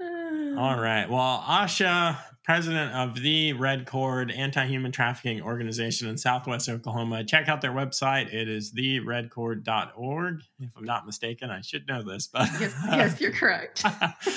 All 0.00 0.78
right. 0.78 1.06
Well 1.10 1.44
ahsha 1.46 2.16
president 2.44 2.92
of 2.92 3.20
the 3.22 3.52
red 3.54 3.86
cord 3.86 4.30
anti-human 4.30 4.92
trafficking 4.92 5.42
organization 5.42 6.08
in 6.08 6.16
southwest 6.16 6.68
oklahoma 6.68 7.24
check 7.24 7.48
out 7.48 7.60
their 7.60 7.72
website 7.72 8.32
it 8.32 8.48
is 8.48 8.72
theredcord.org 8.72 10.40
if 10.60 10.70
i'm 10.76 10.84
not 10.84 11.06
mistaken 11.06 11.50
i 11.50 11.60
should 11.60 11.86
know 11.86 12.02
this 12.02 12.26
but 12.26 12.48
Yes, 12.60 12.74
yes, 12.86 13.20
you're 13.20 13.32
correct. 13.32 13.84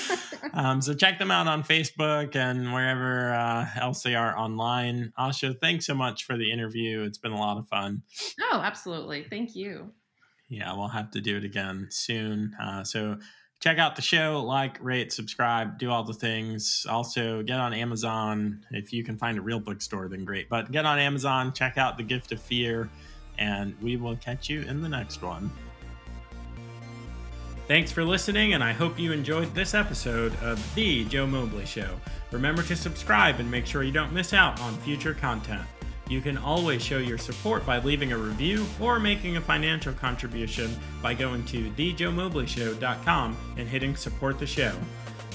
um, 0.52 0.80
so 0.82 0.94
check 0.94 1.18
them 1.18 1.30
out 1.30 1.46
on 1.46 1.62
Facebook 1.62 2.36
and 2.36 2.72
wherever 2.72 3.32
uh, 3.32 3.66
else 3.76 4.02
they 4.02 4.14
are 4.14 4.36
online. 4.36 5.12
Ahsha, 5.18 5.58
thanks 5.60 5.86
so 5.86 5.94
much 5.94 6.24
for 6.24 6.36
the 6.36 6.50
interview. 6.50 7.02
It's 7.02 7.18
been 7.18 7.32
a 7.32 7.38
lot 7.38 7.58
of 7.58 7.68
fun. 7.68 8.02
Oh, 8.40 8.60
absolutely. 8.62 9.26
Thank 9.28 9.54
you. 9.54 9.92
Yeah, 10.48 10.74
we'll 10.76 10.88
have 10.88 11.10
to 11.12 11.20
do 11.20 11.36
it 11.36 11.44
again 11.44 11.88
soon. 11.90 12.54
Uh, 12.60 12.82
so 12.84 13.18
check 13.60 13.78
out 13.78 13.96
the 13.96 14.02
show, 14.02 14.42
like, 14.44 14.82
rate, 14.82 15.12
subscribe, 15.12 15.78
do 15.78 15.90
all 15.90 16.04
the 16.04 16.14
things. 16.14 16.86
Also, 16.88 17.42
get 17.42 17.58
on 17.58 17.72
Amazon. 17.72 18.64
If 18.70 18.92
you 18.92 19.02
can 19.02 19.16
find 19.16 19.36
a 19.38 19.42
real 19.42 19.60
bookstore, 19.60 20.08
then 20.08 20.24
great. 20.24 20.48
But 20.48 20.70
get 20.70 20.86
on 20.86 20.98
Amazon, 20.98 21.52
check 21.52 21.76
out 21.76 21.96
The 21.96 22.04
Gift 22.04 22.32
of 22.32 22.40
Fear, 22.40 22.88
and 23.38 23.74
we 23.82 23.96
will 23.96 24.16
catch 24.16 24.48
you 24.48 24.62
in 24.62 24.80
the 24.80 24.88
next 24.88 25.22
one. 25.22 25.50
Thanks 27.66 27.92
for 27.92 28.02
listening, 28.02 28.54
and 28.54 28.64
I 28.64 28.72
hope 28.72 28.98
you 28.98 29.12
enjoyed 29.12 29.54
this 29.54 29.74
episode 29.74 30.34
of 30.42 30.74
The 30.74 31.04
Joe 31.04 31.26
Mobley 31.26 31.66
Show. 31.66 32.00
Remember 32.30 32.62
to 32.62 32.76
subscribe 32.76 33.40
and 33.40 33.50
make 33.50 33.66
sure 33.66 33.82
you 33.82 33.92
don't 33.92 34.12
miss 34.12 34.32
out 34.32 34.58
on 34.60 34.74
future 34.78 35.12
content. 35.12 35.66
You 36.08 36.22
can 36.22 36.38
always 36.38 36.82
show 36.82 36.98
your 36.98 37.18
support 37.18 37.66
by 37.66 37.80
leaving 37.80 38.12
a 38.12 38.18
review 38.18 38.66
or 38.80 38.98
making 38.98 39.36
a 39.36 39.42
financial 39.42 39.92
contribution 39.92 40.74
by 41.02 41.12
going 41.12 41.44
to 41.46 41.70
thejoemobleyshow.com 41.72 43.36
and 43.58 43.68
hitting 43.68 43.94
support 43.94 44.38
the 44.38 44.46
show. 44.46 44.72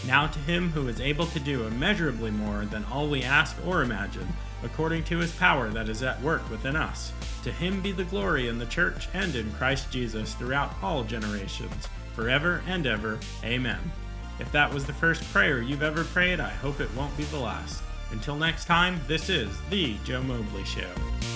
Now 0.07 0.27
to 0.27 0.39
him 0.39 0.71
who 0.71 0.87
is 0.87 0.99
able 0.99 1.27
to 1.27 1.39
do 1.39 1.67
immeasurably 1.67 2.31
more 2.31 2.65
than 2.65 2.83
all 2.85 3.07
we 3.07 3.21
ask 3.21 3.55
or 3.65 3.83
imagine, 3.83 4.27
according 4.63 5.03
to 5.05 5.19
his 5.19 5.31
power 5.33 5.69
that 5.69 5.89
is 5.89 6.01
at 6.01 6.21
work 6.21 6.49
within 6.49 6.75
us. 6.75 7.13
To 7.43 7.51
him 7.51 7.81
be 7.81 7.91
the 7.91 8.05
glory 8.05 8.47
in 8.47 8.57
the 8.57 8.65
church 8.65 9.07
and 9.13 9.35
in 9.35 9.51
Christ 9.53 9.91
Jesus 9.91 10.33
throughout 10.33 10.73
all 10.81 11.03
generations, 11.03 11.87
forever 12.15 12.63
and 12.67 12.87
ever. 12.87 13.19
Amen. 13.43 13.79
If 14.39 14.51
that 14.51 14.73
was 14.73 14.85
the 14.85 14.93
first 14.93 15.23
prayer 15.31 15.61
you've 15.61 15.83
ever 15.83 16.03
prayed, 16.03 16.39
I 16.39 16.49
hope 16.49 16.79
it 16.79 16.93
won't 16.95 17.15
be 17.15 17.25
the 17.25 17.37
last. 17.37 17.82
Until 18.13 18.35
next 18.35 18.65
time, 18.65 19.01
this 19.07 19.27
is 19.27 19.49
The 19.71 19.97
Joe 20.05 20.21
Mobley 20.21 20.63
Show. 20.65 21.32